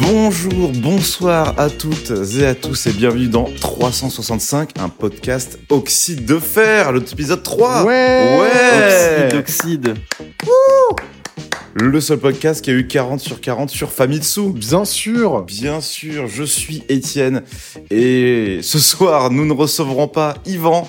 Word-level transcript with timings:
Bonjour, 0.00 0.72
bonsoir 0.72 1.58
à 1.58 1.70
toutes 1.70 2.12
et 2.38 2.46
à 2.46 2.54
tous 2.54 2.86
et 2.86 2.92
bienvenue 2.92 3.28
dans 3.28 3.44
365, 3.60 4.70
un 4.78 4.88
podcast 4.88 5.58
Oxyde 5.70 6.24
de 6.26 6.38
fer, 6.38 6.92
l'épisode 6.92 7.42
3. 7.42 7.84
Ouais 7.84 8.38
Ouais 8.40 9.34
Oxyde. 9.34 9.94
Le 11.74 12.00
seul 12.00 12.18
podcast 12.18 12.64
qui 12.64 12.70
a 12.70 12.74
eu 12.74 12.86
40 12.86 13.20
sur 13.20 13.40
40 13.40 13.70
sur 13.70 13.90
Famitsu. 13.90 14.52
Bien 14.52 14.84
sûr 14.84 15.42
Bien 15.42 15.80
sûr, 15.80 16.26
je 16.28 16.44
suis 16.44 16.82
Étienne 16.88 17.42
et 17.90 18.60
ce 18.62 18.78
soir 18.78 19.30
nous 19.30 19.44
ne 19.44 19.52
recevrons 19.52 20.08
pas 20.08 20.34
Yvan 20.46 20.88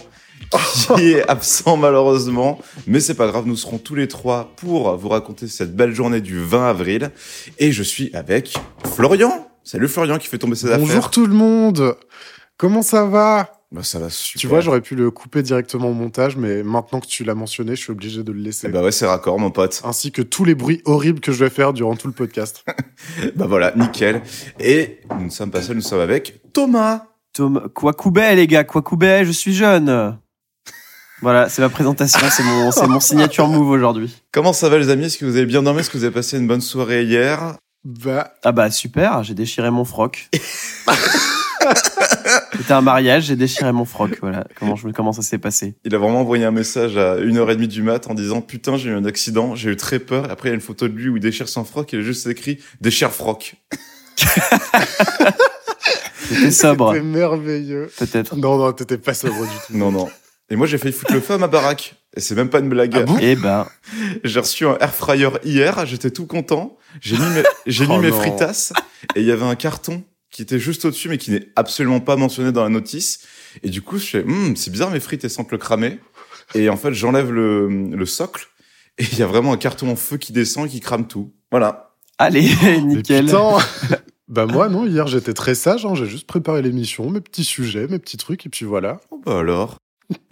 qui 0.95 1.11
est 1.13 1.27
absent 1.29 1.77
malheureusement, 1.77 2.59
mais 2.87 2.99
c'est 2.99 3.15
pas 3.15 3.27
grave, 3.27 3.45
nous 3.45 3.55
serons 3.55 3.77
tous 3.77 3.95
les 3.95 4.07
trois 4.07 4.51
pour 4.57 4.95
vous 4.97 5.09
raconter 5.09 5.47
cette 5.47 5.75
belle 5.75 5.93
journée 5.93 6.21
du 6.21 6.39
20 6.39 6.69
avril 6.69 7.11
et 7.59 7.71
je 7.71 7.83
suis 7.83 8.13
avec 8.15 8.53
Florian. 8.95 9.47
Salut 9.63 9.87
Florian 9.87 10.17
qui 10.17 10.27
fait 10.27 10.37
tomber 10.37 10.55
ses 10.55 10.67
Bonjour 10.67 10.89
affaires. 10.97 11.09
tout 11.11 11.25
le 11.25 11.33
monde 11.33 11.95
Comment 12.57 12.81
ça 12.83 13.05
va? 13.05 13.49
Bah, 13.71 13.83
ça 13.83 13.99
va 13.99 14.09
super. 14.09 14.39
Tu 14.39 14.47
vois, 14.47 14.61
j'aurais 14.61 14.79
pu 14.79 14.95
le 14.95 15.11
couper 15.11 15.41
directement 15.43 15.89
au 15.89 15.93
montage, 15.93 16.37
mais 16.37 16.63
maintenant 16.63 17.01
que 17.01 17.07
tu 17.07 17.25
l'as 17.25 17.35
mentionné, 17.35 17.75
je 17.75 17.81
suis 17.81 17.91
obligé 17.91 18.23
de 18.23 18.31
le 18.31 18.39
laisser. 18.39 18.67
Eh 18.69 18.71
bah 18.71 18.81
ouais, 18.81 18.91
c'est 18.93 19.05
raccord 19.05 19.37
mon 19.37 19.51
pote. 19.51 19.81
Ainsi 19.83 20.13
que 20.13 20.21
tous 20.21 20.45
les 20.45 20.55
bruits 20.55 20.81
horribles 20.85 21.19
que 21.19 21.33
je 21.33 21.43
vais 21.43 21.49
faire 21.49 21.73
durant 21.73 21.95
tout 21.97 22.07
le 22.07 22.13
podcast. 22.13 22.63
Bah 23.35 23.45
voilà, 23.47 23.73
nickel. 23.75 24.21
Et 24.59 24.99
nous 25.19 25.25
ne 25.25 25.29
sommes 25.29 25.51
pas 25.51 25.61
seuls, 25.61 25.75
nous 25.75 25.81
sommes 25.81 25.99
avec 25.99 26.41
Thomas. 26.53 27.07
Tom, 27.33 27.67
Kwakubé 27.73 28.33
les 28.35 28.47
gars, 28.47 28.63
Kwakubé, 28.63 29.23
je 29.25 29.31
suis 29.31 29.53
jeune. 29.53 30.17
Voilà, 31.21 31.47
c'est 31.49 31.61
ma 31.61 31.69
présentation, 31.69 32.19
c'est 32.29 32.43
mon, 32.87 32.99
signature 32.99 33.47
move 33.47 33.69
aujourd'hui. 33.69 34.15
Comment 34.31 34.53
ça 34.53 34.67
va 34.69 34.77
les 34.77 34.89
amis? 34.89 35.05
Est-ce 35.05 35.17
que 35.17 35.25
vous 35.25 35.37
avez 35.37 35.45
bien 35.45 35.63
dormi? 35.63 35.79
Est-ce 35.79 35.89
que 35.89 35.97
vous 35.97 36.03
avez 36.03 36.13
passé 36.13 36.37
une 36.37 36.47
bonne 36.47 36.61
soirée 36.61 37.03
hier? 37.03 37.55
Bah, 37.83 38.33
Ah 38.43 38.51
bah 38.51 38.69
super, 38.69 39.23
j'ai 39.23 39.33
déchiré 39.33 39.71
mon 39.71 39.85
froc. 39.85 40.29
C'était 42.57 42.73
un 42.73 42.81
mariage, 42.81 43.25
j'ai 43.25 43.35
déchiré 43.35 43.71
mon 43.71 43.85
froc, 43.85 44.17
voilà. 44.21 44.45
Comment, 44.59 44.75
je, 44.75 44.89
comment 44.89 45.13
ça 45.13 45.21
s'est 45.21 45.37
passé? 45.37 45.75
Il 45.85 45.93
a 45.95 45.97
vraiment 45.97 46.21
envoyé 46.21 46.45
un 46.45 46.51
message 46.51 46.97
à 46.97 47.17
1h30 47.17 47.67
du 47.67 47.81
mat 47.83 48.09
en 48.09 48.13
disant 48.13 48.41
Putain, 48.41 48.77
j'ai 48.77 48.89
eu 48.89 48.93
un 48.95 49.05
accident, 49.05 49.55
j'ai 49.55 49.71
eu 49.71 49.75
très 49.75 49.99
peur. 49.99 50.29
Après, 50.31 50.49
il 50.49 50.51
y 50.51 50.53
a 50.53 50.55
une 50.55 50.61
photo 50.61 50.87
de 50.87 50.93
lui 50.93 51.09
où 51.09 51.17
il 51.17 51.21
déchire 51.21 51.47
son 51.47 51.63
froc 51.63 51.93
et 51.93 51.97
il 51.97 51.99
a 51.99 52.03
juste 52.03 52.27
écrit 52.27 52.59
Déchire 52.81 53.11
froc. 53.11 53.55
C'était 56.27 56.49
sobre, 56.49 56.91
c'était 56.91 57.03
merveilleux. 57.05 57.91
peut-être. 57.99 58.35
Non, 58.35 58.57
non, 58.57 58.73
t'étais 58.73 58.97
pas 58.97 59.13
sobre 59.13 59.43
du 59.43 59.57
tout. 59.67 59.77
Non, 59.77 59.91
non. 59.91 60.09
Et 60.49 60.55
moi, 60.55 60.67
j'ai 60.67 60.77
failli 60.77 60.93
foutre 60.93 61.13
le 61.13 61.21
feu 61.21 61.33
à 61.33 61.37
ma 61.37 61.47
baraque. 61.47 61.95
Et 62.15 62.21
c'est 62.21 62.35
même 62.35 62.49
pas 62.49 62.59
une 62.59 62.69
blague. 62.69 62.95
Ah 62.95 63.03
bon 63.03 63.17
Eh 63.21 63.35
ben, 63.35 63.67
j'ai 64.23 64.39
reçu 64.39 64.65
un 64.65 64.77
air 64.77 64.93
fryer 64.93 65.29
hier, 65.43 65.85
j'étais 65.85 66.11
tout 66.11 66.27
content. 66.27 66.77
J'ai 67.01 67.17
mis 67.17 67.29
mes, 67.33 67.43
j'ai 67.65 67.87
mis 67.87 67.95
Oh 67.97 68.01
mes 68.01 68.11
fritasses 68.11 68.71
et 69.15 69.21
il 69.21 69.25
y 69.25 69.31
avait 69.31 69.45
un 69.45 69.55
carton 69.55 70.03
qui 70.31 70.41
était 70.41 70.59
juste 70.59 70.85
au-dessus 70.85 71.09
mais 71.09 71.17
qui 71.17 71.31
n'est 71.31 71.49
absolument 71.55 71.99
pas 71.99 72.15
mentionné 72.15 72.51
dans 72.51 72.63
la 72.63 72.69
notice. 72.69 73.21
Et 73.63 73.69
du 73.69 73.81
coup, 73.81 73.97
je 73.97 74.05
fais, 74.05 74.23
Hum, 74.23 74.55
c'est 74.55 74.71
bizarre, 74.71 74.91
mes 74.91 74.99
frites 75.01 75.23
elles 75.23 75.29
semblent 75.29 75.57
cramer. 75.57 75.99
Et 76.53 76.69
en 76.69 76.77
fait, 76.77 76.93
j'enlève 76.93 77.31
le, 77.31 77.67
le 77.67 78.05
socle 78.05 78.47
et 78.97 79.03
il 79.11 79.19
y 79.19 79.23
a 79.23 79.27
vraiment 79.27 79.51
un 79.51 79.57
carton 79.57 79.89
en 79.89 79.95
feu 79.95 80.17
qui 80.17 80.31
descend 80.31 80.67
et 80.67 80.69
qui 80.69 80.79
crame 80.79 81.07
tout. 81.07 81.33
Voilà. 81.51 81.95
allez, 82.17 82.49
nickel. 82.83 83.29
Bah 84.27 84.47
moi, 84.47 84.69
non, 84.69 84.87
hier, 84.87 85.05
j'étais 85.05 85.33
très 85.33 85.53
sage, 85.53 85.85
hein, 85.85 85.93
j'ai 85.93 86.07
juste 86.07 86.25
préparé 86.25 86.63
l'émission, 86.63 87.11
mes 87.11 87.21
petits 87.21 87.43
sujets, 87.43 87.87
mes 87.87 87.99
petits 87.99 88.17
trucs, 88.17 88.43
et 88.47 88.49
puis 88.49 88.65
voilà. 88.65 88.99
Bon, 89.11 89.21
bah 89.23 89.37
alors. 89.37 89.77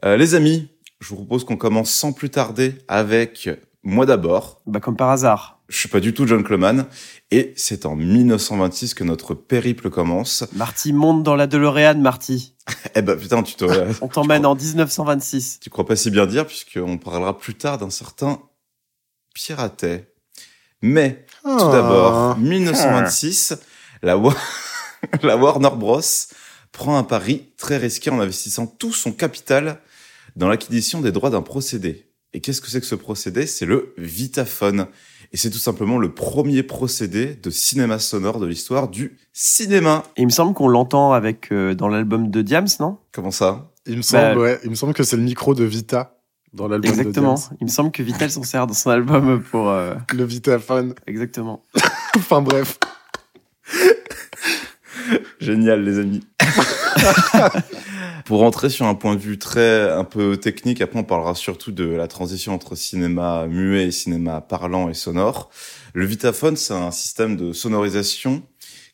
Euh, 0.05 0.17
les 0.17 0.35
amis, 0.35 0.67
je 0.99 1.09
vous 1.09 1.15
propose 1.15 1.43
qu'on 1.45 1.57
commence 1.57 1.89
sans 1.91 2.13
plus 2.13 2.29
tarder 2.29 2.75
avec 2.87 3.49
moi 3.83 4.05
d'abord. 4.05 4.61
Bah 4.65 4.79
comme 4.79 4.95
par 4.95 5.09
hasard. 5.09 5.59
Je 5.69 5.77
suis 5.77 5.89
pas 5.89 5.99
du 5.99 6.13
tout 6.13 6.27
John 6.27 6.43
Cleman 6.43 6.85
et 7.31 7.53
c'est 7.55 7.85
en 7.85 7.95
1926 7.95 8.93
que 8.93 9.03
notre 9.03 9.33
périple 9.33 9.89
commence. 9.89 10.43
Marty 10.53 10.93
monte 10.93 11.23
dans 11.23 11.35
la 11.35 11.47
DeLorean, 11.47 11.95
Marty. 11.99 12.55
Eh 12.95 13.01
ben 13.01 13.17
putain, 13.17 13.41
tu 13.43 13.55
te, 13.55 13.65
On 14.01 14.07
t'emmène 14.07 14.45
en 14.45 14.55
1926. 14.55 15.59
tu 15.61 15.69
crois 15.69 15.85
pas 15.85 15.95
si 15.95 16.11
bien 16.11 16.25
dire 16.27 16.45
puisqu'on 16.45 16.97
parlera 16.97 17.37
plus 17.37 17.55
tard 17.55 17.77
d'un 17.77 17.89
certain 17.89 18.39
piratet. 19.33 20.13
Mais 20.81 21.25
tout 21.43 21.49
Ah. 21.49 21.69
d'abord, 21.71 22.37
1926, 22.37 23.55
la, 24.03 24.17
Wa- 24.17 24.35
la 25.23 25.37
Warner 25.37 25.69
Bros 25.75 26.01
prend 26.73 26.97
un 26.97 27.03
pari 27.03 27.47
très 27.57 27.77
risqué 27.77 28.09
en 28.09 28.19
investissant 28.19 28.67
tout 28.67 28.91
son 28.91 29.13
capital 29.13 29.79
dans 30.35 30.49
l'acquisition 30.49 30.99
des 30.99 31.11
droits 31.13 31.29
d'un 31.29 31.41
procédé. 31.41 32.09
Et 32.33 32.41
qu'est-ce 32.41 32.59
que 32.61 32.67
c'est 32.67 32.81
que 32.81 32.85
ce 32.87 32.95
procédé? 32.95 33.45
C'est 33.47 33.65
le 33.67 33.93
Vitaphone. 33.97 34.87
Et 35.31 35.37
c'est 35.37 35.49
tout 35.49 35.57
simplement 35.59 35.97
le 35.97 36.13
premier 36.13 36.61
procédé 36.63 37.35
de 37.35 37.49
cinéma 37.49 37.97
sonore 37.99 38.39
de 38.39 38.45
l'histoire 38.47 38.87
du 38.87 39.17
cinéma. 39.33 40.03
Et 40.17 40.21
il 40.23 40.25
me 40.25 40.31
semble 40.31 40.53
qu'on 40.53 40.67
l'entend 40.67 41.13
avec 41.13 41.51
euh, 41.51 41.73
dans 41.75 41.87
l'album 41.87 42.29
de 42.29 42.41
Diams, 42.41 42.67
non? 42.79 42.97
Comment 43.11 43.31
ça? 43.31 43.71
Il 43.85 43.97
me 43.97 44.01
semble, 44.01 44.35
Bah- 44.35 44.39
ouais, 44.41 44.59
il 44.63 44.69
me 44.69 44.75
semble 44.75 44.93
que 44.93 45.03
c'est 45.03 45.15
le 45.17 45.23
micro 45.23 45.53
de 45.55 45.63
Vita 45.63 46.17
dans 46.53 46.67
l'album 46.67 46.91
de 46.91 46.95
Exactement. 46.97 47.35
Il 47.61 47.65
me 47.65 47.71
semble 47.71 47.91
que 47.91 48.01
Vital 48.03 48.29
s'en 48.31 48.43
sert 48.43 48.65
dans 48.67 48.73
son 48.73 48.89
album 48.91 49.43
pour. 49.43 49.69
euh, 49.69 49.95
Le 50.11 50.23
Vitaphone. 50.23 50.93
Exactement. 51.07 51.63
enfin 52.15 52.41
bref. 52.41 52.77
Génial, 55.43 55.83
les 55.83 55.99
amis. 55.99 56.21
Pour 58.25 58.39
rentrer 58.39 58.69
sur 58.69 58.85
un 58.85 58.95
point 58.95 59.15
de 59.15 59.19
vue 59.19 59.37
très 59.37 59.91
un 59.91 60.05
peu 60.05 60.37
technique, 60.37 60.79
après 60.79 60.97
on 60.97 61.03
parlera 61.03 61.35
surtout 61.35 61.73
de 61.73 61.83
la 61.83 62.07
transition 62.07 62.53
entre 62.53 62.75
cinéma 62.75 63.47
muet 63.47 63.87
et 63.87 63.91
cinéma 63.91 64.39
parlant 64.39 64.87
et 64.87 64.93
sonore. 64.93 65.49
Le 65.93 66.05
Vitaphone, 66.05 66.55
c'est 66.55 66.73
un 66.73 66.91
système 66.91 67.35
de 67.35 67.51
sonorisation 67.51 68.41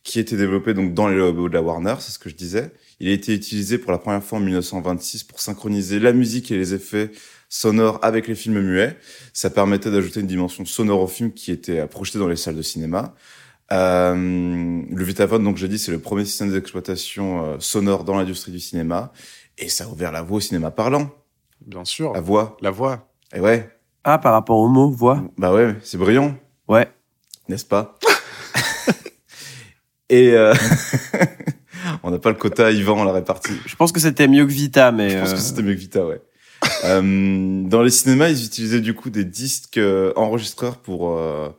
qui 0.04 0.18
a 0.18 0.22
été 0.22 0.36
développé 0.36 0.74
donc 0.74 0.96
dans 0.96 1.08
les 1.08 1.16
logos 1.16 1.50
de 1.50 1.54
la 1.54 1.62
Warner, 1.62 1.96
c'est 2.00 2.12
ce 2.12 2.18
que 2.18 2.30
je 2.30 2.36
disais. 2.36 2.72
Il 3.00 3.10
a 3.10 3.12
été 3.12 3.36
utilisé 3.36 3.78
pour 3.78 3.92
la 3.92 4.00
première 4.00 4.24
fois 4.24 4.40
en 4.40 4.42
1926 4.42 5.26
pour 5.26 5.40
synchroniser 5.40 6.00
la 6.00 6.12
musique 6.12 6.50
et 6.52 6.58
les 6.58 6.74
effets 6.74 7.12
sonores 7.48 8.00
avec 8.02 8.28
les 8.28 8.36
films 8.36 8.60
muets. 8.60 8.98
Ça 9.34 9.52
permettait 9.52 9.92
d'ajouter 9.92 10.22
une 10.22 10.28
dimension 10.28 10.66
sonore 10.66 11.02
au 11.02 11.08
film 11.08 11.32
qui 11.32 11.52
était 11.52 11.86
projeté 11.86 12.18
dans 12.18 12.28
les 12.28 12.36
salles 12.36 12.56
de 12.56 12.64
cinéma. 12.64 13.14
Euh, 13.72 14.16
le 14.90 15.04
Vitaphone, 15.04 15.44
donc 15.44 15.58
j'ai 15.58 15.68
dit, 15.68 15.78
c'est 15.78 15.92
le 15.92 16.00
premier 16.00 16.26
système 16.26 16.52
d'exploitation 16.52 17.46
euh, 17.46 17.56
sonore 17.60 18.04
dans 18.04 18.18
l'industrie 18.18 18.52
du 18.52 18.60
cinéma, 18.60 19.12
et 19.58 19.70
ça 19.70 19.84
a 19.84 19.88
ouvert 19.88 20.12
la 20.12 20.22
voie 20.22 20.38
au 20.38 20.42
cinéma 20.42 20.72
parlant. 20.72 21.10
Bien 21.66 21.86
sûr. 21.86 22.14
La 22.14 22.22
voix. 22.22 22.58
La 22.62 22.72
voix. 22.72 23.08
Et 23.36 23.40
ouais, 23.40 23.70
Ah, 24.04 24.18
par 24.18 24.34
rapport 24.34 24.58
au 24.58 24.70
mot, 24.70 24.90
voix. 24.90 25.24
bah 25.38 25.54
ouais, 25.54 25.76
c'est 25.84 25.98
brillant, 25.98 26.36
Ouais. 26.68 26.88
n'est-ce 27.48 27.66
pas? 27.66 27.98
Et 30.10 30.32
euh, 30.32 30.56
on 32.04 32.10
n'a 32.10 32.18
pas 32.18 32.30
le 32.30 32.36
quota 32.38 32.72
Yvan, 32.72 33.00
on 33.00 33.04
l'a 33.04 33.14
réparti. 33.14 33.52
Je 33.68 33.76
pense 33.76 33.92
que 33.92 34.00
c'était 34.00 34.28
mieux 34.28 34.46
que 34.48 34.52
Vita, 34.52 34.92
mais. 34.92 35.12
Je 35.12 35.20
pense 35.20 35.30
euh, 35.32 35.36
que 35.36 35.40
c'était 35.42 35.62
mieux 35.62 35.76
que 35.76 35.80
Vita, 35.80 36.04
ouais. 36.06 36.22
Euh, 36.86 37.62
dans 37.68 37.84
les 37.84 37.92
cinémas, 37.92 38.30
ils 38.30 38.44
utilisaient 38.46 38.82
du 38.82 38.96
coup 38.96 39.12
des 39.12 39.26
disques 39.26 39.78
euh, 39.78 40.12
enregistreurs 40.16 40.78
pour 40.78 41.16
euh, 41.18 41.50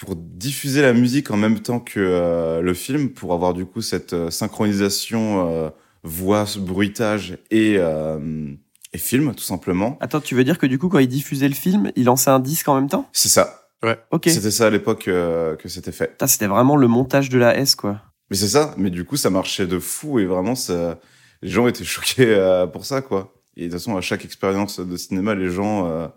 pour 0.00 0.16
diffuser 0.16 0.80
la 0.82 0.92
musique 0.94 1.30
en 1.30 1.36
même 1.36 1.60
temps 1.60 1.78
que 1.78 2.00
euh, 2.00 2.62
le 2.62 2.74
film, 2.74 3.10
pour 3.10 3.34
avoir 3.34 3.52
du 3.52 3.66
coup 3.66 3.82
cette 3.82 4.14
euh, 4.14 4.30
synchronisation 4.30 5.48
euh, 5.48 5.70
voix, 6.02 6.46
bruitage 6.58 7.38
et 7.50 7.76
euh, 7.78 8.50
et 8.92 8.98
film, 8.98 9.34
tout 9.34 9.44
simplement. 9.44 9.96
Attends, 10.00 10.20
tu 10.20 10.34
veux 10.34 10.42
dire 10.42 10.58
que 10.58 10.66
du 10.66 10.78
coup, 10.78 10.88
quand 10.88 10.98
il 10.98 11.06
diffusait 11.06 11.46
le 11.48 11.54
film, 11.54 11.92
il 11.94 12.06
lançait 12.06 12.30
un 12.30 12.40
disque 12.40 12.66
en 12.68 12.74
même 12.74 12.88
temps? 12.88 13.08
C'est 13.12 13.28
ça. 13.28 13.68
Ok. 14.10 14.24
C'était 14.26 14.50
ça 14.50 14.66
à 14.66 14.70
l'époque 14.70 15.06
euh, 15.06 15.54
que 15.56 15.68
c'était 15.68 15.92
fait. 15.92 16.08
Putain, 16.08 16.26
C'était 16.26 16.48
vraiment 16.48 16.76
le 16.76 16.88
montage 16.88 17.28
de 17.28 17.38
la 17.38 17.56
S, 17.56 17.76
quoi. 17.76 18.00
Mais 18.30 18.36
c'est 18.36 18.48
ça. 18.48 18.74
Mais 18.76 18.90
du 18.90 19.04
coup, 19.04 19.16
ça 19.16 19.30
marchait 19.30 19.66
de 19.66 19.78
fou 19.78 20.18
et 20.18 20.26
vraiment, 20.26 20.54
ça, 20.54 20.98
les 21.40 21.48
gens 21.48 21.68
étaient 21.68 21.84
choqués 21.84 22.34
euh, 22.34 22.66
pour 22.66 22.84
ça, 22.84 23.00
quoi. 23.00 23.32
Et 23.56 23.62
de 23.62 23.66
toute 23.66 23.78
façon, 23.78 23.96
à 23.96 24.00
chaque 24.00 24.24
expérience 24.24 24.80
de 24.80 24.96
cinéma, 24.96 25.34
les 25.34 25.50
gens 25.50 26.10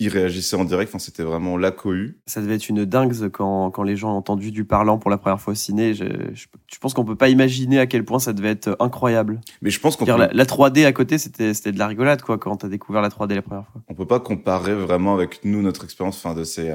euh, 0.00 0.04
y 0.04 0.08
réagissaient 0.08 0.56
en 0.56 0.64
direct. 0.64 0.90
Enfin, 0.90 0.98
c'était 0.98 1.22
vraiment 1.22 1.56
la 1.56 1.70
cohue. 1.70 2.18
Ça 2.26 2.40
devait 2.40 2.54
être 2.56 2.68
une 2.68 2.84
dingue 2.84 3.12
quand, 3.30 3.70
quand 3.70 3.82
les 3.82 3.96
gens 3.96 4.12
ont 4.12 4.16
entendu 4.16 4.50
du 4.52 4.64
parlant 4.64 4.98
pour 4.98 5.10
la 5.10 5.18
première 5.18 5.40
fois 5.40 5.52
au 5.52 5.56
ciné. 5.56 5.94
Je, 5.94 6.04
je, 6.34 6.46
je 6.72 6.78
pense 6.78 6.94
qu'on 6.94 7.04
peut 7.04 7.16
pas 7.16 7.28
imaginer 7.28 7.78
à 7.78 7.86
quel 7.86 8.04
point 8.04 8.18
ça 8.18 8.32
devait 8.32 8.50
être 8.50 8.76
incroyable. 8.80 9.40
Mais 9.62 9.70
je 9.70 9.80
pense 9.80 9.96
qu'on 9.96 10.04
peut, 10.06 10.16
la, 10.16 10.28
la 10.32 10.44
3D 10.44 10.84
à 10.86 10.92
côté, 10.92 11.18
c'était 11.18 11.54
c'était 11.54 11.72
de 11.72 11.78
la 11.78 11.86
rigolade, 11.86 12.22
quoi, 12.22 12.38
quand 12.38 12.56
t'as 12.58 12.68
découvert 12.68 13.02
la 13.02 13.08
3D 13.08 13.34
la 13.34 13.42
première 13.42 13.66
fois. 13.66 13.80
on 13.88 13.94
peut 13.94 14.06
pas 14.06 14.20
comparer 14.20 14.74
vraiment 14.74 15.14
avec 15.14 15.40
nous 15.44 15.62
notre 15.62 15.84
expérience. 15.84 16.16
Enfin, 16.24 16.34
de 16.34 16.44
ces 16.44 16.72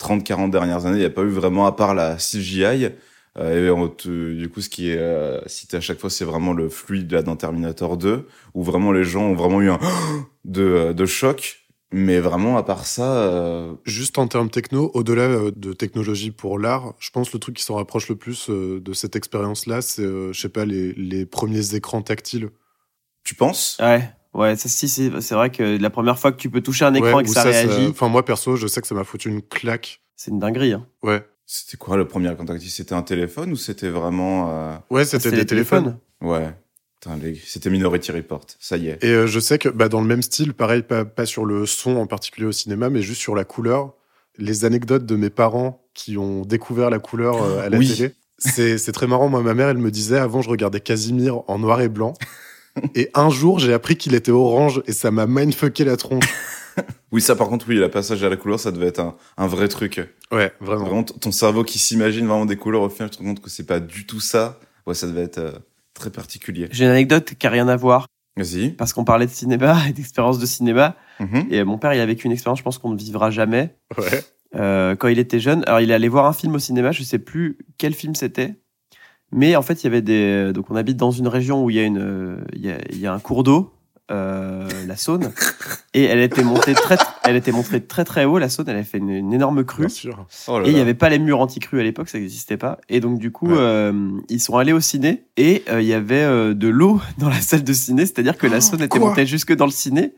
30-40 0.00 0.50
dernières 0.50 0.86
années, 0.86 0.96
il 0.96 1.00
n'y 1.00 1.06
a 1.06 1.10
pas 1.10 1.22
eu 1.22 1.28
vraiment, 1.28 1.66
à 1.66 1.72
part 1.72 1.94
la 1.94 2.16
CGI, 2.16 2.88
Euh, 3.38 3.68
et 3.68 3.70
on 3.70 3.88
te- 3.88 4.34
du 4.34 4.50
coup, 4.50 4.60
ce 4.60 4.68
qui 4.68 4.90
est 4.90 4.98
euh, 4.98 5.40
cité 5.46 5.78
à 5.78 5.80
chaque 5.80 5.98
fois, 5.98 6.10
c'est 6.10 6.26
vraiment 6.26 6.52
le 6.52 6.68
fluide 6.68 7.10
là, 7.12 7.22
dans 7.22 7.34
Terminator 7.34 7.96
2, 7.96 8.26
où 8.52 8.62
vraiment 8.62 8.92
les 8.92 9.04
gens 9.04 9.22
ont 9.22 9.34
vraiment 9.34 9.62
eu 9.62 9.70
un 9.70 9.78
de, 10.44 10.92
de 10.92 11.06
choc. 11.06 11.61
Mais 11.92 12.20
vraiment, 12.20 12.56
à 12.56 12.62
part 12.62 12.86
ça, 12.86 13.04
euh, 13.14 13.74
Juste 13.84 14.18
en 14.18 14.26
termes 14.26 14.48
techno, 14.50 14.90
au-delà 14.94 15.22
euh, 15.22 15.52
de 15.54 15.72
technologie 15.72 16.30
pour 16.30 16.58
l'art, 16.58 16.94
je 16.98 17.10
pense 17.10 17.32
le 17.32 17.38
truc 17.38 17.56
qui 17.56 17.62
s'en 17.64 17.74
rapproche 17.74 18.08
le 18.08 18.16
plus 18.16 18.48
euh, 18.48 18.80
de 18.80 18.92
cette 18.92 19.14
expérience-là, 19.16 19.82
c'est, 19.82 20.02
je 20.04 20.32
sais 20.40 20.48
pas, 20.48 20.64
les, 20.64 20.92
les 20.94 21.26
premiers 21.26 21.74
écrans 21.74 22.00
tactiles. 22.02 22.48
tu 23.24 23.34
penses? 23.34 23.76
Ouais, 23.80 24.08
ouais, 24.34 24.56
ça 24.56 24.68
si, 24.68 24.88
c'est 24.88 25.20
c'est 25.20 25.34
vrai 25.34 25.50
que 25.50 25.62
la 25.78 25.90
première 25.90 26.18
fois 26.18 26.32
que 26.32 26.38
tu 26.38 26.48
peux 26.50 26.60
toucher 26.62 26.84
un 26.86 26.94
écran 26.94 27.16
Ouais, 27.16 27.22
et 27.22 27.26
que 27.26 27.30
ça, 27.30 27.42
réagit, 27.44 27.86
Enfin, 27.88 28.08
moi 28.08 28.24
perso, 28.24 28.56
je 28.56 28.66
sais 28.66 28.80
que 28.80 28.86
ça 28.86 28.94
m'a 28.94 29.04
foutu 29.04 29.28
une 29.28 29.42
claque. 29.42 30.00
c'est 30.16 30.30
une 30.30 30.38
dinguerie. 30.38 30.72
Hein. 30.72 30.86
Ouais. 31.02 31.22
C'était 31.44 31.76
quoi 31.76 31.96
le 31.98 32.06
premier 32.08 32.34
contact? 32.34 32.62
C'était 32.62 32.94
un 32.94 33.02
téléphone 33.02 33.52
ou 33.52 33.56
c'était 33.56 33.90
vraiment... 33.90 34.48
euh, 34.50 34.76
Ouais, 34.88 35.04
c'était 35.04 35.24
C'était 35.24 35.36
des 35.36 35.46
téléphones. 35.46 35.98
Ouais, 36.22 36.54
c'était 37.44 37.70
Minority 37.70 38.12
Report, 38.12 38.46
ça 38.60 38.76
y 38.76 38.88
est. 38.88 39.02
Et 39.02 39.08
euh, 39.08 39.26
je 39.26 39.40
sais 39.40 39.58
que 39.58 39.68
bah, 39.68 39.88
dans 39.88 40.00
le 40.00 40.06
même 40.06 40.22
style, 40.22 40.54
pareil, 40.54 40.82
pas, 40.82 41.04
pas 41.04 41.26
sur 41.26 41.44
le 41.44 41.66
son 41.66 41.96
en 41.96 42.06
particulier 42.06 42.46
au 42.46 42.52
cinéma, 42.52 42.90
mais 42.90 43.02
juste 43.02 43.20
sur 43.20 43.34
la 43.34 43.44
couleur, 43.44 43.94
les 44.38 44.64
anecdotes 44.64 45.04
de 45.06 45.16
mes 45.16 45.30
parents 45.30 45.84
qui 45.94 46.16
ont 46.16 46.42
découvert 46.42 46.90
la 46.90 46.98
couleur 46.98 47.42
euh, 47.42 47.60
à 47.60 47.68
la 47.68 47.78
Oui. 47.78 47.88
télé, 47.88 48.14
c'est 48.38 48.92
très 48.92 49.06
marrant. 49.06 49.28
Moi, 49.28 49.42
ma 49.42 49.54
mère, 49.54 49.68
elle 49.68 49.78
me 49.78 49.90
disait, 49.90 50.18
avant, 50.18 50.42
je 50.42 50.48
regardais 50.50 50.80
Casimir 50.80 51.42
en 51.48 51.58
noir 51.58 51.80
et 51.80 51.88
blanc. 51.88 52.14
Et 52.94 53.10
un 53.12 53.28
jour, 53.28 53.58
j'ai 53.58 53.74
appris 53.74 53.96
qu'il 53.96 54.14
était 54.14 54.30
orange 54.30 54.82
et 54.86 54.92
ça 54.92 55.10
m'a 55.10 55.26
mindfucké 55.26 55.84
la 55.84 55.98
tronche. 55.98 56.24
Oui, 57.10 57.20
ça 57.20 57.36
par 57.36 57.48
contre, 57.50 57.66
oui, 57.68 57.74
le 57.76 57.90
passage 57.90 58.24
à 58.24 58.30
la 58.30 58.36
couleur, 58.38 58.58
ça 58.58 58.72
devait 58.72 58.86
être 58.86 59.00
un, 59.00 59.14
un 59.36 59.46
vrai 59.46 59.68
truc. 59.68 60.00
Ouais, 60.30 60.52
vraiment. 60.58 60.84
Vraiment, 60.84 61.02
ton 61.04 61.32
cerveau 61.32 61.64
qui 61.64 61.78
s'imagine 61.78 62.26
vraiment 62.26 62.46
des 62.46 62.56
couleurs, 62.56 62.80
au 62.80 62.88
final, 62.88 63.10
tu 63.10 63.18
te 63.18 63.22
rends 63.22 63.28
compte 63.28 63.42
que 63.42 63.50
c'est 63.50 63.66
pas 63.66 63.78
du 63.78 64.06
tout 64.06 64.20
ça. 64.20 64.58
Ouais, 64.86 64.94
ça 64.94 65.06
devait 65.06 65.20
être 65.24 65.36
euh, 65.36 65.52
très 66.02 66.10
particulier. 66.10 66.68
J'ai 66.72 66.84
une 66.84 66.90
anecdote 66.90 67.34
qui 67.38 67.46
a 67.46 67.50
rien 67.50 67.68
à 67.68 67.76
voir 67.76 68.06
Vas-y. 68.36 68.70
parce 68.70 68.92
qu'on 68.92 69.04
parlait 69.04 69.26
de 69.26 69.30
cinéma 69.30 69.76
et 69.88 69.92
d'expérience 69.92 70.38
de 70.38 70.46
cinéma. 70.46 70.96
Mhm. 71.20 71.46
Et 71.50 71.64
mon 71.64 71.78
père, 71.78 71.94
il 71.94 72.00
a 72.00 72.06
vécu 72.06 72.26
une 72.26 72.32
expérience, 72.32 72.58
je 72.58 72.64
pense 72.64 72.78
qu'on 72.78 72.90
ne 72.90 72.96
vivra 72.96 73.30
jamais. 73.30 73.76
Ouais. 73.96 74.24
Euh, 74.54 74.96
quand 74.96 75.08
il 75.08 75.18
était 75.18 75.40
jeune, 75.40 75.62
alors 75.66 75.80
il 75.80 75.90
est 75.90 75.94
allé 75.94 76.08
voir 76.08 76.26
un 76.26 76.32
film 76.32 76.54
au 76.54 76.58
cinéma, 76.58 76.92
je 76.92 77.02
sais 77.02 77.18
plus 77.18 77.56
quel 77.78 77.94
film 77.94 78.14
c'était, 78.14 78.56
mais 79.30 79.56
en 79.56 79.62
fait 79.62 79.82
il 79.82 79.84
y 79.84 79.86
avait 79.86 80.02
des, 80.02 80.52
donc 80.52 80.70
on 80.70 80.76
habite 80.76 80.98
dans 80.98 81.10
une 81.10 81.26
région 81.26 81.64
où 81.64 81.70
il 81.70 81.76
y 81.76 81.78
a 81.78 81.84
une, 81.84 81.98
euh, 81.98 82.36
il 82.52 82.66
y 82.66 82.70
a, 82.70 82.76
il 82.90 82.98
y 82.98 83.06
a 83.06 83.14
un 83.14 83.18
cours 83.18 83.44
d'eau, 83.44 83.72
euh, 84.10 84.68
la 84.86 84.96
Saône, 84.96 85.32
et 85.94 86.04
elle 86.04 86.18
était 86.18 86.44
montée 86.44 86.74
très, 86.74 86.98
elle 87.24 87.36
était 87.36 87.52
montée 87.52 87.80
très 87.80 88.04
très 88.04 88.24
haut, 88.24 88.38
la 88.38 88.48
Saône, 88.48 88.68
elle 88.68 88.76
avait 88.76 88.84
fait 88.84 88.98
une, 88.98 89.10
une 89.10 89.32
énorme 89.32 89.64
crue. 89.64 89.82
Bien 89.82 89.88
sûr. 89.88 90.26
Oh 90.48 90.58
là 90.58 90.66
Et 90.66 90.70
il 90.70 90.74
n'y 90.74 90.80
avait 90.80 90.94
pas 90.94 91.08
les 91.08 91.18
murs 91.18 91.40
anti-crues 91.40 91.80
à 91.80 91.82
l'époque, 91.82 92.08
ça 92.08 92.18
n'existait 92.18 92.56
pas. 92.56 92.78
Et 92.88 93.00
donc, 93.00 93.18
du 93.18 93.30
coup, 93.30 93.48
Ouais. 93.48 93.56
euh, 93.58 94.10
ils 94.28 94.40
sont 94.40 94.56
allés 94.56 94.72
au 94.72 94.80
ciné 94.80 95.24
et 95.36 95.62
euh, 95.68 95.80
il 95.80 95.86
y 95.86 95.94
avait 95.94 96.22
euh, 96.22 96.54
de 96.54 96.68
l'eau 96.68 97.00
dans 97.18 97.28
la 97.28 97.40
salle 97.40 97.64
de 97.64 97.72
ciné, 97.72 98.06
c'est-à-dire 98.06 98.36
que 98.36 98.46
la 98.46 98.60
Saône 98.60 98.82
était 98.82 98.98
montée 98.98 99.26
jusque 99.26 99.54
dans 99.54 99.66
le 99.66 99.72
ciné 99.72 100.14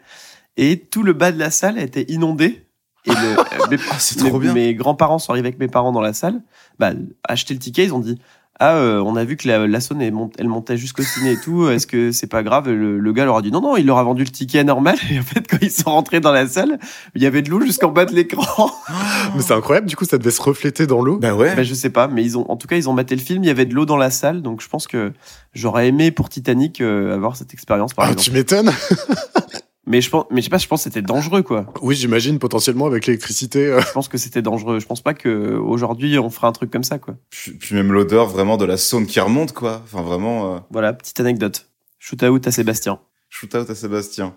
et 0.56 0.78
tout 0.78 1.02
le 1.02 1.12
bas 1.12 1.32
de 1.32 1.38
la 1.38 1.50
salle 1.50 1.78
était 1.78 2.04
inondé. 2.08 2.66
Et 3.06 3.10
le, 3.10 3.68
mes, 3.70 3.76
Ah, 3.90 4.52
mes 4.54 4.74
grands-parents 4.74 5.18
sont 5.18 5.32
arrivés 5.32 5.48
avec 5.48 5.58
mes 5.58 5.68
parents 5.68 5.92
dans 5.92 6.00
la 6.00 6.14
salle, 6.14 6.42
bah, 6.78 6.92
acheter 7.28 7.52
le 7.52 7.60
ticket, 7.60 7.84
ils 7.84 7.92
ont 7.92 7.98
dit 7.98 8.18
ah, 8.60 8.76
euh, 8.76 9.00
on 9.04 9.16
a 9.16 9.24
vu 9.24 9.36
que 9.36 9.48
la, 9.48 9.66
la 9.66 9.80
Saône, 9.80 10.00
elle, 10.00 10.12
mont- 10.12 10.30
elle 10.38 10.48
montait 10.48 10.76
jusqu'au 10.76 11.02
ciné 11.02 11.32
et 11.32 11.36
tout. 11.36 11.68
Est-ce 11.68 11.86
que 11.88 12.12
c'est 12.12 12.28
pas 12.28 12.42
grave 12.42 12.70
le, 12.70 12.98
le 12.98 13.12
gars 13.12 13.24
leur 13.24 13.36
a 13.36 13.42
dit 13.42 13.50
non, 13.50 13.60
non, 13.60 13.76
il 13.76 13.84
leur 13.86 13.98
a 13.98 14.02
vendu 14.04 14.22
le 14.22 14.30
ticket 14.30 14.62
normal. 14.64 14.96
Et 15.10 15.18
en 15.18 15.22
fait, 15.22 15.44
quand 15.50 15.58
ils 15.60 15.70
sont 15.72 15.90
rentrés 15.90 16.20
dans 16.20 16.30
la 16.32 16.46
salle, 16.46 16.78
il 17.14 17.22
y 17.22 17.26
avait 17.26 17.42
de 17.42 17.50
l'eau 17.50 17.60
jusqu'en 17.60 17.90
bas 17.90 18.04
de 18.04 18.14
l'écran. 18.14 18.70
Mais 19.36 19.42
c'est 19.42 19.54
incroyable, 19.54 19.86
du 19.88 19.96
coup, 19.96 20.04
ça 20.04 20.18
devait 20.18 20.30
se 20.30 20.40
refléter 20.42 20.86
dans 20.86 21.02
l'eau. 21.02 21.18
Bah 21.18 21.34
ouais. 21.34 21.54
Ben, 21.56 21.64
je 21.64 21.74
sais 21.74 21.90
pas, 21.90 22.06
mais 22.08 22.22
ils 22.22 22.38
ont, 22.38 22.48
en 22.50 22.56
tout 22.56 22.68
cas, 22.68 22.76
ils 22.76 22.88
ont 22.88 22.92
maté 22.92 23.16
le 23.16 23.20
film. 23.22 23.42
Il 23.42 23.46
y 23.46 23.50
avait 23.50 23.64
de 23.66 23.74
l'eau 23.74 23.86
dans 23.86 23.96
la 23.96 24.10
salle, 24.10 24.42
donc 24.42 24.60
je 24.62 24.68
pense 24.68 24.86
que 24.86 25.12
j'aurais 25.54 25.88
aimé 25.88 26.10
pour 26.12 26.28
Titanic 26.28 26.80
euh, 26.80 27.14
avoir 27.14 27.36
cette 27.36 27.52
expérience, 27.54 27.92
par 27.94 28.04
Ah, 28.04 28.08
exemple. 28.12 28.24
tu 28.24 28.30
m'étonnes 28.32 28.70
Mais 29.86 30.00
je 30.00 30.08
pense, 30.08 30.24
mais 30.30 30.40
je 30.40 30.44
sais 30.44 30.50
pas, 30.50 30.58
je 30.58 30.66
pense 30.66 30.80
que 30.80 30.84
c'était 30.84 31.02
dangereux, 31.02 31.42
quoi. 31.42 31.72
Oui, 31.82 31.94
j'imagine, 31.94 32.38
potentiellement, 32.38 32.86
avec 32.86 33.06
l'électricité. 33.06 33.66
euh, 33.66 33.80
Je 33.82 33.92
pense 33.92 34.08
que 34.08 34.16
c'était 34.16 34.40
dangereux. 34.42 34.80
Je 34.80 34.86
pense 34.86 35.02
pas 35.02 35.12
que 35.14 35.54
aujourd'hui 35.56 36.18
on 36.18 36.30
ferait 36.30 36.46
un 36.46 36.52
truc 36.52 36.70
comme 36.70 36.84
ça, 36.84 36.98
quoi. 36.98 37.16
Puis, 37.30 37.52
puis 37.52 37.74
même 37.74 37.92
l'odeur 37.92 38.26
vraiment 38.26 38.56
de 38.56 38.64
la 38.64 38.76
saune 38.78 39.06
qui 39.06 39.20
remonte, 39.20 39.52
quoi. 39.52 39.82
Enfin, 39.84 40.02
vraiment, 40.02 40.54
euh, 40.54 40.58
Voilà, 40.70 40.92
petite 40.94 41.20
anecdote. 41.20 41.66
Shoot 41.98 42.22
out 42.22 42.46
à 42.46 42.50
Sébastien. 42.50 42.98
shoot 43.28 43.54
out 43.54 43.68
à 43.68 43.74
Sébastien. 43.74 44.34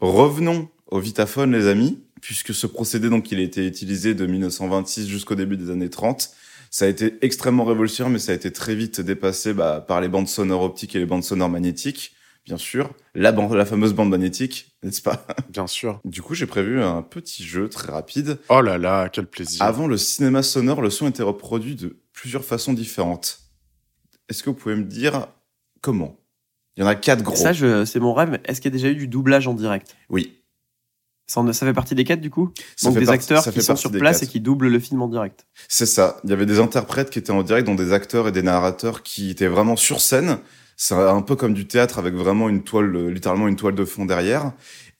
Revenons 0.00 0.68
au 0.90 0.98
Vitaphone, 0.98 1.52
les 1.52 1.66
amis, 1.68 2.00
puisque 2.20 2.54
ce 2.54 2.66
procédé, 2.66 3.08
donc, 3.10 3.30
il 3.32 3.38
a 3.38 3.42
été 3.42 3.66
utilisé 3.66 4.14
de 4.14 4.26
1926 4.26 5.08
jusqu'au 5.08 5.34
début 5.34 5.56
des 5.56 5.70
années 5.70 5.90
30. 5.90 6.30
Ça 6.70 6.84
a 6.84 6.88
été 6.88 7.14
extrêmement 7.22 7.64
révolutionnaire, 7.64 8.12
mais 8.12 8.18
ça 8.18 8.32
a 8.32 8.34
été 8.34 8.52
très 8.52 8.74
vite 8.74 9.00
dépassé 9.00 9.52
bah, 9.54 9.84
par 9.86 10.00
les 10.00 10.08
bandes 10.08 10.28
sonores 10.28 10.62
optiques 10.62 10.94
et 10.96 10.98
les 11.00 11.06
bandes 11.06 11.24
sonores 11.24 11.48
magnétiques, 11.48 12.12
bien 12.46 12.56
sûr. 12.56 12.90
La, 13.14 13.32
bande, 13.32 13.52
la 13.54 13.64
fameuse 13.64 13.92
bande 13.92 14.10
magnétique, 14.10 14.74
n'est-ce 14.82 15.02
pas? 15.02 15.26
Bien 15.50 15.66
sûr. 15.66 16.00
Du 16.04 16.22
coup, 16.22 16.34
j'ai 16.34 16.46
prévu 16.46 16.82
un 16.82 17.02
petit 17.02 17.44
jeu 17.44 17.68
très 17.68 17.90
rapide. 17.92 18.38
Oh 18.48 18.60
là 18.60 18.78
là, 18.78 19.08
quel 19.08 19.26
plaisir. 19.26 19.62
Avant 19.62 19.86
le 19.86 19.96
cinéma 19.96 20.42
sonore, 20.42 20.82
le 20.82 20.90
son 20.90 21.08
était 21.08 21.22
reproduit 21.22 21.76
de 21.76 21.98
plusieurs 22.12 22.44
façons 22.44 22.72
différentes. 22.72 23.40
Est-ce 24.28 24.42
que 24.42 24.50
vous 24.50 24.56
pouvez 24.56 24.76
me 24.76 24.84
dire 24.84 25.26
comment? 25.80 26.16
Il 26.76 26.80
y 26.82 26.84
en 26.84 26.86
a 26.88 26.94
quatre 26.94 27.22
gros. 27.22 27.34
Ça, 27.36 27.52
c'est 27.54 28.00
mon 28.00 28.14
rêve. 28.14 28.40
Est-ce 28.44 28.60
qu'il 28.60 28.70
y 28.70 28.74
a 28.74 28.76
déjà 28.78 28.88
eu 28.88 28.96
du 28.96 29.08
doublage 29.08 29.46
en 29.48 29.54
direct? 29.54 29.94
Oui. 30.08 30.36
ça, 31.26 31.40
en- 31.40 31.52
ça 31.52 31.66
fait 31.66 31.72
partie 31.74 31.94
des 31.94 32.04
quatre, 32.04 32.20
du 32.20 32.30
coup? 32.30 32.52
Ça 32.76 32.88
Donc 32.88 32.98
des 32.98 33.04
partie- 33.06 33.32
acteurs 33.32 33.52
qui 33.52 33.60
sont 33.62 33.76
sur 33.76 33.90
place 33.92 34.18
quatre. 34.20 34.28
et 34.28 34.32
qui 34.32 34.40
doublent 34.40 34.68
le 34.68 34.78
film 34.80 35.02
en 35.02 35.08
direct. 35.08 35.46
C'est 35.68 35.86
ça. 35.86 36.20
Il 36.24 36.30
y 36.30 36.32
avait 36.32 36.46
des 36.46 36.58
interprètes 36.58 37.10
qui 37.10 37.18
étaient 37.18 37.30
en 37.32 37.42
direct, 37.42 37.66
dont 37.66 37.74
des 37.74 37.92
acteurs 37.92 38.26
et 38.28 38.32
des 38.32 38.42
narrateurs 38.42 39.02
qui 39.02 39.30
étaient 39.30 39.46
vraiment 39.48 39.76
sur 39.76 40.00
scène. 40.00 40.38
C'est 40.82 40.94
un 40.94 41.20
peu 41.20 41.36
comme 41.36 41.52
du 41.52 41.66
théâtre 41.66 41.98
avec 41.98 42.14
vraiment 42.14 42.48
une 42.48 42.62
toile, 42.62 43.08
littéralement 43.08 43.48
une 43.48 43.56
toile 43.56 43.74
de 43.74 43.84
fond 43.84 44.06
derrière. 44.06 44.52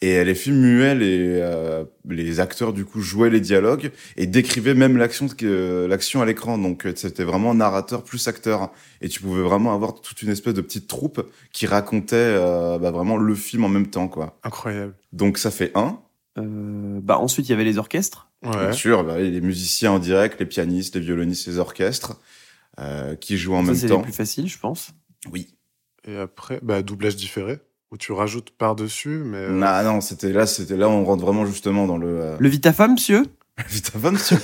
Et 0.02 0.22
les 0.24 0.34
films 0.34 0.60
muets, 0.60 0.94
les, 0.94 1.38
euh, 1.40 1.84
les 2.06 2.38
acteurs 2.38 2.74
du 2.74 2.84
coup 2.84 3.00
jouaient 3.00 3.30
les 3.30 3.40
dialogues 3.40 3.90
et 4.18 4.26
décrivaient 4.26 4.74
même 4.74 4.98
l'action, 4.98 5.26
l'action 5.40 6.20
à 6.20 6.26
l'écran. 6.26 6.58
Donc 6.58 6.84
euh, 6.84 6.92
c'était 6.94 7.24
vraiment 7.24 7.54
narrateur 7.54 8.04
plus 8.04 8.28
acteur. 8.28 8.72
Et 9.00 9.08
tu 9.08 9.22
pouvais 9.22 9.40
vraiment 9.40 9.72
avoir 9.72 10.02
toute 10.02 10.20
une 10.20 10.28
espèce 10.28 10.52
de 10.52 10.60
petite 10.60 10.86
troupe 10.86 11.26
qui 11.50 11.66
racontait 11.66 12.14
euh, 12.14 12.78
bah, 12.78 12.90
vraiment 12.90 13.16
le 13.16 13.34
film 13.34 13.64
en 13.64 13.70
même 13.70 13.86
temps, 13.86 14.08
quoi. 14.08 14.38
Incroyable. 14.44 14.94
Donc 15.14 15.38
ça 15.38 15.50
fait 15.50 15.72
un. 15.74 15.98
Euh, 16.36 17.00
bah, 17.02 17.18
ensuite, 17.18 17.48
il 17.48 17.52
y 17.52 17.54
avait 17.54 17.64
les 17.64 17.78
orchestres. 17.78 18.28
Ouais. 18.42 18.50
Bien 18.50 18.72
sûr, 18.72 19.02
bah, 19.02 19.18
les 19.18 19.40
musiciens 19.40 19.92
en 19.92 19.98
direct, 19.98 20.40
les 20.40 20.46
pianistes, 20.46 20.94
les 20.96 21.00
violonistes, 21.00 21.46
les 21.46 21.56
orchestres 21.56 22.20
euh, 22.78 23.16
qui 23.16 23.38
jouent 23.38 23.54
en 23.54 23.62
ça, 23.62 23.68
même 23.68 23.76
c'est 23.76 23.86
temps. 23.86 23.96
les 23.96 24.02
plus 24.02 24.12
faciles, 24.12 24.46
je 24.46 24.58
pense. 24.58 24.90
Oui. 25.32 25.54
Et 26.06 26.16
après, 26.16 26.60
bah, 26.62 26.82
doublage 26.82 27.16
différé, 27.16 27.58
où 27.90 27.96
tu 27.96 28.12
rajoutes 28.12 28.50
par-dessus, 28.50 29.22
mais. 29.24 29.38
euh, 29.38 29.50
Non, 29.50 29.82
non, 29.84 30.00
c'était 30.00 30.32
là, 30.32 30.46
c'était 30.46 30.76
là, 30.76 30.88
on 30.88 31.04
rentre 31.04 31.24
vraiment 31.24 31.44
justement 31.46 31.86
dans 31.86 31.98
le 31.98 32.08
euh, 32.08 32.36
Le 32.38 32.48
Vitaphone, 32.48 32.92
monsieur? 32.92 33.24
Vitaphone, 33.68 34.14
monsieur. 34.14 34.38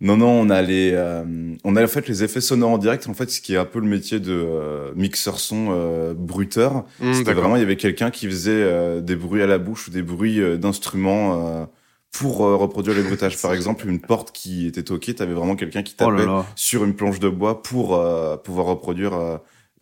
non, 0.00 0.16
non, 0.16 0.28
on 0.28 0.50
a 0.50 0.62
les, 0.62 0.92
euh, 0.94 1.24
on 1.64 1.76
a 1.76 1.84
en 1.84 1.88
fait 1.88 2.06
les 2.08 2.22
effets 2.24 2.40
sonores 2.40 2.70
en 2.70 2.78
direct. 2.78 3.08
En 3.08 3.14
fait, 3.14 3.30
ce 3.30 3.40
qui 3.40 3.54
est 3.54 3.58
un 3.58 3.64
peu 3.64 3.80
le 3.80 3.86
métier 3.86 4.20
de 4.20 4.32
euh, 4.32 4.92
mixeur 4.94 5.40
son 5.40 5.68
euh, 5.70 6.14
bruiteur. 6.14 6.84
hmm, 7.00 7.12
C'était 7.14 7.34
vraiment, 7.34 7.56
il 7.56 7.60
y 7.60 7.62
avait 7.64 7.76
quelqu'un 7.76 8.10
qui 8.10 8.26
faisait 8.26 8.50
euh, 8.52 9.00
des 9.00 9.16
bruits 9.16 9.42
à 9.42 9.46
la 9.46 9.58
bouche 9.58 9.88
ou 9.88 9.90
des 9.90 10.02
bruits 10.02 10.40
euh, 10.40 10.56
d'instruments 10.56 11.46
euh, 11.48 11.64
pour 12.12 12.46
euh, 12.46 12.56
reproduire 12.56 12.94
les 12.96 13.02
bruitages. 13.02 13.40
Par 13.40 13.52
exemple, 13.54 13.88
une 13.88 14.00
porte 14.00 14.32
qui 14.32 14.66
était 14.66 14.82
toquée, 14.82 15.14
t'avais 15.14 15.34
vraiment 15.34 15.56
quelqu'un 15.56 15.82
qui 15.82 15.94
Oh 16.00 16.04
tapait 16.06 16.18
là 16.18 16.26
là. 16.26 16.46
sur 16.56 16.84
une 16.84 16.94
planche 16.94 17.18
de 17.20 17.28
bois 17.28 17.62
pour 17.62 17.96
euh, 17.96 18.36
pouvoir 18.36 18.66
reproduire 18.66 19.14
euh, 19.14 19.36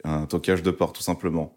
un 0.04 0.26
toquage 0.26 0.62
de 0.62 0.70
porte, 0.70 0.96
tout 0.96 1.02
simplement. 1.02 1.56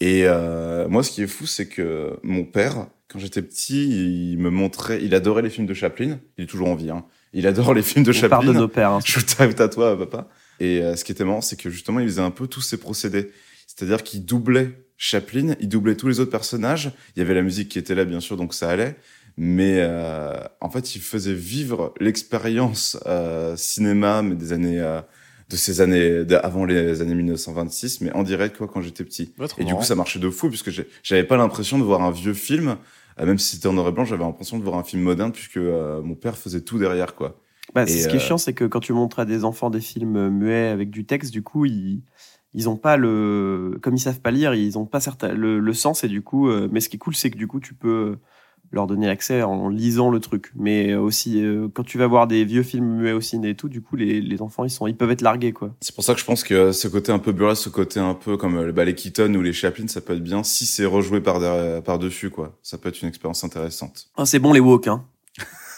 Et 0.00 0.22
euh, 0.24 0.88
moi, 0.88 1.02
ce 1.02 1.10
qui 1.10 1.22
est 1.22 1.26
fou, 1.26 1.46
c'est 1.46 1.68
que 1.68 2.18
mon 2.22 2.44
père, 2.44 2.86
quand 3.08 3.18
j'étais 3.18 3.42
petit, 3.42 4.32
il 4.32 4.38
me 4.38 4.48
montrait, 4.50 5.00
il 5.02 5.14
adorait 5.14 5.42
les 5.42 5.50
films 5.50 5.66
de 5.66 5.74
Chaplin. 5.74 6.18
Il 6.38 6.44
est 6.44 6.46
toujours 6.46 6.68
en 6.68 6.74
vie, 6.74 6.90
hein. 6.90 7.04
Il 7.32 7.46
adore 7.46 7.74
les 7.74 7.82
films 7.82 8.04
de 8.04 8.10
On 8.10 8.14
Chaplin. 8.14 8.28
parle 8.28 8.46
de 8.46 8.52
nos 8.52 8.66
pères. 8.68 8.90
hein. 8.90 9.00
Shoot 9.04 9.36
out 9.40 9.60
à 9.60 9.68
toi, 9.68 9.96
papa. 9.98 10.28
Et 10.58 10.80
euh, 10.82 10.96
ce 10.96 11.04
qui 11.04 11.12
était 11.12 11.24
marrant, 11.24 11.40
c'est 11.40 11.56
que 11.56 11.70
justement, 11.70 12.00
il 12.00 12.06
faisait 12.08 12.20
un 12.22 12.30
peu 12.32 12.46
tous 12.48 12.60
ces 12.60 12.76
procédés. 12.76 13.30
C'est-à-dire 13.66 14.02
qu'il 14.02 14.24
doublait 14.24 14.72
Chaplin, 14.96 15.54
il 15.60 15.68
doublait 15.68 15.94
tous 15.96 16.08
les 16.08 16.18
autres 16.20 16.30
personnages. 16.30 16.90
Il 17.14 17.20
y 17.20 17.22
avait 17.22 17.34
la 17.34 17.42
musique 17.42 17.68
qui 17.68 17.78
était 17.78 17.94
là, 17.94 18.04
bien 18.04 18.20
sûr, 18.20 18.36
donc 18.36 18.52
ça 18.52 18.68
allait. 18.68 18.96
Mais 19.36 19.76
euh, 19.78 20.34
en 20.60 20.70
fait, 20.70 20.96
il 20.96 21.00
faisait 21.00 21.32
vivre 21.34 21.94
l'expérience 22.00 22.98
euh, 23.06 23.56
cinéma, 23.56 24.22
mais 24.22 24.34
des 24.34 24.52
années, 24.52 24.80
euh, 24.80 25.00
de 25.50 25.56
ces 25.56 25.80
années, 25.80 26.24
avant 26.42 26.64
les 26.64 27.02
années 27.02 27.14
1926, 27.14 28.00
mais 28.02 28.12
en 28.12 28.22
direct, 28.22 28.56
quoi, 28.56 28.68
quand 28.68 28.80
j'étais 28.80 29.04
petit. 29.04 29.34
Et 29.58 29.64
du 29.64 29.74
coup, 29.74 29.82
ça 29.82 29.96
marchait 29.96 30.20
de 30.20 30.30
fou, 30.30 30.48
puisque 30.48 30.70
j'avais 31.02 31.24
pas 31.24 31.36
l'impression 31.36 31.78
de 31.78 31.82
voir 31.82 32.02
un 32.02 32.12
vieux 32.12 32.34
film, 32.34 32.76
euh, 33.18 33.26
même 33.26 33.38
si 33.38 33.56
c'était 33.56 33.66
en 33.66 33.72
noir 33.72 33.88
et 33.88 33.92
blanc, 33.92 34.04
j'avais 34.04 34.22
l'impression 34.22 34.58
de 34.58 34.64
voir 34.64 34.76
un 34.76 34.84
film 34.84 35.02
moderne, 35.02 35.32
puisque 35.32 35.56
euh, 35.56 36.00
mon 36.02 36.14
père 36.14 36.38
faisait 36.38 36.60
tout 36.60 36.78
derrière, 36.78 37.16
quoi. 37.16 37.36
Bah, 37.74 37.86
ce 37.86 38.08
qui 38.08 38.16
est 38.16 38.16
euh, 38.16 38.18
chiant, 38.18 38.38
c'est 38.38 38.52
que 38.52 38.64
quand 38.64 38.80
tu 38.80 38.92
montres 38.92 39.18
à 39.18 39.24
des 39.24 39.44
enfants 39.44 39.70
des 39.70 39.80
films 39.80 40.28
muets 40.28 40.68
avec 40.68 40.90
du 40.90 41.04
texte, 41.04 41.32
du 41.32 41.42
coup, 41.42 41.66
ils 41.66 42.02
ils 42.52 42.68
ont 42.68 42.76
pas 42.76 42.96
le 42.96 43.78
comme 43.80 43.94
ils 43.94 44.00
savent 44.00 44.18
pas 44.18 44.32
lire, 44.32 44.54
ils 44.54 44.76
ont 44.76 44.86
pas 44.86 44.98
certain 44.98 45.32
le, 45.32 45.60
le 45.60 45.72
sens 45.72 46.02
et 46.02 46.08
du 46.08 46.20
coup. 46.20 46.50
mais 46.72 46.80
ce 46.80 46.88
qui 46.88 46.96
est 46.96 46.98
cool, 46.98 47.14
c'est 47.14 47.30
que 47.30 47.38
du 47.38 47.46
coup, 47.46 47.60
tu 47.60 47.74
peux 47.74 48.16
leur 48.72 48.86
donner 48.86 49.08
accès 49.08 49.42
en 49.42 49.68
lisant 49.68 50.10
le 50.10 50.20
truc. 50.20 50.52
Mais 50.54 50.94
aussi, 50.94 51.42
euh, 51.44 51.68
quand 51.74 51.82
tu 51.82 51.98
vas 51.98 52.06
voir 52.06 52.26
des 52.26 52.44
vieux 52.44 52.62
films 52.62 52.86
muets 52.98 53.12
au 53.12 53.20
ciné 53.20 53.50
et 53.50 53.54
tout, 53.54 53.68
du 53.68 53.80
coup, 53.82 53.96
les, 53.96 54.20
les 54.20 54.42
enfants, 54.42 54.64
ils, 54.64 54.70
sont, 54.70 54.86
ils 54.86 54.96
peuvent 54.96 55.10
être 55.10 55.22
largués, 55.22 55.52
quoi. 55.52 55.74
C'est 55.80 55.94
pour 55.94 56.04
ça 56.04 56.14
que 56.14 56.20
je 56.20 56.24
pense 56.24 56.44
que 56.44 56.70
ce 56.72 56.86
côté 56.88 57.10
un 57.12 57.18
peu 57.18 57.32
burlesque, 57.32 57.62
ce 57.64 57.68
côté 57.68 57.98
un 58.00 58.14
peu 58.14 58.36
comme 58.36 58.56
euh, 58.58 58.72
bah, 58.72 58.84
les 58.84 58.94
Keaton 58.94 59.34
ou 59.34 59.42
les 59.42 59.52
Chaplin, 59.52 59.88
ça 59.88 60.00
peut 60.00 60.14
être 60.14 60.22
bien 60.22 60.42
si 60.44 60.66
c'est 60.66 60.84
rejoué 60.86 61.20
par, 61.20 61.40
derrière- 61.40 61.82
par 61.82 61.98
dessus, 61.98 62.30
quoi. 62.30 62.58
Ça 62.62 62.78
peut 62.78 62.88
être 62.90 63.02
une 63.02 63.08
expérience 63.08 63.42
intéressante. 63.44 64.08
Ah, 64.16 64.24
c'est 64.26 64.38
bon, 64.38 64.52
les 64.52 64.60
woke, 64.60 64.86
hein. 64.86 65.04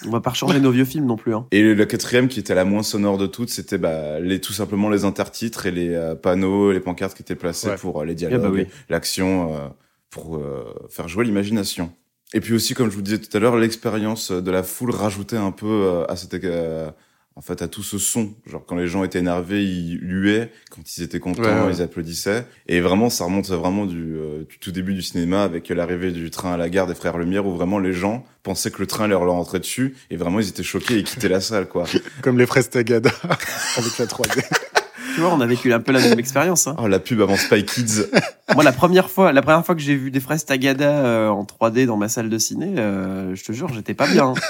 On 0.04 0.10
va 0.10 0.20
pas 0.20 0.32
changer 0.32 0.58
nos 0.58 0.72
vieux 0.72 0.84
films 0.84 1.06
non 1.06 1.16
plus, 1.16 1.32
hein. 1.32 1.46
Et 1.52 1.74
la 1.76 1.86
quatrième, 1.86 2.26
qui 2.26 2.40
était 2.40 2.56
la 2.56 2.64
moins 2.64 2.82
sonore 2.82 3.18
de 3.18 3.26
toutes, 3.26 3.50
c'était 3.50 3.78
bah, 3.78 4.18
les, 4.18 4.40
tout 4.40 4.52
simplement 4.52 4.90
les 4.90 5.04
intertitres 5.04 5.64
et 5.66 5.70
les 5.70 5.94
euh, 5.94 6.16
panneaux, 6.16 6.72
les 6.72 6.80
pancartes 6.80 7.14
qui 7.16 7.22
étaient 7.22 7.36
placés 7.36 7.68
Ouais. 7.68 7.76
pour 7.76 8.00
euh, 8.00 8.04
les 8.04 8.16
dialogues, 8.16 8.42
bah 8.42 8.50
oui. 8.52 8.66
l'action, 8.88 9.54
euh, 9.54 9.68
pour 10.10 10.36
euh, 10.38 10.64
faire 10.90 11.06
jouer 11.06 11.24
l'imagination. 11.24 11.92
Et 12.34 12.40
puis 12.40 12.54
aussi, 12.54 12.74
comme 12.74 12.90
je 12.90 12.96
vous 12.96 13.02
disais 13.02 13.18
tout 13.18 13.34
à 13.36 13.40
l'heure, 13.40 13.56
l'expérience 13.56 14.30
de 14.32 14.50
la 14.50 14.62
foule 14.62 14.90
rajoutait 14.90 15.36
un 15.36 15.50
peu 15.52 15.66
euh, 15.66 16.04
à 16.08 16.16
cette, 16.16 16.32
euh, 16.44 16.90
en 17.36 17.40
fait, 17.42 17.60
à 17.62 17.68
tout 17.68 17.82
ce 17.82 17.98
son. 17.98 18.32
Genre 18.46 18.64
quand 18.66 18.76
les 18.76 18.86
gens 18.86 19.04
étaient 19.04 19.18
énervés, 19.18 19.62
ils 19.64 19.98
huaient. 20.02 20.50
Quand 20.70 20.80
ils 20.96 21.02
étaient 21.02 21.20
contents, 21.20 21.42
Ouais, 21.42 21.48
ouais. 21.66 21.72
ils 21.74 21.82
applaudissaient. 21.82 22.46
Et 22.68 22.80
vraiment, 22.80 23.10
ça 23.10 23.24
remonte 23.24 23.48
vraiment 23.48 23.84
du, 23.86 24.16
euh, 24.16 24.44
du 24.48 24.58
tout 24.58 24.72
début 24.72 24.94
du 24.94 25.02
cinéma 25.02 25.42
avec 25.44 25.68
l'arrivée 25.68 26.10
du 26.10 26.30
train 26.30 26.52
à 26.54 26.56
la 26.56 26.68
gare 26.70 26.86
des 26.86 26.94
Frères 26.94 27.18
Lumière, 27.18 27.46
où 27.46 27.54
vraiment 27.54 27.78
les 27.78 27.92
gens 27.92 28.24
pensaient 28.42 28.70
que 28.70 28.80
le 28.80 28.86
train 28.86 29.06
leur 29.08 29.24
leur 29.24 29.34
rentrait 29.34 29.60
dessus, 29.60 29.94
et 30.10 30.16
vraiment 30.16 30.40
ils 30.40 30.48
étaient 30.48 30.62
choqués 30.62 30.98
et 30.98 31.02
quittaient 31.04 31.28
la 31.28 31.40
salle, 31.40 31.68
quoi. 31.68 31.84
Comme 32.22 32.38
les 32.38 32.46
fraises 32.46 32.70
Tagada 32.70 33.10
avec 33.76 33.98
la 33.98 34.06
3D. 34.06 34.42
Tu 35.14 35.20
vois, 35.20 35.32
on 35.32 35.40
a 35.40 35.46
vécu 35.46 35.72
un 35.72 35.80
peu 35.80 35.92
la 35.92 36.00
même 36.00 36.18
expérience, 36.18 36.66
hein. 36.66 36.76
Oh, 36.78 36.86
la 36.86 36.98
pub 36.98 37.20
avant 37.20 37.36
Spy 37.36 37.64
Kids. 37.64 38.06
Moi, 38.54 38.64
la 38.64 38.72
première 38.72 39.10
fois, 39.10 39.32
la 39.32 39.42
première 39.42 39.64
fois 39.64 39.74
que 39.74 39.80
j'ai 39.80 39.94
vu 39.94 40.10
des 40.10 40.20
fraises 40.20 40.44
Tagada 40.44 41.04
euh, 41.04 41.28
en 41.28 41.44
3D 41.44 41.86
dans 41.86 41.96
ma 41.96 42.08
salle 42.08 42.28
de 42.28 42.38
ciné, 42.38 42.74
euh, 42.78 43.34
je 43.34 43.44
te 43.44 43.52
jure, 43.52 43.68
j'étais 43.72 43.94
pas 43.94 44.06
bien. 44.06 44.34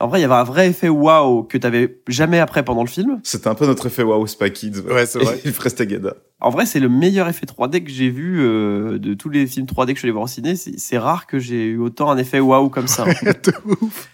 En 0.00 0.08
vrai, 0.08 0.18
il 0.18 0.22
y 0.22 0.24
avait 0.24 0.34
un 0.34 0.44
vrai 0.44 0.68
effet 0.68 0.88
waouh 0.88 1.44
que 1.44 1.56
t'avais 1.56 2.00
jamais 2.08 2.40
après 2.40 2.64
pendant 2.64 2.82
le 2.82 2.88
film. 2.88 3.20
C'était 3.22 3.46
un 3.46 3.54
peu 3.54 3.64
notre 3.64 3.86
effet 3.86 4.02
wow 4.02 4.26
Spy 4.26 4.52
Kids. 4.52 4.80
Ouais, 4.90 5.06
c'est 5.06 5.20
vrai. 5.20 5.40
Et 5.44 5.52
Frestagada. 5.52 6.14
En 6.40 6.50
vrai, 6.50 6.66
c'est 6.66 6.80
le 6.80 6.88
meilleur 6.88 7.28
effet 7.28 7.46
3D 7.46 7.84
que 7.84 7.90
j'ai 7.90 8.10
vu 8.10 8.40
euh, 8.40 8.98
de 8.98 9.14
tous 9.14 9.28
les 9.28 9.46
films 9.46 9.66
3D 9.66 9.90
que 9.90 9.94
je 9.94 9.98
suis 10.00 10.06
allé 10.06 10.12
voir 10.12 10.24
au 10.24 10.28
ciné. 10.28 10.56
C'est 10.56 10.98
rare 10.98 11.26
que 11.26 11.38
j'ai 11.38 11.66
eu 11.66 11.78
autant 11.78 12.10
un 12.10 12.18
effet 12.18 12.40
waouh 12.40 12.70
comme 12.70 12.88
ça. 12.88 13.04
De 13.04 13.52
ouf. 13.80 14.08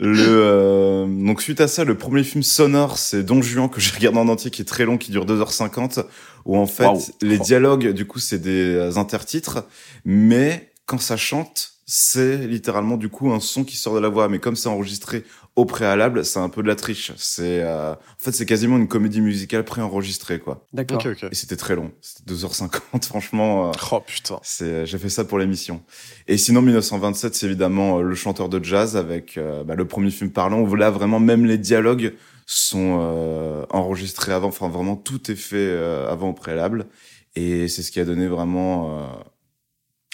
Le, 0.00 0.26
euh, 0.26 1.06
donc 1.06 1.40
suite 1.40 1.60
à 1.60 1.68
ça, 1.68 1.84
le 1.84 1.96
premier 1.96 2.24
film 2.24 2.42
sonore, 2.42 2.98
c'est 2.98 3.22
Don 3.22 3.40
Juan 3.42 3.68
que 3.70 3.80
j'ai 3.80 3.94
regardé 3.94 4.18
en 4.18 4.28
entier, 4.28 4.50
qui 4.50 4.62
est 4.62 4.64
très 4.64 4.84
long, 4.84 4.98
qui 4.98 5.12
dure 5.12 5.24
2h50, 5.24 6.04
où 6.44 6.56
en 6.56 6.66
fait, 6.66 7.12
les 7.22 7.38
Oh. 7.38 7.42
dialogues, 7.44 7.90
du 7.92 8.04
coup, 8.04 8.18
c'est 8.18 8.40
des 8.40 8.74
euh, 8.74 8.96
intertitres, 8.96 9.64
mais 10.04 10.72
quand 10.86 11.00
ça 11.00 11.16
chante, 11.16 11.74
c'est 11.86 12.38
littéralement 12.38 12.96
du 12.96 13.08
coup 13.08 13.30
un 13.32 13.40
son 13.40 13.62
qui 13.62 13.76
sort 13.76 13.94
de 13.94 14.00
la 14.00 14.08
voix. 14.08 14.28
Mais 14.28 14.38
comme 14.38 14.56
c'est 14.56 14.68
enregistré 14.68 15.22
au 15.56 15.64
préalable, 15.66 16.24
c'est 16.24 16.40
un 16.40 16.48
peu 16.48 16.62
de 16.62 16.68
la 16.68 16.74
triche. 16.74 17.12
C'est, 17.16 17.60
euh, 17.62 17.92
en 17.92 17.96
fait, 18.18 18.32
c'est 18.32 18.44
quasiment 18.46 18.76
une 18.76 18.88
comédie 18.88 19.20
musicale 19.20 19.64
préenregistrée, 19.64 20.40
quoi. 20.40 20.66
D'accord. 20.72 21.00
Et 21.06 21.34
c'était 21.34 21.56
très 21.56 21.76
long. 21.76 21.92
C'était 22.00 22.32
2h50, 22.34 23.04
franchement. 23.06 23.68
euh, 23.68 23.72
Oh 23.92 24.00
putain. 24.00 24.40
C'est, 24.42 24.84
j'ai 24.84 24.98
fait 24.98 25.08
ça 25.10 25.24
pour 25.24 25.38
l'émission. 25.38 25.82
Et 26.26 26.38
sinon, 26.38 26.60
1927, 26.62 27.34
c'est 27.36 27.46
évidemment 27.46 27.98
euh, 27.98 28.02
le 28.02 28.14
chanteur 28.16 28.48
de 28.48 28.62
jazz 28.64 28.96
avec 28.96 29.36
euh, 29.38 29.62
bah, 29.62 29.76
le 29.76 29.86
premier 29.86 30.10
film 30.10 30.30
parlant 30.30 30.60
où 30.60 30.74
là 30.74 30.90
vraiment 30.90 31.20
même 31.20 31.44
les 31.44 31.58
dialogues 31.58 32.14
sont 32.46 32.98
euh, 33.00 33.64
enregistrés 33.70 34.32
avant. 34.32 34.48
Enfin, 34.48 34.68
vraiment 34.68 34.96
tout 34.96 35.30
est 35.30 35.36
fait 35.36 35.56
euh, 35.56 36.10
avant 36.10 36.30
au 36.30 36.34
préalable. 36.34 36.86
Et 37.36 37.68
c'est 37.68 37.82
ce 37.82 37.92
qui 37.92 38.00
a 38.00 38.04
donné 38.04 38.26
vraiment 38.26 38.98
euh, 38.98 39.06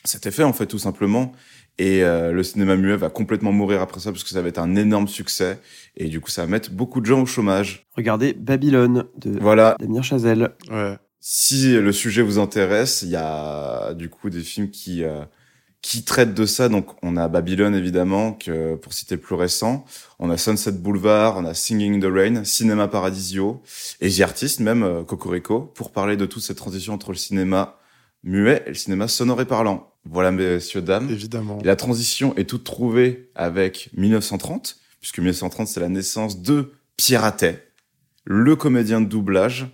cet 0.05 0.27
effet 0.27 0.43
en 0.45 0.53
fait, 0.53 0.67
tout 0.67 0.79
simplement. 0.79 1.33
Et 1.81 2.05
euh, 2.05 2.31
le 2.31 2.43
cinéma 2.43 2.77
muet 2.77 2.95
va 2.95 3.09
complètement 3.09 3.53
mourir 3.53 3.81
après 3.81 4.01
ça 4.01 4.13
parce 4.13 4.23
que 4.23 4.29
ça 4.29 4.43
va 4.43 4.49
être 4.49 4.59
un 4.59 4.77
énorme 4.77 5.09
succès. 5.09 5.59
Et 5.97 6.09
du 6.09 6.21
coup, 6.21 6.29
ça 6.29 6.43
va 6.43 6.47
mettre 6.47 6.71
beaucoup 6.73 7.01
de 7.01 7.07
gens 7.07 7.23
au 7.23 7.27
chômage. 7.27 7.87
Regardez 7.97 8.35
Babylone 8.35 9.07
de 9.17 9.39
Voilà. 9.41 9.77
Damien 9.81 10.03
Chazelle. 10.03 10.51
Ouais. 10.71 10.99
Si 11.21 11.73
le 11.73 11.91
sujet 11.93 12.21
vous 12.21 12.39
intéresse, 12.39 13.01
il 13.01 13.09
y 13.09 13.17
a 13.17 13.95
du 13.95 14.11
coup 14.11 14.29
des 14.29 14.43
films 14.43 14.69
qui 14.69 15.05
euh, 15.05 15.23
qui 15.81 16.05
traitent 16.05 16.35
de 16.35 16.45
ça. 16.45 16.69
Donc 16.69 16.89
on 17.03 17.17
a 17.17 17.29
Babylone 17.29 17.75
évidemment, 17.75 18.35
que 18.35 18.75
pour 18.75 18.93
citer 18.93 19.15
le 19.15 19.23
plus 19.23 19.35
récent, 19.35 19.87
on 20.19 20.29
a 20.29 20.37
Sunset 20.37 20.73
Boulevard, 20.73 21.39
on 21.39 21.47
a 21.47 21.55
Singing 21.55 21.97
in 21.97 22.01
the 22.01 22.13
Rain, 22.13 22.45
Cinéma 22.45 22.89
Paradisio 22.89 23.63
et 24.03 24.11
The 24.11 24.21
Artist 24.21 24.61
même 24.61 24.83
euh, 24.83 25.03
Cocorico 25.03 25.61
pour 25.61 25.93
parler 25.93 26.19
de 26.19 26.27
toute 26.27 26.43
cette 26.43 26.59
transition 26.59 26.93
entre 26.93 27.13
le 27.13 27.17
cinéma 27.17 27.79
muet 28.23 28.65
et 28.67 28.69
le 28.69 28.75
cinéma 28.75 29.09
sonore 29.09 29.41
et 29.41 29.47
parlant. 29.47 29.90
Voilà 30.05 30.31
messieurs 30.31 30.83
dames. 30.83 31.09
Évidemment. 31.11 31.59
Et 31.63 31.65
la 31.67 31.77
transition 31.77 32.35
est 32.37 32.49
toute 32.49 32.65
trouvée 32.65 33.31
avec 33.35 33.91
1930, 33.97 34.77
puisque 35.01 35.19
1930, 35.19 35.69
c'est 35.69 35.81
la 35.81 35.89
naissance 35.89 36.41
de 36.43 36.73
Pierre 36.97 37.25
Attet, 37.25 37.67
le 38.25 38.57
comédien 38.57 39.01
de 39.01 39.07
doublage, 39.07 39.67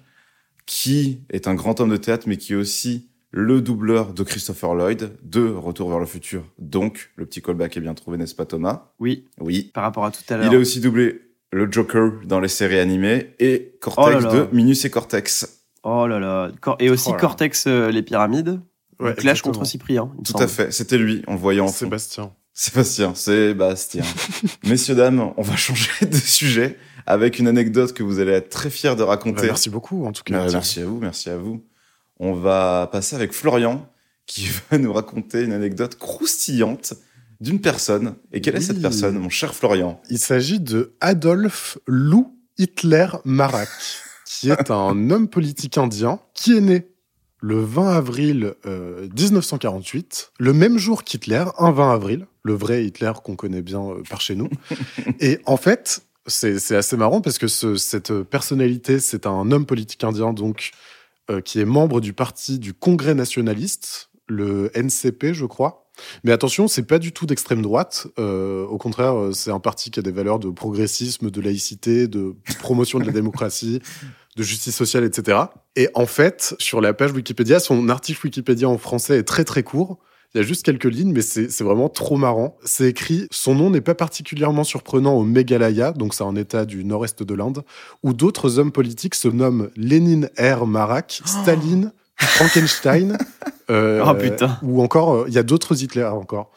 qui 0.66 1.20
est 1.30 1.46
un 1.48 1.54
grand 1.54 1.80
homme 1.80 1.90
de 1.90 1.96
théâtre, 1.96 2.24
mais 2.28 2.36
qui 2.36 2.52
est 2.52 2.56
aussi 2.56 3.08
le 3.30 3.60
doubleur 3.60 4.14
de 4.14 4.22
Christopher 4.22 4.74
Lloyd, 4.74 5.12
de 5.22 5.46
Retour 5.46 5.90
vers 5.90 5.98
le 5.98 6.06
futur. 6.06 6.44
Donc, 6.58 7.10
le 7.16 7.26
petit 7.26 7.42
callback 7.42 7.76
est 7.76 7.80
bien 7.80 7.94
trouvé, 7.94 8.16
n'est-ce 8.16 8.34
pas 8.34 8.46
Thomas? 8.46 8.92
Oui, 8.98 9.26
Oui. 9.40 9.70
par 9.74 9.84
rapport 9.84 10.04
à 10.06 10.10
tout 10.10 10.22
à 10.28 10.36
l'heure. 10.36 10.46
Il 10.52 10.56
a 10.56 10.58
aussi 10.58 10.80
doublé 10.80 11.20
le 11.52 11.70
Joker 11.70 12.12
dans 12.24 12.40
les 12.40 12.48
séries 12.48 12.78
animées 12.78 13.34
et 13.38 13.76
Cortex 13.80 14.06
Oh 14.08 14.10
là 14.10 14.20
là. 14.20 14.46
de 14.46 14.48
Minus 14.56 14.84
et 14.84 14.90
Cortex. 14.90 15.64
Oh 15.84 16.06
là 16.06 16.18
là. 16.18 16.50
Cor- 16.60 16.76
Et 16.80 16.90
aussi 16.90 17.04
Oh 17.08 17.10
là 17.10 17.16
là. 17.16 17.20
Cortex, 17.20 17.66
euh, 17.66 17.90
les 17.90 18.02
pyramides. 18.02 18.60
Ouais, 18.98 19.12
Clash 19.14 19.24
exactement. 19.38 19.54
contre 19.54 19.66
Cyprien. 19.66 20.10
il 20.14 20.20
me 20.20 20.24
Tout 20.24 20.32
semble. 20.32 20.44
à 20.44 20.48
fait, 20.48 20.72
c'était 20.72 20.98
lui, 20.98 21.22
on 21.26 21.34
le 21.34 21.38
voyait 21.38 21.60
en. 21.60 21.68
Sébastien. 21.68 22.32
Sébastien, 22.54 23.14
Sébastien. 23.14 24.02
Messieurs, 24.64 24.94
dames, 24.94 25.32
on 25.36 25.42
va 25.42 25.56
changer 25.56 25.90
de 26.10 26.16
sujet 26.16 26.78
avec 27.06 27.38
une 27.38 27.48
anecdote 27.48 27.92
que 27.92 28.02
vous 28.02 28.18
allez 28.18 28.32
être 28.32 28.48
très 28.48 28.70
fiers 28.70 28.90
de 28.96 29.00
Bah, 29.02 29.06
raconter. 29.06 29.46
merci 29.46 29.68
beaucoup, 29.70 30.06
en 30.06 30.12
tout 30.12 30.22
cas. 30.24 30.48
Merci 30.50 30.80
à 30.80 30.86
vous, 30.86 30.98
merci 30.98 31.28
à 31.30 31.36
vous. 31.36 31.62
On 32.18 32.32
va 32.32 32.88
passer 32.90 33.14
avec 33.14 33.32
Florian 33.32 33.86
qui 34.26 34.48
va 34.70 34.78
nous 34.78 34.92
raconter 34.92 35.42
une 35.42 35.52
anecdote 35.52 35.96
croustillante 35.96 36.94
d'une 37.40 37.60
personne. 37.60 38.14
Et 38.32 38.40
quelle 38.40 38.56
est 38.56 38.60
cette 38.62 38.80
personne, 38.80 39.18
mon 39.18 39.28
cher 39.28 39.54
Florian? 39.54 40.00
Il 40.08 40.18
s'agit 40.18 40.58
de 40.58 40.96
Adolf 41.02 41.76
Lou 41.86 42.34
Hitler 42.56 43.08
Marak, 43.26 43.68
qui 44.24 44.48
est 44.50 44.70
un 44.70 45.10
homme 45.10 45.28
politique 45.28 45.76
indien 45.76 46.18
qui 46.32 46.56
est 46.56 46.62
né 46.62 46.86
le 47.40 47.60
20 47.60 47.90
avril 47.90 48.54
euh, 48.66 49.08
1948, 49.16 50.32
le 50.38 50.52
même 50.52 50.78
jour 50.78 51.04
qu'Hitler, 51.04 51.44
un 51.58 51.70
20 51.70 51.92
avril, 51.92 52.26
le 52.42 52.54
vrai 52.54 52.84
Hitler 52.84 53.12
qu'on 53.22 53.36
connaît 53.36 53.62
bien 53.62 53.82
euh, 53.82 54.02
par 54.08 54.20
chez 54.20 54.34
nous. 54.34 54.48
Et 55.20 55.38
en 55.46 55.56
fait, 55.56 56.00
c'est 56.26 56.74
assez 56.74 56.96
marrant 56.96 57.20
parce 57.20 57.38
que 57.38 57.46
ce- 57.48 57.76
cette 57.76 58.22
personnalité, 58.22 58.98
c'est 59.00 59.26
un 59.26 59.50
homme 59.52 59.66
politique 59.66 60.02
indien 60.04 60.32
donc 60.32 60.70
euh, 61.30 61.40
qui 61.40 61.60
est 61.60 61.64
membre 61.64 62.00
du 62.00 62.12
parti 62.12 62.58
du 62.58 62.72
Congrès 62.72 63.14
nationaliste, 63.14 64.10
le 64.28 64.70
NCP, 64.74 65.32
je 65.34 65.44
crois. 65.44 65.82
Mais 66.24 66.32
attention, 66.32 66.68
c'est 66.68 66.82
pas 66.82 66.98
du 66.98 67.12
tout 67.12 67.26
d'extrême 67.26 67.62
droite. 67.62 68.06
Euh, 68.18 68.66
au 68.66 68.76
contraire, 68.76 69.16
euh, 69.16 69.32
c'est 69.32 69.50
un 69.50 69.60
parti 69.60 69.90
qui 69.90 69.98
a 69.98 70.02
des 70.02 70.10
valeurs 70.12 70.38
de 70.38 70.50
progressisme, 70.50 71.30
de 71.30 71.40
laïcité, 71.40 72.06
de 72.06 72.34
promotion 72.60 72.98
de 72.98 73.04
la 73.06 73.12
démocratie, 73.20 73.80
de 74.36 74.42
justice 74.42 74.74
sociale, 74.76 75.04
etc. 75.04 75.38
Et 75.74 75.88
en 75.94 76.06
fait, 76.06 76.54
sur 76.58 76.80
la 76.80 76.92
page 76.92 77.12
Wikipédia, 77.12 77.58
son 77.58 77.88
article 77.88 78.26
Wikipédia 78.26 78.68
en 78.68 78.78
français 78.78 79.18
est 79.18 79.24
très 79.24 79.44
très 79.44 79.62
court. 79.62 79.98
Il 80.34 80.38
y 80.38 80.40
a 80.40 80.44
juste 80.44 80.64
quelques 80.64 80.84
lignes, 80.84 81.12
mais 81.12 81.22
c'est 81.22 81.62
vraiment 81.62 81.88
trop 81.88 82.16
marrant. 82.18 82.58
C'est 82.62 82.88
écrit 82.88 83.26
Son 83.30 83.54
nom 83.54 83.70
n'est 83.70 83.80
pas 83.80 83.94
particulièrement 83.94 84.64
surprenant 84.64 85.14
au 85.14 85.22
Meghalaya, 85.22 85.92
donc 85.92 86.12
c'est 86.12 86.24
un 86.24 86.36
état 86.36 86.66
du 86.66 86.84
nord-est 86.84 87.22
de 87.22 87.34
l'Inde, 87.34 87.64
où 88.02 88.12
d'autres 88.12 88.58
hommes 88.58 88.72
politiques 88.72 89.14
se 89.14 89.28
nomment 89.28 89.70
Lénine 89.76 90.28
R. 90.38 90.66
Marak, 90.66 91.22
Staline, 91.24 91.92
Frankenstein. 92.16 93.16
euh, 93.70 94.04
Oh, 94.06 94.14
putain. 94.14 94.58
Ou 94.62 94.82
encore, 94.82 95.14
euh, 95.14 95.24
il 95.28 95.32
y 95.32 95.38
a 95.38 95.42
d'autres 95.42 95.82
Hitler 95.82 96.04
encore. 96.04 96.52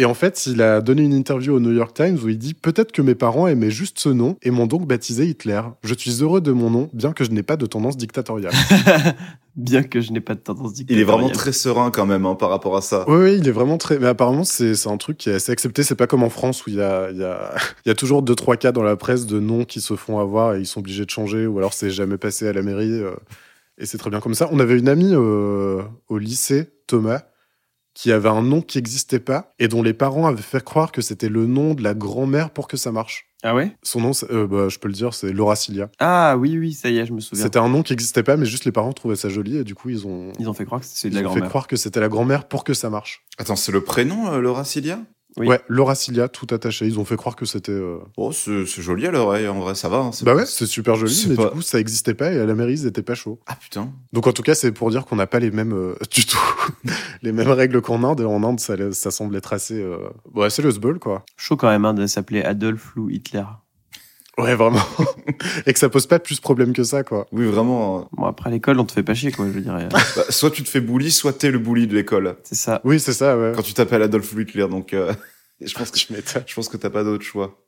Et 0.00 0.06
en 0.06 0.14
fait, 0.14 0.46
il 0.46 0.62
a 0.62 0.80
donné 0.80 1.02
une 1.02 1.12
interview 1.12 1.54
au 1.54 1.60
New 1.60 1.72
York 1.72 1.94
Times 1.94 2.16
où 2.24 2.30
il 2.30 2.38
dit 2.38 2.54
Peut-être 2.54 2.90
que 2.90 3.02
mes 3.02 3.14
parents 3.14 3.46
aimaient 3.46 3.70
juste 3.70 3.98
ce 3.98 4.08
nom 4.08 4.36
et 4.40 4.50
m'ont 4.50 4.66
donc 4.66 4.86
baptisé 4.86 5.26
Hitler. 5.26 5.60
Je 5.84 5.92
suis 5.92 6.22
heureux 6.22 6.40
de 6.40 6.52
mon 6.52 6.70
nom, 6.70 6.88
bien 6.94 7.12
que 7.12 7.22
je 7.22 7.30
n'ai 7.30 7.42
pas 7.42 7.58
de 7.58 7.66
tendance 7.66 7.98
dictatoriale. 7.98 8.52
Bien 9.56 9.82
que 9.82 10.00
je 10.00 10.12
n'ai 10.12 10.20
pas 10.20 10.34
de 10.34 10.40
tendance 10.40 10.72
Il 10.88 10.98
est 10.98 11.02
vraiment 11.02 11.26
dictatoriale. 11.26 11.36
très 11.36 11.52
serein 11.52 11.90
quand 11.90 12.06
même 12.06 12.24
hein, 12.24 12.34
par 12.36 12.48
rapport 12.50 12.76
à 12.76 12.80
ça. 12.80 13.04
Oui, 13.08 13.16
oui, 13.16 13.36
il 13.38 13.46
est 13.48 13.52
vraiment 13.52 13.78
très. 13.78 13.98
Mais 13.98 14.06
apparemment, 14.06 14.44
c'est 14.44 14.74
c'est 14.74 14.88
un 14.88 14.96
truc 14.96 15.18
qui 15.18 15.28
est 15.28 15.34
assez 15.34 15.52
accepté. 15.52 15.82
C'est 15.82 15.96
pas 15.96 16.06
comme 16.06 16.22
en 16.22 16.30
France 16.30 16.64
où 16.66 16.70
il 16.70 16.76
y 16.76 16.80
a, 16.80 17.10
il 17.10 17.18
y, 17.18 17.24
a, 17.24 17.52
il 17.84 17.88
y 17.88 17.92
a 17.92 17.94
toujours 17.94 18.22
deux, 18.22 18.36
trois 18.36 18.56
cas 18.56 18.72
dans 18.72 18.84
la 18.84 18.96
presse 18.96 19.26
de 19.26 19.38
noms 19.40 19.64
qui 19.64 19.80
se 19.82 19.96
font 19.96 20.18
avoir 20.18 20.54
et 20.54 20.60
ils 20.60 20.66
sont 20.66 20.80
obligés 20.80 21.04
de 21.04 21.10
changer 21.10 21.46
ou 21.46 21.58
alors 21.58 21.74
c'est 21.74 21.90
jamais 21.90 22.16
passé 22.16 22.46
à 22.48 22.52
la 22.54 22.62
mairie. 22.62 22.90
euh, 23.02 23.10
et 23.76 23.86
c'est 23.86 23.98
très 23.98 24.08
bien 24.08 24.20
comme 24.20 24.34
ça. 24.34 24.48
On 24.52 24.60
avait 24.60 24.78
une 24.78 24.88
amie 24.88 25.12
euh, 25.14 25.82
au 26.08 26.16
lycée, 26.18 26.70
Thomas, 26.86 27.22
qui 28.00 28.12
avait 28.12 28.30
un 28.30 28.40
nom 28.40 28.62
qui 28.62 28.78
n'existait 28.78 29.20
pas 29.20 29.52
et 29.58 29.68
dont 29.68 29.82
les 29.82 29.92
parents 29.92 30.26
avaient 30.26 30.40
fait 30.40 30.64
croire 30.64 30.90
que 30.90 31.02
c'était 31.02 31.28
le 31.28 31.44
nom 31.46 31.74
de 31.74 31.82
la 31.82 31.92
grand-mère 31.92 32.48
pour 32.50 32.66
que 32.66 32.78
ça 32.78 32.92
marche. 32.92 33.26
Ah 33.42 33.54
ouais? 33.54 33.76
Son 33.82 34.00
nom, 34.00 34.14
c'est- 34.14 34.30
euh, 34.32 34.46
bah, 34.46 34.70
je 34.70 34.78
peux 34.78 34.88
le 34.88 34.94
dire, 34.94 35.12
c'est 35.12 35.32
Laura 35.34 35.54
Cilia. 35.54 35.90
Ah 35.98 36.36
oui, 36.38 36.56
oui, 36.56 36.72
ça 36.72 36.88
y 36.88 36.96
est, 36.96 37.04
je 37.04 37.12
me 37.12 37.20
souviens. 37.20 37.44
C'était 37.44 37.58
un 37.58 37.68
nom 37.68 37.82
qui 37.82 37.92
n'existait 37.92 38.22
pas, 38.22 38.38
mais 38.38 38.46
juste 38.46 38.64
les 38.64 38.72
parents 38.72 38.92
trouvaient 38.94 39.16
ça 39.16 39.28
joli 39.28 39.58
et 39.58 39.64
du 39.64 39.74
coup, 39.74 39.90
ils 39.90 40.06
ont, 40.06 40.32
Ils 40.38 40.48
ont 40.48 40.54
fait 40.54 40.64
croire 40.64 40.80
que 40.80 40.86
c'est 40.88 41.10
de 41.10 41.14
ils 41.14 41.22
la 41.22 41.28
ont 41.28 41.32
fait 41.32 41.40
grand-mère. 41.40 41.48
croire 41.50 41.66
que 41.66 41.76
c'était 41.76 42.00
la 42.00 42.08
grand-mère 42.08 42.48
pour 42.48 42.64
que 42.64 42.72
ça 42.72 42.88
marche. 42.88 43.22
Attends, 43.36 43.56
c'est 43.56 43.72
le 43.72 43.82
prénom, 43.84 44.32
euh, 44.32 44.40
Laura 44.40 44.64
Cilia? 44.64 44.98
Oui. 45.36 45.46
Ouais, 45.46 45.60
Laura 45.68 45.94
Cilia, 45.94 46.28
tout 46.28 46.46
attaché. 46.50 46.86
Ils 46.86 46.98
ont 46.98 47.04
fait 47.04 47.16
croire 47.16 47.36
que 47.36 47.46
c'était. 47.46 47.70
euh, 47.72 47.98
Oh, 48.16 48.32
c'est 48.32 48.66
c'est 48.66 48.82
joli 48.82 49.06
à 49.06 49.10
l'oreille, 49.12 49.46
en 49.48 49.60
vrai, 49.60 49.74
ça 49.74 49.88
va. 49.88 49.98
hein, 49.98 50.10
c'est 50.12 50.24
Bah 50.24 50.34
ouais, 50.34 50.44
c'est 50.46 50.66
super 50.66 50.96
joli, 50.96 51.26
mais 51.28 51.36
pas- 51.36 51.44
du 51.46 51.50
coup, 51.50 51.62
ça 51.62 51.78
existait 51.78 52.14
pas 52.14 52.32
et 52.32 52.38
à 52.40 52.46
la 52.46 52.54
mairie, 52.54 52.72
ils 52.72 52.86
étaient 52.86 53.02
pas 53.02 53.14
chauds. 53.14 53.38
Ah 53.46 53.56
putain. 53.60 53.92
Donc 54.12 54.26
en 54.26 54.32
tout 54.32 54.42
cas, 54.42 54.54
c'est 54.54 54.72
pour 54.72 54.90
dire 54.90 55.06
qu'on 55.06 55.16
n'a 55.16 55.26
pas 55.28 55.38
les 55.38 55.50
mêmes 55.52 55.72
euh, 55.72 55.94
du 56.12 56.26
tout 56.26 56.38
les 57.22 57.32
mêmes 57.32 57.50
règles 57.50 57.80
qu'en 57.80 58.02
Inde. 58.02 58.22
En 58.22 58.42
Inde, 58.42 58.58
ça, 58.60 58.74
ça 58.92 59.10
semble 59.10 59.36
être 59.36 59.52
assez. 59.52 59.80
Euh... 59.80 60.08
Ouais, 60.34 60.50
c'est 60.50 60.62
le 60.62 60.70
sbul, 60.72 60.98
quoi. 60.98 61.24
Chaud 61.36 61.56
quand 61.56 61.68
même 61.70 61.84
hein, 61.84 61.94
de 61.94 62.06
s'appeler 62.06 62.42
Adolf 62.42 62.96
ou 62.96 63.08
Hitler. 63.10 63.44
Ouais, 64.38 64.54
vraiment. 64.54 64.80
et 65.66 65.72
que 65.72 65.78
ça 65.78 65.88
pose 65.88 66.06
pas 66.06 66.18
plus 66.18 66.40
problème 66.40 66.72
que 66.72 66.82
ça, 66.84 67.02
quoi. 67.02 67.26
Oui, 67.32 67.44
vraiment. 67.46 68.00
euh, 68.00 68.02
Bon, 68.12 68.24
après 68.26 68.48
à 68.48 68.52
l'école, 68.52 68.78
on 68.80 68.84
te 68.84 68.92
fait 68.92 69.02
pas 69.02 69.14
chier, 69.14 69.32
quoi, 69.32 69.46
je 69.52 69.58
dirais. 69.58 69.88
bah, 70.16 70.24
soit 70.30 70.50
tu 70.50 70.62
te 70.62 70.68
fais 70.68 70.80
bully, 70.80 71.10
soit 71.10 71.32
t'es 71.34 71.50
le 71.50 71.58
bully 71.58 71.86
de 71.86 71.94
l'école. 71.94 72.36
C'est 72.44 72.54
ça. 72.54 72.80
Oui, 72.84 73.00
c'est 73.00 73.12
ça, 73.12 73.36
ouais. 73.36 73.52
Quand 73.54 73.62
tu 73.62 73.74
t'appelles 73.74 74.02
Adolf 74.02 74.32
Hitler, 74.38 74.66
donc 74.68 74.94
euh, 74.94 75.12
je 75.60 75.74
pense 75.74 75.90
que 75.90 75.98
Je 75.98 76.06
m'étonne. 76.12 76.42
je 76.46 76.54
pense 76.54 76.68
que 76.68 76.76
t'as 76.76 76.90
pas 76.90 77.04
d'autre 77.04 77.24
choix. 77.24 77.58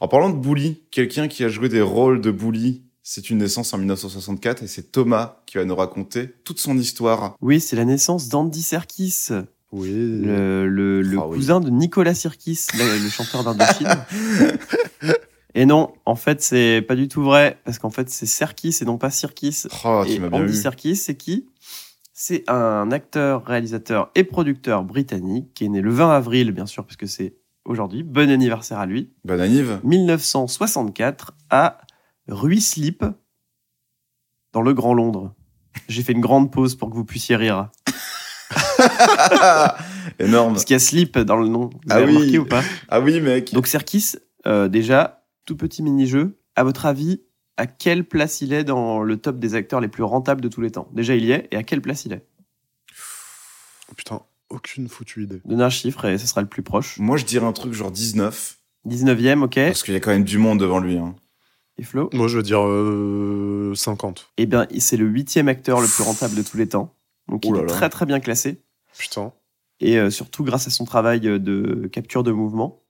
En 0.00 0.08
parlant 0.08 0.30
de 0.30 0.36
bully, 0.38 0.82
quelqu'un 0.90 1.28
qui 1.28 1.44
a 1.44 1.48
joué 1.48 1.68
des 1.68 1.82
rôles 1.82 2.20
de 2.20 2.30
bully, 2.30 2.82
c'est 3.02 3.30
une 3.30 3.38
naissance 3.38 3.74
en 3.74 3.78
1964 3.78 4.62
et 4.62 4.68
c'est 4.68 4.92
Thomas 4.92 5.42
qui 5.46 5.58
va 5.58 5.64
nous 5.64 5.74
raconter 5.74 6.30
toute 6.44 6.60
son 6.60 6.78
histoire. 6.78 7.34
Oui, 7.40 7.60
c'est 7.60 7.74
la 7.74 7.84
naissance 7.84 8.28
d'Andy 8.28 8.62
Serkis, 8.62 9.26
Oui. 9.72 9.90
le, 9.90 10.68
le, 10.68 11.02
le 11.02 11.18
Ah 11.20 11.26
oui. 11.26 11.36
cousin 11.36 11.58
de 11.58 11.68
Nicolas 11.68 12.14
Sirkis, 12.14 12.68
le, 12.78 13.02
le 13.02 13.08
chanteur 13.10 13.42
d'Indochine. 13.42 13.88
Et 15.54 15.66
non, 15.66 15.92
en 16.06 16.14
fait, 16.16 16.42
c'est 16.42 16.82
pas 16.86 16.94
du 16.94 17.08
tout 17.08 17.22
vrai, 17.22 17.60
parce 17.64 17.78
qu'en 17.78 17.90
fait, 17.90 18.08
c'est 18.08 18.26
Serkis 18.26 18.78
et 18.80 18.84
non 18.84 18.96
pas 18.98 19.10
Sirkis. 19.10 19.64
Oh, 19.84 20.02
et 20.06 20.14
tu 20.14 20.20
m'as 20.20 20.28
bien 20.30 20.40
Andy. 20.42 20.56
Serkis, 20.56 20.96
c'est 20.96 21.16
qui? 21.16 21.48
C'est 22.14 22.48
un 22.48 22.90
acteur, 22.90 23.44
réalisateur 23.44 24.10
et 24.14 24.24
producteur 24.24 24.84
britannique 24.84 25.52
qui 25.54 25.64
est 25.64 25.68
né 25.68 25.80
le 25.80 25.90
20 25.90 26.10
avril, 26.14 26.52
bien 26.52 26.66
sûr, 26.66 26.84
parce 26.84 26.96
que 26.96 27.06
c'est 27.06 27.34
aujourd'hui. 27.64 28.02
Bon 28.02 28.30
anniversaire 28.30 28.78
à 28.78 28.86
lui. 28.86 29.10
Bonne 29.24 29.40
anniv. 29.40 29.80
1964 29.84 31.32
à 31.50 31.78
Ruislip, 32.28 33.04
dans 34.52 34.62
le 34.62 34.72
Grand 34.72 34.94
Londres. 34.94 35.34
J'ai 35.88 36.02
fait 36.02 36.12
une 36.12 36.20
grande 36.20 36.50
pause 36.52 36.76
pour 36.76 36.90
que 36.90 36.94
vous 36.94 37.04
puissiez 37.04 37.36
rire. 37.36 37.68
Énorme. 40.18 40.52
Parce 40.52 40.64
qu'il 40.64 40.74
y 40.74 40.76
a 40.76 40.80
slip 40.80 41.18
dans 41.18 41.36
le 41.36 41.48
nom. 41.48 41.70
Vous 41.70 41.80
Ah 41.90 41.94
avez 41.96 42.14
oui. 42.16 42.38
ou 42.38 42.44
pas? 42.44 42.62
Ah 42.88 43.00
oui, 43.00 43.20
mec. 43.20 43.52
Donc 43.52 43.66
Serkis, 43.66 44.12
euh, 44.46 44.68
déjà, 44.68 45.21
tout 45.44 45.56
petit 45.56 45.82
mini-jeu. 45.82 46.38
À 46.56 46.64
votre 46.64 46.86
avis, 46.86 47.22
à 47.56 47.66
quelle 47.66 48.04
place 48.04 48.40
il 48.40 48.52
est 48.52 48.64
dans 48.64 49.02
le 49.02 49.16
top 49.16 49.38
des 49.38 49.54
acteurs 49.54 49.80
les 49.80 49.88
plus 49.88 50.02
rentables 50.02 50.40
de 50.40 50.48
tous 50.48 50.60
les 50.60 50.70
temps? 50.70 50.88
Déjà, 50.92 51.14
il 51.14 51.24
y 51.24 51.32
est, 51.32 51.48
et 51.50 51.56
à 51.56 51.62
quelle 51.62 51.80
place 51.82 52.04
il 52.04 52.12
est? 52.12 52.26
Putain, 53.96 54.22
aucune 54.48 54.88
foutue 54.88 55.24
idée. 55.24 55.40
Donnez 55.44 55.62
un 55.64 55.70
chiffre 55.70 56.04
et 56.06 56.18
ce 56.18 56.26
sera 56.26 56.40
le 56.40 56.48
plus 56.48 56.62
proche. 56.62 56.98
Moi, 56.98 57.16
je 57.16 57.24
dirais 57.24 57.46
un 57.46 57.52
truc 57.52 57.72
genre 57.72 57.90
19, 57.90 58.58
19e, 58.88 59.42
ok. 59.42 59.54
parce 59.54 59.82
qu'il 59.82 59.94
y 59.94 59.96
a 59.96 60.00
quand 60.00 60.10
même 60.10 60.24
du 60.24 60.38
monde 60.38 60.60
devant 60.60 60.78
lui. 60.78 60.96
Hein. 60.96 61.14
Et 61.78 61.82
Flo? 61.84 62.10
Moi, 62.12 62.28
je 62.28 62.36
veux 62.36 62.42
dire 62.42 62.60
euh, 62.66 63.72
50. 63.74 64.30
Eh 64.36 64.46
bien, 64.46 64.66
c'est 64.78 64.96
le 64.96 65.06
huitième 65.06 65.48
acteur 65.48 65.80
le 65.80 65.86
plus 65.88 66.02
rentable 66.02 66.34
de 66.34 66.42
tous 66.42 66.56
les 66.56 66.68
temps. 66.68 66.94
Donc, 67.28 67.44
il 67.44 67.52
Oh 67.52 67.54
là 67.56 67.60
est 67.60 67.66
là. 67.66 67.68
très 67.72 67.88
très 67.88 68.06
bien 68.06 68.20
classé. 68.20 68.62
Putain. 68.98 69.32
et 69.80 69.96
euh, 69.98 70.10
surtout 70.10 70.44
grâce 70.44 70.66
à 70.66 70.70
son 70.70 70.84
travail 70.84 71.26
euh, 71.26 71.38
de 71.38 71.88
capture 71.90 72.22
de 72.22 72.30
mouvement 72.30 72.81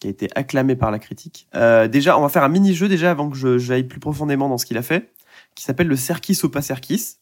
qui 0.00 0.06
a 0.08 0.10
été 0.10 0.28
acclamé 0.34 0.76
par 0.76 0.90
la 0.90 0.98
critique. 0.98 1.48
Euh, 1.54 1.88
déjà, 1.88 2.18
on 2.18 2.22
va 2.22 2.28
faire 2.28 2.44
un 2.44 2.48
mini-jeu 2.48 2.88
déjà 2.88 3.10
avant 3.10 3.30
que 3.30 3.36
je- 3.36 3.58
j'aille 3.58 3.84
plus 3.84 4.00
profondément 4.00 4.48
dans 4.48 4.58
ce 4.58 4.66
qu'il 4.66 4.76
a 4.78 4.82
fait, 4.82 5.10
qui 5.54 5.64
s'appelle 5.64 5.88
le 5.88 5.96
Serkis 5.96 6.38
ou 6.44 6.48
pas 6.48 6.62
Serkis. 6.62 7.16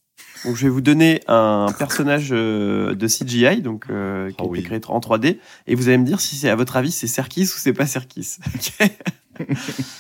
Donc, 0.45 0.57
je 0.57 0.65
vais 0.65 0.69
vous 0.69 0.81
donner 0.81 1.21
un 1.29 1.67
personnage 1.79 2.29
euh, 2.33 2.95
de 2.95 3.07
CGI, 3.09 3.63
donc 3.63 3.87
euh, 3.91 4.29
qui 4.31 4.35
a 4.35 4.45
Ah 4.45 4.45
été 4.45 4.49
oui. 4.51 4.63
créé 4.63 4.81
en 4.89 5.01
3D, 5.01 5.39
et 5.67 5.75
vous 5.75 5.89
allez 5.89 5.99
me 5.99 6.05
dire 6.05 6.21
si 6.21 6.37
c'est 6.37 6.49
à 6.51 6.57
votre 6.57 6.77
avis 6.77 6.91
c'est 6.93 7.07
Serkis 7.07 7.43
ou 7.45 7.59
c'est 7.59 7.73
pas 7.73 7.87
Serkis. 7.87 8.37
Ok 8.55 8.91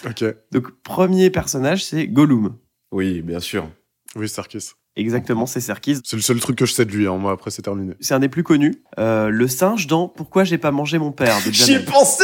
Ok. 0.06 0.24
donc, 0.52 0.70
premier 0.82 1.30
personnage, 1.30 1.84
c'est 1.84 2.06
Gollum. 2.06 2.56
Oui, 2.92 3.20
bien 3.22 3.40
sûr. 3.40 3.68
Oui, 4.14 4.28
Sarkis. 4.28 4.70
Exactement, 4.96 5.46
c'est 5.46 5.60
Serkis. 5.60 5.98
C'est 6.04 6.14
le 6.16 6.22
seul 6.22 6.38
truc 6.38 6.56
que 6.56 6.66
je 6.66 6.72
sais 6.72 6.84
de 6.84 6.92
lui. 6.92 7.08
Hein. 7.08 7.16
Moi, 7.16 7.32
après, 7.32 7.50
c'est 7.50 7.62
terminé. 7.62 7.94
C'est 8.00 8.14
un 8.14 8.20
des 8.20 8.28
plus 8.28 8.44
connus. 8.44 8.76
Euh, 8.98 9.28
le 9.28 9.48
singe 9.48 9.88
dans 9.88 10.06
Pourquoi 10.08 10.44
j'ai 10.44 10.56
pas 10.58 10.70
mangé 10.70 10.98
mon 10.98 11.10
père 11.10 11.36
de 11.44 11.50
J'y 11.50 11.72
ai 11.72 11.78
pensé 11.80 12.22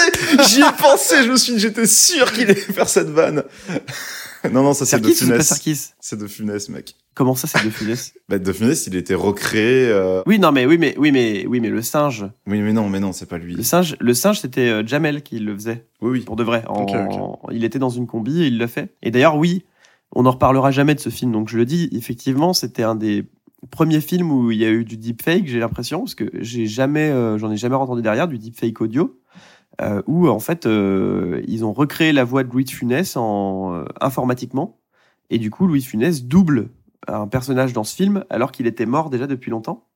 J'y 0.48 0.60
ai 0.60 0.72
pensé 0.80 1.24
Je 1.24 1.30
me 1.32 1.36
suis 1.36 1.54
dit, 1.54 1.58
j'étais 1.58 1.86
sûr 1.86 2.32
qu'il 2.32 2.44
allait 2.44 2.54
faire 2.54 2.88
cette 2.88 3.08
vanne. 3.08 3.42
non, 4.52 4.62
non, 4.62 4.72
ça 4.74 4.86
c'est 4.86 5.00
de 5.00 5.08
Funès. 5.08 5.46
Serkis 5.46 5.88
C'est 6.00 6.16
de 6.18 6.26
Funès, 6.28 6.68
mec. 6.68 6.94
Comment 7.14 7.34
ça, 7.34 7.48
c'est 7.48 7.64
de 7.64 7.70
Funès 7.70 8.14
Bah, 8.28 8.38
de 8.38 8.52
Funès, 8.52 8.86
il 8.86 8.94
était 8.94 9.14
recréé. 9.14 9.88
euh, 9.88 10.22
Oui, 10.26 10.38
non, 10.38 10.52
mais 10.52 10.64
oui, 10.64 10.78
mais 10.78 10.94
oui, 10.96 11.10
mais 11.10 11.44
oui, 11.48 11.58
mais 11.58 11.68
le 11.70 11.82
singe, 11.82 12.24
Oui, 12.46 12.60
mais 12.60 12.72
non, 12.72 12.88
mais 12.88 13.00
non, 13.00 13.12
c'est 13.12 13.26
pas 13.28 13.36
lui. 13.38 13.54
le 13.56 13.64
singe, 13.64 13.96
le 13.98 14.14
singe, 14.14 14.38
c'était 14.40 14.68
euh, 14.68 14.86
Jamel 14.86 15.22
qui 15.22 15.40
le 15.40 15.54
faisait 15.54 15.86
Oui, 16.00 16.10
oui. 16.12 16.20
pour 16.20 16.36
de 16.36 16.44
vrai. 16.44 16.62
En- 16.68 16.82
Ok, 16.84 17.48
Il 17.52 17.64
était 17.64 17.80
dans 17.80 17.90
une 17.90 18.06
combi 18.06 18.42
et 18.44 18.46
il 18.46 18.58
l'a 18.58 18.68
fait. 18.68 18.94
Et 19.02 19.10
d'ailleurs, 19.10 19.36
oui, 19.36 19.64
on 20.12 20.22
n'en 20.24 20.32
reparlera 20.32 20.70
jamais 20.70 20.94
de 20.94 21.00
ce 21.00 21.10
film. 21.10 21.32
Donc 21.32 21.48
je 21.48 21.56
le 21.58 21.64
dis, 21.64 21.88
effectivement, 21.92 22.52
c'était 22.52 22.82
un 22.82 22.94
des 22.94 23.26
premiers 23.70 24.00
films 24.00 24.30
où 24.32 24.50
il 24.50 24.58
y 24.58 24.64
a 24.64 24.70
eu 24.70 24.84
du 24.84 24.96
deepfake. 24.96 25.46
J'ai 25.46 25.58
l'impression 25.60 26.00
parce 26.00 26.14
que 26.14 26.30
j'ai 26.34 26.66
jamais, 26.66 27.10
euh, 27.10 27.38
j'en 27.38 27.50
ai 27.50 27.56
jamais 27.56 27.74
entendu 27.76 28.02
derrière 28.02 28.28
du 28.28 28.38
deepfake 28.38 28.80
audio. 28.80 29.18
euh, 29.80 30.02
où 30.06 30.28
en 30.28 30.40
fait 30.40 30.66
euh, 30.66 31.42
ils 31.46 31.64
ont 31.64 31.72
recréé 31.72 32.12
la 32.12 32.24
voix 32.24 32.44
de 32.44 32.50
Louis 32.52 32.64
de 32.64 32.70
Funès 32.70 33.16
en 33.16 33.84
informatiquement 34.00 34.80
et 35.30 35.38
du 35.38 35.50
coup 35.50 35.66
Louis 35.66 35.80
de 35.80 35.84
Funès 35.84 36.24
double 36.24 36.70
un 37.08 37.28
personnage 37.28 37.72
dans 37.72 37.84
ce 37.84 37.94
film 37.96 38.24
alors 38.30 38.52
qu'il 38.52 38.66
était 38.66 38.86
mort 38.86 39.10
déjà 39.10 39.26
depuis 39.26 39.50
longtemps 39.50 39.86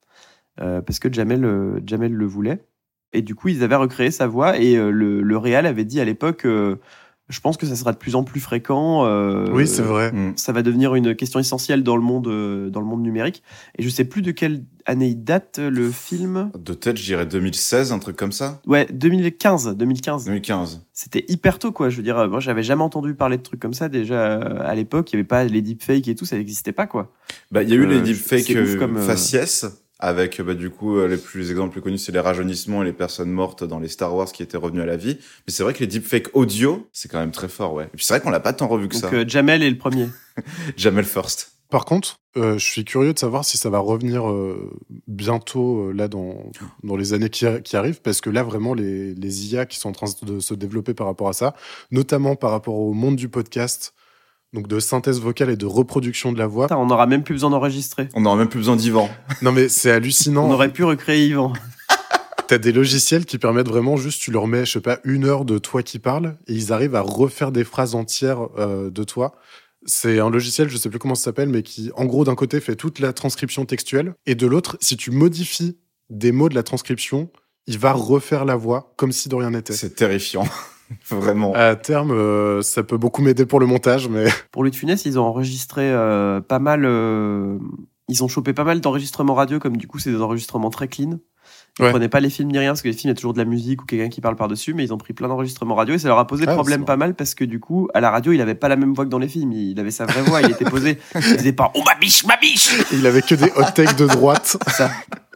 parce 0.56 0.98
que 1.00 1.12
Jamel 1.12 1.82
Jamel 1.86 2.12
le 2.12 2.26
voulait 2.26 2.64
et 3.12 3.22
du 3.22 3.34
coup 3.34 3.48
ils 3.48 3.62
avaient 3.62 3.76
recréé 3.76 4.10
sa 4.10 4.26
voix 4.26 4.56
et 4.58 4.76
le, 4.76 5.22
le 5.22 5.38
réal 5.38 5.66
avait 5.66 5.84
dit 5.84 6.00
à 6.00 6.04
l'époque 6.04 6.46
je 7.30 7.40
pense 7.40 7.56
que 7.56 7.64
ça 7.66 7.74
sera 7.74 7.92
de 7.92 7.96
plus 7.96 8.14
en 8.16 8.22
plus 8.24 8.40
fréquent 8.40 9.06
euh, 9.06 9.46
oui, 9.50 9.66
c'est 9.66 9.82
vrai. 9.82 10.12
Mm. 10.12 10.34
ça 10.36 10.52
va 10.52 10.62
devenir 10.62 10.94
une 10.94 11.14
question 11.14 11.40
essentielle 11.40 11.82
dans 11.82 11.96
le 11.96 12.02
monde 12.02 12.26
euh, 12.28 12.68
dans 12.70 12.80
le 12.80 12.86
monde 12.86 13.02
numérique 13.02 13.42
et 13.78 13.82
je 13.82 13.88
sais 13.88 14.04
plus 14.04 14.20
de 14.22 14.30
quelle 14.30 14.62
année 14.86 15.08
il 15.08 15.24
date 15.24 15.58
euh, 15.58 15.70
le 15.70 15.90
film 15.90 16.50
De 16.58 16.74
tête, 16.74 16.98
je 16.98 17.04
dirais 17.04 17.24
2016, 17.24 17.92
un 17.92 17.98
truc 17.98 18.16
comme 18.16 18.32
ça. 18.32 18.60
ouais 18.66 18.86
2015 18.92 19.74
2015 19.76 20.24
2015. 20.26 20.82
c'était 20.92 21.24
hyper 21.28 21.58
tôt 21.58 21.72
quoi 21.72 21.88
je 21.88 21.96
veux 21.96 22.02
dire 22.02 22.28
moi 22.28 22.40
j'avais 22.40 22.62
jamais 22.62 22.82
entendu 22.82 23.14
parler 23.14 23.38
de 23.38 23.42
trucs 23.42 23.60
comme 23.60 23.74
ça 23.74 23.88
déjà 23.88 24.34
à 24.34 24.74
l'époque 24.74 25.10
il 25.12 25.16
y 25.16 25.18
avait 25.18 25.24
pas 25.26 25.44
les 25.44 25.62
deepfakes 25.62 26.08
et 26.08 26.14
tout 26.14 26.26
ça 26.26 26.36
n'existait 26.36 26.72
pas 26.72 26.86
quoi 26.86 27.12
Bah, 27.50 27.62
il 27.62 27.70
y 27.70 27.72
a 27.72 27.76
eu 27.76 27.84
Euh, 27.84 27.88
les 27.88 28.00
deepfakes 28.02 28.50
euh, 28.50 28.78
comme, 28.78 28.98
faciès, 28.98 29.64
avec, 30.04 30.40
bah, 30.40 30.54
du 30.54 30.70
coup, 30.70 30.98
euh, 30.98 31.08
les 31.08 31.16
plus 31.16 31.40
les 31.40 31.50
exemples 31.50 31.72
plus 31.72 31.80
connus, 31.82 31.98
c'est 31.98 32.12
les 32.12 32.20
rajeunissements 32.20 32.82
et 32.82 32.86
les 32.86 32.92
personnes 32.92 33.30
mortes 33.30 33.64
dans 33.64 33.78
les 33.78 33.88
Star 33.88 34.14
Wars 34.14 34.30
qui 34.30 34.42
étaient 34.42 34.56
revenues 34.56 34.82
à 34.82 34.86
la 34.86 34.96
vie. 34.96 35.18
Mais 35.46 35.52
c'est 35.52 35.62
vrai 35.62 35.72
que 35.72 35.80
les 35.80 35.86
deepfakes 35.86 36.28
audio, 36.34 36.86
c'est 36.92 37.10
quand 37.10 37.18
même 37.18 37.32
très 37.32 37.48
fort, 37.48 37.72
ouais. 37.74 37.84
Et 37.84 37.96
puis 37.96 38.04
c'est 38.04 38.14
vrai 38.14 38.20
qu'on 38.20 38.30
l'a 38.30 38.40
pas 38.40 38.52
tant 38.52 38.68
revu 38.68 38.88
que 38.88 38.94
donc 38.94 39.02
ça. 39.02 39.10
euh, 39.14 39.24
Jamel 39.26 39.62
est 39.62 39.70
le 39.70 39.78
premier 39.78 40.08
Jamel 40.76 41.04
First. 41.04 41.52
Par 41.70 41.86
contre, 41.86 42.20
euh, 42.36 42.56
je 42.58 42.64
suis 42.64 42.84
curieux 42.84 43.12
de 43.14 43.18
savoir 43.18 43.44
si 43.44 43.56
ça 43.56 43.70
va 43.70 43.78
revenir 43.78 44.30
euh, 44.30 44.70
bientôt, 45.08 45.88
euh, 45.88 45.92
là, 45.92 46.06
dans, 46.08 46.52
dans 46.84 46.96
les 46.96 47.14
années 47.14 47.30
qui, 47.30 47.46
qui 47.64 47.76
arrivent, 47.76 48.00
parce 48.00 48.20
que 48.20 48.30
là, 48.30 48.42
vraiment, 48.42 48.74
les, 48.74 49.14
les 49.14 49.52
IA 49.52 49.66
qui 49.66 49.78
sont 49.78 49.88
en 49.88 49.92
train 49.92 50.06
de 50.22 50.38
se 50.38 50.54
développer 50.54 50.94
par 50.94 51.06
rapport 51.06 51.28
à 51.28 51.32
ça, 51.32 51.54
notamment 51.90 52.36
par 52.36 52.50
rapport 52.50 52.74
au 52.78 52.92
monde 52.92 53.16
du 53.16 53.28
podcast, 53.28 53.94
donc 54.54 54.68
de 54.68 54.78
synthèse 54.78 55.20
vocale 55.20 55.50
et 55.50 55.56
de 55.56 55.66
reproduction 55.66 56.32
de 56.32 56.38
la 56.38 56.46
voix. 56.46 56.66
Putain, 56.66 56.78
on 56.78 56.86
n'aura 56.86 57.06
même 57.06 57.24
plus 57.24 57.34
besoin 57.34 57.50
d'enregistrer 57.50 58.08
On 58.14 58.20
n'aura 58.20 58.36
même 58.36 58.48
plus 58.48 58.60
besoin 58.60 58.76
d'Ivan. 58.76 59.10
Non, 59.42 59.52
mais 59.52 59.68
c'est 59.68 59.90
hallucinant. 59.90 60.48
on 60.48 60.52
aurait 60.52 60.72
pu 60.72 60.84
recréer 60.84 61.26
Yvan 61.26 61.52
T'as 62.46 62.58
des 62.58 62.72
logiciels 62.72 63.24
qui 63.24 63.38
permettent 63.38 63.68
vraiment 63.68 63.96
juste, 63.96 64.20
tu 64.20 64.30
leur 64.30 64.46
mets, 64.46 64.64
je 64.64 64.72
sais 64.72 64.80
pas, 64.80 65.00
une 65.04 65.24
heure 65.24 65.44
de 65.44 65.58
toi 65.58 65.82
qui 65.82 65.98
parle, 65.98 66.36
et 66.46 66.52
ils 66.52 66.72
arrivent 66.72 66.94
à 66.94 67.00
refaire 67.00 67.52
des 67.52 67.64
phrases 67.64 67.94
entières 67.94 68.48
euh, 68.58 68.90
de 68.90 69.02
toi. 69.02 69.34
C'est 69.86 70.20
un 70.20 70.30
logiciel, 70.30 70.68
je 70.68 70.76
sais 70.76 70.88
plus 70.88 70.98
comment 70.98 71.14
ça 71.14 71.24
s'appelle, 71.24 71.48
mais 71.48 71.62
qui, 71.62 71.90
en 71.96 72.04
gros, 72.04 72.24
d'un 72.24 72.34
côté, 72.34 72.60
fait 72.60 72.76
toute 72.76 73.00
la 73.00 73.12
transcription 73.14 73.64
textuelle, 73.64 74.14
et 74.26 74.34
de 74.34 74.46
l'autre, 74.46 74.76
si 74.80 74.96
tu 74.96 75.10
modifies 75.10 75.78
des 76.10 76.32
mots 76.32 76.50
de 76.50 76.54
la 76.54 76.62
transcription, 76.62 77.30
il 77.66 77.78
va 77.78 77.92
refaire 77.92 78.44
la 78.44 78.56
voix 78.56 78.92
comme 78.96 79.10
si 79.10 79.30
de 79.30 79.34
rien 79.34 79.50
n'était. 79.50 79.72
C'est 79.72 79.94
terrifiant. 79.94 80.46
Vraiment. 81.10 81.52
À 81.54 81.76
terme, 81.76 82.12
euh, 82.12 82.62
ça 82.62 82.82
peut 82.82 82.96
beaucoup 82.96 83.22
m'aider 83.22 83.46
pour 83.46 83.60
le 83.60 83.66
montage, 83.66 84.08
mais 84.08 84.26
pour 84.50 84.62
Louis 84.62 84.70
de 84.70 84.76
Funès 84.76 85.04
ils 85.04 85.18
ont 85.18 85.24
enregistré 85.24 85.90
euh, 85.90 86.40
pas 86.40 86.58
mal 86.58 86.84
euh, 86.84 87.58
ils 88.08 88.22
ont 88.22 88.28
chopé 88.28 88.52
pas 88.52 88.64
mal 88.64 88.80
d'enregistrements 88.80 89.34
radio 89.34 89.58
comme 89.58 89.76
du 89.76 89.86
coup 89.86 89.98
c'est 89.98 90.10
des 90.10 90.20
enregistrements 90.20 90.70
très 90.70 90.88
clean 90.88 91.18
ils 91.80 91.84
Ouais. 91.84 91.90
prenaient 91.90 92.08
pas 92.08 92.20
les 92.20 92.30
films 92.30 92.52
ni 92.52 92.58
rien 92.58 92.70
parce 92.70 92.82
que 92.82 92.88
les 92.88 92.94
films 92.94 93.08
il 93.08 93.10
y 93.10 93.12
a 93.12 93.14
toujours 93.16 93.32
de 93.32 93.38
la 93.38 93.44
musique 93.44 93.82
ou 93.82 93.84
quelqu'un 93.84 94.08
qui 94.08 94.20
parle 94.20 94.36
par 94.36 94.46
dessus 94.46 94.74
mais 94.74 94.84
ils 94.84 94.92
ont 94.94 94.96
pris 94.98 95.12
plein 95.12 95.26
d'enregistrements 95.26 95.74
radio 95.74 95.96
et 95.96 95.98
ça 95.98 96.06
leur 96.06 96.18
a 96.20 96.26
posé 96.26 96.44
Ah, 96.46 96.54
problème 96.54 96.84
pas 96.84 96.96
mal 96.96 97.14
parce 97.14 97.34
que 97.34 97.44
du 97.44 97.58
coup 97.58 97.88
à 97.94 98.00
la 98.00 98.10
radio 98.10 98.30
il 98.32 98.40
avait 98.40 98.54
pas 98.54 98.68
la 98.68 98.76
même 98.76 98.94
voix 98.94 99.04
que 99.04 99.10
dans 99.10 99.18
les 99.18 99.26
films. 99.26 99.50
Il 99.52 99.80
avait 99.80 99.90
sa 99.90 100.06
vraie 100.06 100.22
voix 100.22 100.40
il 100.40 100.50
était 100.52 100.64
posé. 100.64 100.98
Il 101.16 101.36
disait 101.36 101.52
pas 101.52 101.72
oh 101.74 101.82
ma 101.84 101.94
biche 101.96 102.24
ma 102.26 102.36
biche! 102.36 102.72
Il 102.92 103.04
avait 103.06 103.22
que 103.22 103.34
des 103.34 103.50
hot 103.56 103.64
takes 103.74 103.96
de 103.96 104.06
droite. 104.06 104.56
ça. 104.68 104.90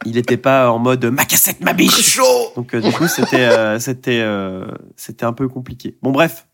Il 0.07 0.17
était 0.17 0.37
pas 0.37 0.71
en 0.71 0.79
mode 0.79 1.05
ma 1.07 1.25
cassette 1.25 1.61
ma 1.61 1.73
biche! 1.73 2.01
Chaud! 2.03 2.53
Donc 2.55 2.73
euh, 2.73 2.81
du 2.81 2.93
coup 2.93 3.09
c'était 3.09 3.47
euh, 3.47 3.81
c'était 3.81 4.21
euh, 4.21 4.65
c'était 4.97 5.25
un 5.25 5.33
peu 5.33 5.49
compliqué. 5.49 5.97
Bon 6.03 6.13
bref 6.13 6.47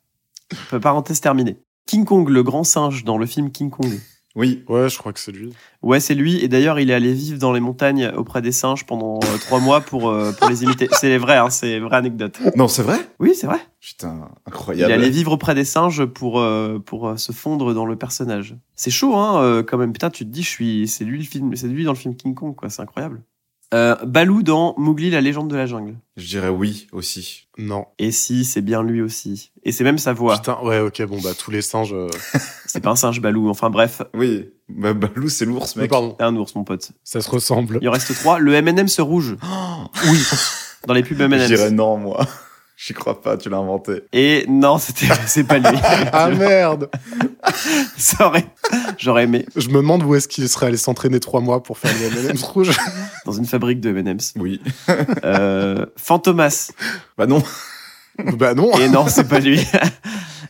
parenthèse 0.80 1.20
terminée. 1.20 1.58
King 1.86 2.06
Kong 2.06 2.28
le 2.30 2.42
grand 2.42 2.64
singe 2.64 3.04
dans 3.04 3.18
le 3.18 3.26
film 3.26 3.50
King 3.50 3.68
Kong 3.68 3.92
Oui. 4.36 4.64
Ouais, 4.68 4.88
je 4.88 4.98
crois 4.98 5.12
que 5.12 5.20
c'est 5.20 5.30
lui. 5.30 5.52
Ouais, 5.80 6.00
c'est 6.00 6.14
lui. 6.14 6.42
Et 6.42 6.48
d'ailleurs, 6.48 6.80
il 6.80 6.90
est 6.90 6.94
allé 6.94 7.12
vivre 7.12 7.38
dans 7.38 7.52
les 7.52 7.60
montagnes 7.60 8.08
auprès 8.16 8.42
des 8.42 8.50
singes 8.50 8.84
pendant 8.84 9.20
euh, 9.22 9.38
trois 9.38 9.60
mois 9.60 9.80
pour, 9.80 10.08
euh, 10.10 10.32
pour 10.32 10.48
les 10.48 10.64
imiter. 10.64 10.88
C'est 10.92 11.18
vrai, 11.18 11.36
hein, 11.36 11.50
c'est 11.50 11.78
vraie 11.78 11.98
anecdote. 11.98 12.38
Non, 12.56 12.66
c'est 12.66 12.82
vrai? 12.82 12.98
Oui, 13.20 13.34
c'est 13.36 13.46
vrai. 13.46 13.60
Putain, 13.80 14.28
Il 14.46 14.48
incroyable. 14.48 14.90
est 14.90 14.94
allé 14.94 15.10
vivre 15.10 15.30
auprès 15.32 15.54
des 15.54 15.64
singes 15.64 16.04
pour, 16.04 16.40
euh, 16.40 16.80
pour 16.84 17.08
euh, 17.08 17.16
se 17.16 17.30
fondre 17.32 17.74
dans 17.74 17.86
le 17.86 17.94
personnage. 17.96 18.56
C'est 18.74 18.90
chaud, 18.90 19.14
hein, 19.14 19.40
euh, 19.42 19.62
quand 19.62 19.78
même. 19.78 19.92
Putain, 19.92 20.10
tu 20.10 20.24
te 20.24 20.30
dis, 20.30 20.42
je 20.42 20.48
suis, 20.48 20.88
c'est 20.88 21.04
lui 21.04 21.18
le 21.18 21.24
film, 21.24 21.54
c'est 21.54 21.68
lui 21.68 21.84
dans 21.84 21.92
le 21.92 21.98
film 21.98 22.16
King 22.16 22.34
Kong, 22.34 22.56
quoi. 22.56 22.70
C'est 22.70 22.82
incroyable. 22.82 23.22
Euh, 23.74 23.96
Balou 24.06 24.42
dans 24.44 24.74
Mowgli, 24.78 25.10
la 25.10 25.20
légende 25.20 25.50
de 25.50 25.56
la 25.56 25.66
jungle. 25.66 25.96
Je 26.16 26.26
dirais 26.28 26.48
oui 26.48 26.86
aussi. 26.92 27.48
Non. 27.58 27.86
Et 27.98 28.12
si, 28.12 28.44
c'est 28.44 28.60
bien 28.62 28.82
lui 28.84 29.02
aussi. 29.02 29.50
Et 29.64 29.72
c'est 29.72 29.82
même 29.84 29.98
sa 29.98 30.12
voix. 30.12 30.36
Putain, 30.36 30.58
ouais, 30.62 30.78
ok, 30.78 31.02
bon, 31.06 31.20
bah, 31.20 31.30
tous 31.36 31.50
les 31.50 31.60
singes. 31.60 31.92
euh, 31.92 32.08
C'est 32.66 32.80
pas 32.80 32.90
un 32.90 32.96
singe 32.96 33.20
Balou. 33.20 33.48
Enfin 33.48 33.70
bref, 33.70 34.00
Oui. 34.14 34.48
Bah, 34.68 34.94
Balou, 34.94 35.28
c'est 35.28 35.44
l'ours, 35.44 35.74
mais 35.76 35.82
mec. 35.82 35.90
pardon, 35.90 36.14
un 36.20 36.36
ours, 36.36 36.54
mon 36.54 36.62
pote. 36.64 36.92
ça 37.02 37.20
se 37.20 37.28
ressemble. 37.28 37.78
Il 37.82 37.88
en 37.88 37.92
reste 37.92 38.14
trois. 38.14 38.38
Le 38.38 38.54
M&M's 38.54 39.00
rouge. 39.00 39.36
oui. 40.10 40.22
Dans 40.86 40.94
les 40.94 41.02
pubs 41.02 41.18
Je 41.18 41.24
dirais 41.46 41.62
M&M's. 41.66 41.72
non, 41.72 41.96
moi. 41.96 42.26
J'y 42.76 42.92
crois 42.92 43.20
pas, 43.22 43.36
tu 43.36 43.48
l'as 43.48 43.58
inventé. 43.58 44.02
Et 44.12 44.44
non, 44.48 44.78
c'était, 44.78 45.06
c'est 45.26 45.44
pas 45.44 45.58
lui. 45.58 45.78
Ah 46.12 46.28
merde 46.30 46.90
Ça 47.96 48.26
aurait, 48.26 48.46
j'aurais 48.98 49.24
aimé. 49.24 49.46
Je 49.54 49.68
me 49.68 49.74
demande 49.76 50.02
où 50.02 50.14
est-ce 50.14 50.26
qu'il 50.26 50.48
serait 50.48 50.66
allé 50.66 50.76
s'entraîner 50.76 51.20
trois 51.20 51.40
mois 51.40 51.62
pour 51.62 51.78
faire 51.78 51.92
les 51.98 52.06
M&M's 52.26 52.42
rouges. 52.42 52.76
Dans 53.26 53.32
une 53.32 53.46
fabrique 53.46 53.80
de 53.80 53.90
M&M's. 53.96 54.34
Oui. 54.36 54.60
Euh, 55.24 55.86
Fantomas. 55.96 56.72
Bah 57.16 57.26
non. 57.26 57.42
bah 58.36 58.54
non 58.54 58.76
Et 58.78 58.88
non, 58.88 59.06
c'est 59.08 59.28
pas 59.28 59.38
lui. 59.40 59.60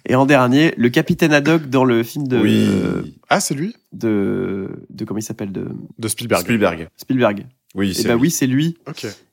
Et 0.07 0.15
en 0.15 0.27
dernier, 0.27 0.75
le 0.77 0.89
capitaine 0.91 1.33
Haddock 1.33 1.69
dans 1.69 1.85
le 1.85 2.03
film 2.03 2.27
de, 2.29 2.39
oui. 2.39 3.19
Ah, 3.31 3.41
c'est 3.41 3.55
lui? 3.55 3.75
de, 3.93 4.71
de, 4.91 5.05
comment 5.05 5.19
il 5.19 5.23
s'appelle, 5.23 5.51
de 5.53 5.69
De 5.99 6.09
Spielberg. 6.09 6.43
Spielberg. 6.43 6.89
Spielberg. 6.97 7.47
Oui, 7.75 7.91
Et 7.91 7.95
c'est 7.95 8.09
bah 8.09 8.15
lui. 8.15 8.23
oui, 8.23 8.31
c'est 8.31 8.47
lui. 8.47 8.79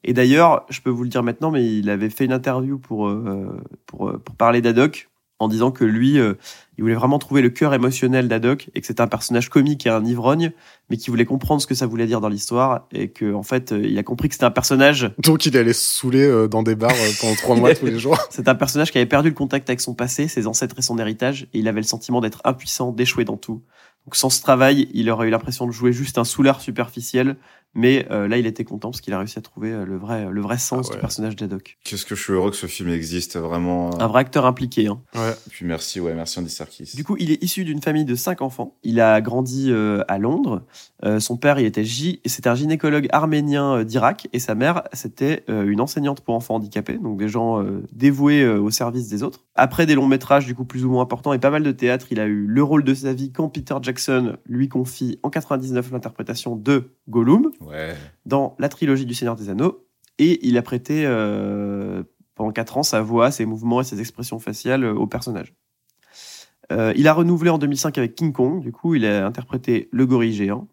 Et 0.04 0.14
d'ailleurs, 0.14 0.66
je 0.70 0.82
peux 0.82 0.90
vous 0.90 1.04
le 1.04 1.10
dire 1.10 1.24
maintenant, 1.24 1.52
mais 1.52 1.78
il 1.78 1.90
avait 1.90 2.10
fait 2.10 2.26
une 2.26 2.34
interview 2.34 2.80
pour, 2.80 3.08
euh, 3.08 3.62
pour, 3.86 4.10
euh, 4.10 4.18
pour 4.18 4.36
parler 4.36 4.62
d'Haddock 4.62 5.10
en 5.42 5.48
disant 5.48 5.72
que 5.72 5.84
lui, 5.84 6.20
euh, 6.20 6.36
il 6.78 6.82
voulait 6.84 6.96
vraiment 6.96 7.20
trouver 7.20 7.42
le 7.42 7.50
cœur 7.50 7.74
émotionnel 7.74 8.28
d'Haddock 8.28 8.70
et 8.76 8.82
que 8.82 8.88
c'était 8.88 9.02
un 9.02 9.08
personnage 9.08 9.50
comique 9.50 9.86
et 9.86 9.90
un 9.90 10.06
ivrogne, 10.06 10.52
mais 10.90 10.98
qui 10.98 11.10
voulait 11.10 11.26
comprendre 11.26 11.62
ce 11.62 11.68
que 11.68 11.74
ça 11.74 11.88
voulait 11.88 12.06
dire 12.06 12.22
dans 12.22 12.30
l'histoire 12.30 12.88
et 12.92 13.10
que 13.10 13.34
en 13.34 13.44
fait, 13.44 13.72
euh, 13.72 13.84
il 13.84 13.98
a 13.98 14.04
compris 14.04 14.30
que 14.30 14.36
c'était 14.36 14.46
un 14.46 14.52
personnage, 14.52 15.12
Donc 15.24 15.46
il 15.46 15.58
allé 15.58 15.74
se 15.74 16.00
saouler 16.00 16.24
euh, 16.24 16.48
dans 16.48 16.64
des 16.64 16.76
bars 16.76 16.92
euh, 16.92 17.12
pendant 17.20 17.36
trois 17.36 17.56
mois 17.60 17.74
tous 17.76 17.86
les 17.86 18.00
jours. 18.00 18.18
c'est 18.30 18.48
un 18.48 18.56
personnage 18.56 18.92
qui 18.92 19.00
avait 19.00 19.08
perdu 19.08 19.30
le 19.30 19.36
contact 19.36 19.70
avec 19.70 19.82
son 19.82 19.96
passé, 19.96 20.28
ses 20.28 20.48
ancêtres 20.48 20.76
et 20.78 20.82
son 20.84 20.98
héritage, 21.00 21.48
et 21.54 21.60
il 21.60 21.68
avait 21.68 21.82
le 21.82 21.88
sentiment 21.88 22.22
d'être 22.22 22.42
impuissant, 22.46 22.92
d'échouer 22.92 23.26
dans 23.26 23.38
tout. 23.38 23.64
Donc 24.06 24.16
sans 24.16 24.30
ce 24.30 24.42
travail, 24.42 24.90
il 24.94 25.10
aurait 25.10 25.28
eu 25.28 25.32
l'impression 25.32 25.68
de 25.68 25.72
jouer 25.72 25.94
juste 25.94 26.18
un 26.18 26.24
soulard 26.24 26.62
superficiel, 26.62 27.36
mais 27.74 28.08
euh, 28.12 28.28
là, 28.28 28.38
il 28.38 28.46
était 28.46 28.64
content 28.64 28.90
parce 28.92 29.02
qu'il 29.02 29.14
a 29.14 29.20
réussi 29.20 29.40
à 29.40 29.42
trouver 29.42 29.72
euh, 29.72 29.86
le 29.86 29.98
vrai, 29.98 30.28
le 30.30 30.42
vrai 30.42 30.58
sens 30.58 30.88
Ah 30.88 30.90
ouais. 30.90 30.96
du 30.98 31.02
personnage 31.02 31.36
d'Haddock. 31.36 31.78
Qu'est-ce 31.84 32.06
que 32.06 32.16
je 32.16 32.22
suis 32.24 32.34
heureux 32.34 32.52
que 32.52 32.58
ce 32.58 32.68
film 32.68 32.90
existe, 32.90 33.38
vraiment. 33.38 33.90
Un 34.02 34.08
vrai 34.08 34.22
acteur 34.22 34.46
impliqué. 34.46 34.88
Hein. 34.88 35.00
Ouais. 35.16 35.34
Puis 35.50 35.66
merci, 35.66 36.00
ouais, 36.00 36.14
merci 36.14 36.40
Andy 36.40 36.50
Serkis. 36.50 36.92
Du 36.96 37.04
coup, 37.04 37.16
il 37.20 37.32
est 37.32 37.42
issu 37.44 37.64
d'une 37.64 37.82
famille 37.82 38.06
de 38.06 38.16
cinq 38.16 38.42
enfants. 38.42 38.76
Il 38.84 39.00
a 39.00 39.22
grandi 39.22 39.68
euh, 39.72 40.04
à 40.08 40.18
Londres. 40.18 40.64
Euh, 41.06 41.20
son 41.20 41.38
père, 41.38 41.60
il 41.60 41.66
était 41.66 41.84
gy- 41.84 42.20
c'était 42.26 42.50
un 42.50 42.56
gynécologue 42.56 43.08
arménien 43.12 43.78
euh, 43.78 43.84
d'Irak, 43.84 44.28
et 44.34 44.40
sa 44.40 44.54
mère, 44.56 44.84
c'était 44.94 45.44
euh, 45.50 45.66
une 45.68 45.82
enseignante 45.82 46.22
pour 46.22 46.36
enfants 46.36 46.56
handicapés, 46.56 46.98
donc 46.98 47.18
des 47.20 47.28
gens 47.30 47.62
euh, 47.64 47.84
dévoués 47.94 48.44
euh, 48.44 48.60
au 48.60 48.70
service 48.70 49.08
des 49.10 49.24
autres. 49.24 49.40
Après 49.56 49.86
des 49.86 49.96
longs 49.96 50.08
métrages, 50.08 50.46
du 50.46 50.54
coup 50.56 50.66
plus 50.66 50.86
ou 50.86 50.90
moins 50.92 51.02
importants 51.04 51.34
et 51.34 51.40
pas 51.40 51.50
mal 51.50 51.64
de 51.64 51.72
théâtre, 51.72 52.08
il 52.12 52.20
a 52.20 52.26
eu 52.26 52.46
le 52.46 52.64
rôle 52.64 52.84
de 52.84 52.94
sa 52.94 53.14
vie 53.14 53.32
quand 53.32 53.50
Peter 53.50 53.76
Jackson 53.82 54.38
lui 54.46 54.70
confie 54.70 55.20
en 55.24 55.30
99 55.30 55.92
l'interprétation 55.92 56.56
de 56.56 56.92
Gollum 57.10 57.52
Ouais. 57.68 57.96
dans 58.26 58.56
la 58.60 58.70
trilogie 58.70 59.06
du 59.06 59.14
Seigneur 59.14 59.36
des 59.36 59.50
Anneaux, 59.50 59.86
et 60.20 60.46
il 60.48 60.58
a 60.58 60.62
prêté 60.62 61.04
euh, 61.06 62.04
pendant 62.36 62.52
quatre 62.52 62.78
ans 62.78 62.84
sa 62.84 63.02
voix, 63.02 63.32
ses 63.32 63.46
mouvements 63.46 63.82
et 63.82 63.84
ses 63.84 64.00
expressions 64.00 64.40
faciales 64.40 64.84
euh, 64.84 64.94
au 64.94 65.08
personnage. 65.08 65.54
Euh, 66.72 66.94
il 66.96 67.08
a 67.08 67.14
renouvelé 67.14 67.50
en 67.50 67.58
2005 67.58 67.98
avec 67.98 68.16
King 68.16 68.32
Kong, 68.32 68.62
du 68.62 68.72
coup 68.72 68.96
il 68.96 69.06
a 69.06 69.26
interprété 69.26 69.90
le 69.92 70.06
gorille 70.06 70.34
géant, 70.34 70.68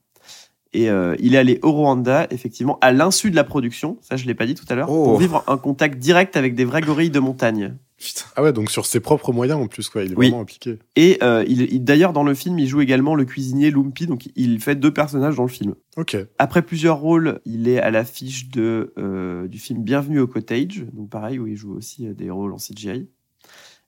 et 0.73 0.91
euh, 0.91 1.17
il 1.19 1.35
est 1.35 1.39
allé 1.39 1.59
au 1.63 1.73
Rwanda, 1.73 2.27
effectivement, 2.31 2.79
à 2.81 2.93
l'insu 2.93 3.31
de 3.31 3.37
la 3.37 3.45
production, 3.45 3.97
ça 4.01 4.17
je 4.17 4.27
l'ai 4.27 4.35
pas 4.35 4.47
dit 4.47 4.55
tout 4.55 4.67
à 4.69 4.75
l'heure, 4.75 4.91
Oh. 4.91 5.05
pour 5.05 5.19
vivre 5.19 5.43
un 5.49 5.57
contact 5.57 5.99
direct 5.99 6.37
avec 6.37 6.55
des 6.55 6.65
vrais 6.65 6.83
gorilles 6.83 7.11
de 7.11 7.21
montagne. 7.21 7.77
Putain. 7.99 8.25
Ah 8.37 8.43
ouais, 8.45 8.53
donc 8.53 8.71
sur 8.71 8.87
ses 8.87 9.01
propres 9.01 9.33
moyens 9.33 9.61
en 9.61 9.67
plus, 9.67 9.89
quoi. 9.89 10.05
Il 10.05 10.13
est 10.13 10.17
Oui. 10.17 10.29
vraiment 10.29 10.43
impliqué. 10.43 10.79
Et 10.95 11.19
euh, 11.23 11.45
il, 11.49 11.63
il- 11.63 11.83
d'ailleurs 11.83 12.13
dans 12.13 12.23
le 12.23 12.33
film, 12.35 12.57
il 12.61 12.69
joue 12.69 12.81
également 12.81 13.17
le 13.17 13.25
cuisinier 13.25 13.71
Lumpy, 13.73 14.07
donc 14.07 14.29
il 14.37 14.61
fait 14.61 14.77
deux 14.77 14.93
personnages 14.93 15.35
dans 15.35 15.43
le 15.43 15.49
film. 15.49 15.75
Ok. 15.97 16.17
Après 16.39 16.63
plusieurs 16.63 16.99
rôles, 16.99 17.41
il 17.45 17.67
est 17.69 17.81
à 17.81 17.91
l'affiche 17.91 18.51
de 18.51 18.93
euh, 18.99 19.49
du 19.49 19.59
film 19.59 19.83
Bienvenue 19.83 20.21
au 20.21 20.29
Cottage, 20.29 20.85
donc 20.93 21.11
pareil 21.11 21.41
où 21.41 21.49
il 21.49 21.57
joue 21.57 21.75
aussi 21.75 22.07
euh, 22.07 22.15
des 22.15 22.31
rôles 22.31 22.53
en 22.53 22.59
CGI. 22.59 23.09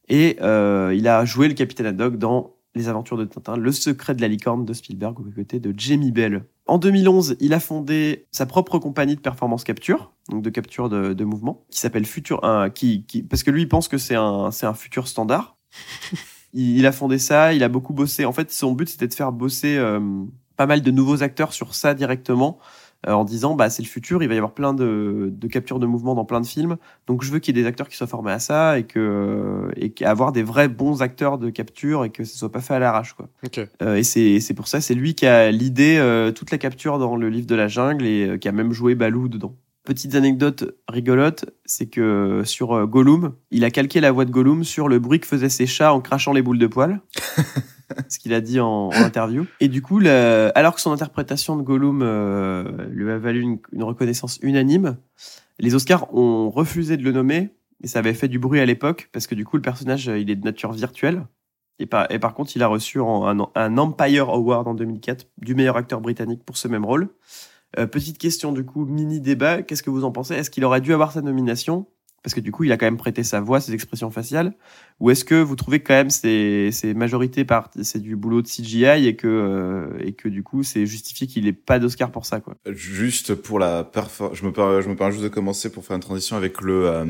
Et 0.08 0.38
euh, 0.42 0.92
il 0.96 1.06
a 1.06 1.24
joué 1.24 1.46
le 1.46 1.54
capitaine 1.54 1.86
Haddock 1.86 2.16
dans 2.16 2.56
Les 2.74 2.88
Aventures 2.88 3.16
de 3.16 3.24
Tintin, 3.24 3.56
Le 3.56 3.72
Secret 3.72 4.14
de 4.14 4.20
la 4.20 4.28
licorne 4.28 4.64
de 4.64 4.72
Spielberg 4.72 5.18
aux 5.18 5.24
côtés 5.24 5.59
de 5.59 5.74
Jamie 5.76 6.12
Bell. 6.12 6.44
En 6.66 6.78
2011, 6.78 7.37
il 7.40 7.52
a 7.52 7.59
fondé 7.59 8.26
sa 8.30 8.46
propre 8.46 8.78
compagnie 8.78 9.16
de 9.16 9.20
performance 9.20 9.64
capture, 9.64 10.12
donc 10.28 10.42
de 10.42 10.50
capture 10.50 10.88
de, 10.88 11.12
de 11.12 11.24
mouvement, 11.24 11.64
qui 11.70 11.80
s'appelle 11.80 12.06
Future, 12.06 12.40
qui, 12.74 13.04
qui, 13.06 13.22
parce 13.24 13.42
que 13.42 13.50
lui 13.50 13.62
il 13.62 13.68
pense 13.68 13.88
que 13.88 13.98
c'est 13.98 14.14
un, 14.14 14.52
c'est 14.52 14.66
un 14.66 14.74
futur 14.74 15.09
standard. 15.09 15.56
il, 16.52 16.78
il 16.78 16.87
a 16.87 16.92
fondé 16.92 17.18
ça, 17.18 17.52
il 17.54 17.64
a 17.64 17.68
beaucoup 17.68 17.92
bossé. 17.92 18.24
En 18.24 18.33
fait, 18.33 18.52
son 18.52 18.72
but 18.72 18.88
c'était 18.88 19.09
de 19.09 19.14
faire 19.14 19.33
bosser 19.33 19.76
euh, 19.76 20.00
pas 20.56 20.66
mal 20.66 20.83
de 20.83 20.90
nouveaux 20.90 21.22
acteurs 21.24 21.52
sur 21.52 21.74
ça 21.74 21.94
directement 21.94 22.59
en 23.06 23.24
disant 23.24 23.54
bah 23.54 23.70
c'est 23.70 23.82
le 23.82 23.88
futur, 23.88 24.22
il 24.22 24.28
va 24.28 24.34
y 24.34 24.36
avoir 24.36 24.52
plein 24.52 24.74
de, 24.74 25.30
de 25.32 25.48
captures 25.48 25.78
de 25.78 25.86
mouvements 25.86 26.14
dans 26.14 26.24
plein 26.24 26.40
de 26.40 26.46
films, 26.46 26.76
donc 27.06 27.22
je 27.24 27.32
veux 27.32 27.38
qu'il 27.38 27.56
y 27.56 27.58
ait 27.58 27.62
des 27.62 27.68
acteurs 27.68 27.88
qui 27.88 27.96
soient 27.96 28.06
formés 28.06 28.32
à 28.32 28.38
ça 28.38 28.78
et 28.78 28.84
que 28.84 29.70
et 29.76 29.90
qu'avoir 29.90 30.32
des 30.32 30.42
vrais 30.42 30.68
bons 30.68 31.02
acteurs 31.02 31.38
de 31.38 31.50
capture 31.50 32.04
et 32.04 32.10
que 32.10 32.24
ce 32.24 32.36
soit 32.36 32.52
pas 32.52 32.60
fait 32.60 32.74
à 32.74 32.78
l'arrache 32.78 33.14
quoi. 33.14 33.28
Ok. 33.44 33.60
Euh, 33.82 33.96
et 33.96 34.02
c'est 34.02 34.40
c'est 34.40 34.54
pour 34.54 34.68
ça 34.68 34.80
c'est 34.80 34.94
lui 34.94 35.14
qui 35.14 35.26
a 35.26 35.50
l'idée 35.50 35.96
euh, 35.98 36.32
toute 36.32 36.50
la 36.50 36.58
capture 36.58 36.98
dans 36.98 37.16
le 37.16 37.28
livre 37.28 37.46
de 37.46 37.54
la 37.54 37.68
jungle 37.68 38.06
et 38.06 38.26
euh, 38.26 38.38
qui 38.38 38.48
a 38.48 38.52
même 38.52 38.72
joué 38.72 38.94
Balou 38.94 39.28
dedans. 39.28 39.54
Petites 39.84 40.14
anecdotes 40.14 40.64
rigolotes, 40.88 41.46
c'est 41.64 41.86
que 41.86 42.42
sur 42.44 42.72
euh, 42.74 42.86
Gollum, 42.86 43.34
il 43.50 43.64
a 43.64 43.70
calqué 43.70 44.00
la 44.00 44.12
voix 44.12 44.24
de 44.26 44.30
Gollum 44.30 44.62
sur 44.62 44.88
le 44.88 44.98
bruit 44.98 45.20
que 45.20 45.26
faisaient 45.26 45.48
ses 45.48 45.66
chats 45.66 45.94
en 45.94 46.00
crachant 46.00 46.32
les 46.32 46.42
boules 46.42 46.58
de 46.58 46.66
poil. 46.66 47.00
ce 48.08 48.18
qu'il 48.18 48.32
a 48.34 48.40
dit 48.40 48.60
en, 48.60 48.88
en 48.88 48.92
interview. 48.92 49.46
Et 49.58 49.68
du 49.68 49.82
coup, 49.82 49.98
le- 49.98 50.52
alors 50.54 50.74
que 50.74 50.80
son 50.80 50.92
interprétation 50.92 51.56
de 51.56 51.62
Gollum 51.62 52.02
euh, 52.02 52.86
lui 52.90 53.10
a 53.10 53.18
valu 53.18 53.40
une, 53.40 53.58
une 53.72 53.82
reconnaissance 53.82 54.38
unanime, 54.42 54.96
les 55.58 55.74
Oscars 55.74 56.14
ont 56.14 56.50
refusé 56.50 56.96
de 56.96 57.02
le 57.02 57.10
nommer, 57.12 57.50
et 57.82 57.88
ça 57.88 57.98
avait 58.00 58.14
fait 58.14 58.28
du 58.28 58.38
bruit 58.38 58.60
à 58.60 58.66
l'époque, 58.66 59.08
parce 59.12 59.26
que 59.26 59.34
du 59.34 59.44
coup, 59.44 59.56
le 59.56 59.62
personnage, 59.62 60.08
euh, 60.08 60.18
il 60.18 60.30
est 60.30 60.36
de 60.36 60.44
nature 60.44 60.72
virtuelle. 60.72 61.26
Et 61.80 61.86
par, 61.86 62.06
et 62.12 62.18
par 62.18 62.34
contre, 62.34 62.52
il 62.54 62.62
a 62.62 62.66
reçu 62.68 63.00
un 63.00 63.78
Empire 63.78 64.28
Award 64.28 64.68
en 64.68 64.74
2004 64.74 65.26
du 65.38 65.54
meilleur 65.54 65.76
acteur 65.78 66.02
britannique 66.02 66.44
pour 66.44 66.58
ce 66.58 66.68
même 66.68 66.84
rôle. 66.84 67.08
Euh, 67.78 67.87
petite 67.87 68.18
question, 68.18 68.52
du 68.52 68.64
coup, 68.64 68.85
mini 68.85 69.20
débat, 69.20 69.62
qu'est-ce 69.62 69.83
que 69.83 69.90
vous 69.90 70.04
en 70.04 70.11
pensez? 70.12 70.35
Est-ce 70.35 70.50
qu'il 70.50 70.64
aurait 70.64 70.80
dû 70.80 70.92
avoir 70.92 71.12
sa 71.12 71.22
nomination? 71.22 71.87
Parce 72.22 72.35
que 72.35 72.40
du 72.40 72.52
coup, 72.52 72.64
il 72.64 72.72
a 72.72 72.76
quand 72.76 72.85
même 72.85 72.98
prêté 72.98 73.22
sa 73.22 73.40
voix, 73.40 73.62
ses 73.62 73.72
expressions 73.72 74.11
faciales. 74.11 74.52
Ou 74.98 75.09
est-ce 75.09 75.24
que 75.24 75.40
vous 75.40 75.56
trouvez 75.56 75.80
quand 75.80 75.94
même 75.94 76.11
c'est 76.11 76.68
c'est 76.70 76.92
majorité 76.92 77.46
par 77.46 77.70
c'est 77.80 77.98
du 77.98 78.14
boulot 78.14 78.42
de 78.42 78.46
CGI 78.46 79.06
et 79.06 79.16
que 79.16 79.26
euh, 79.26 79.98
et 80.04 80.12
que 80.12 80.28
du 80.28 80.42
coup 80.42 80.62
c'est 80.62 80.85
justifié 80.85 81.26
qu'il 81.26 81.46
ait 81.46 81.54
pas 81.54 81.78
d'Oscar 81.78 82.12
pour 82.12 82.26
ça 82.26 82.40
quoi? 82.40 82.56
Juste 82.70 83.35
pour 83.35 83.59
la 83.59 83.85
perfor- 83.85 84.35
je 84.35 84.44
me 84.44 84.52
je 84.83 84.88
me 84.90 84.96
permets 84.96 85.12
juste 85.12 85.24
de 85.24 85.30
commencer 85.30 85.72
pour 85.72 85.83
faire 85.83 85.96
une 85.96 86.02
transition 86.02 86.37
avec 86.37 86.61
le 86.61 86.88
euh, 86.88 87.04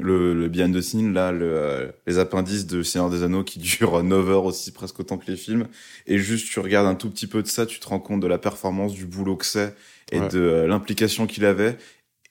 le, 0.00 0.34
le 0.34 0.48
behind 0.48 0.72
the 0.72 0.80
scene 0.80 1.12
là, 1.12 1.32
le, 1.32 1.40
euh, 1.52 1.90
les 2.06 2.18
appendices 2.18 2.68
de 2.68 2.84
Seigneur 2.84 3.10
des 3.10 3.24
Anneaux 3.24 3.42
qui 3.42 3.58
durent 3.58 4.04
9 4.04 4.30
heures 4.30 4.44
aussi 4.44 4.70
presque 4.70 5.00
autant 5.00 5.18
que 5.18 5.28
les 5.28 5.36
films. 5.36 5.66
Et 6.06 6.18
juste 6.18 6.48
tu 6.48 6.60
regardes 6.60 6.86
un 6.86 6.94
tout 6.94 7.10
petit 7.10 7.26
peu 7.26 7.42
de 7.42 7.48
ça, 7.48 7.66
tu 7.66 7.80
te 7.80 7.88
rends 7.88 7.98
compte 7.98 8.20
de 8.20 8.28
la 8.28 8.38
performance, 8.38 8.92
du 8.94 9.06
boulot 9.06 9.34
que 9.34 9.46
c'est 9.46 9.74
et 10.14 10.20
Ouais. 10.20 10.28
de 10.28 10.38
euh, 10.40 10.66
l'implication 10.66 11.26
qu'il 11.26 11.44
avait. 11.44 11.76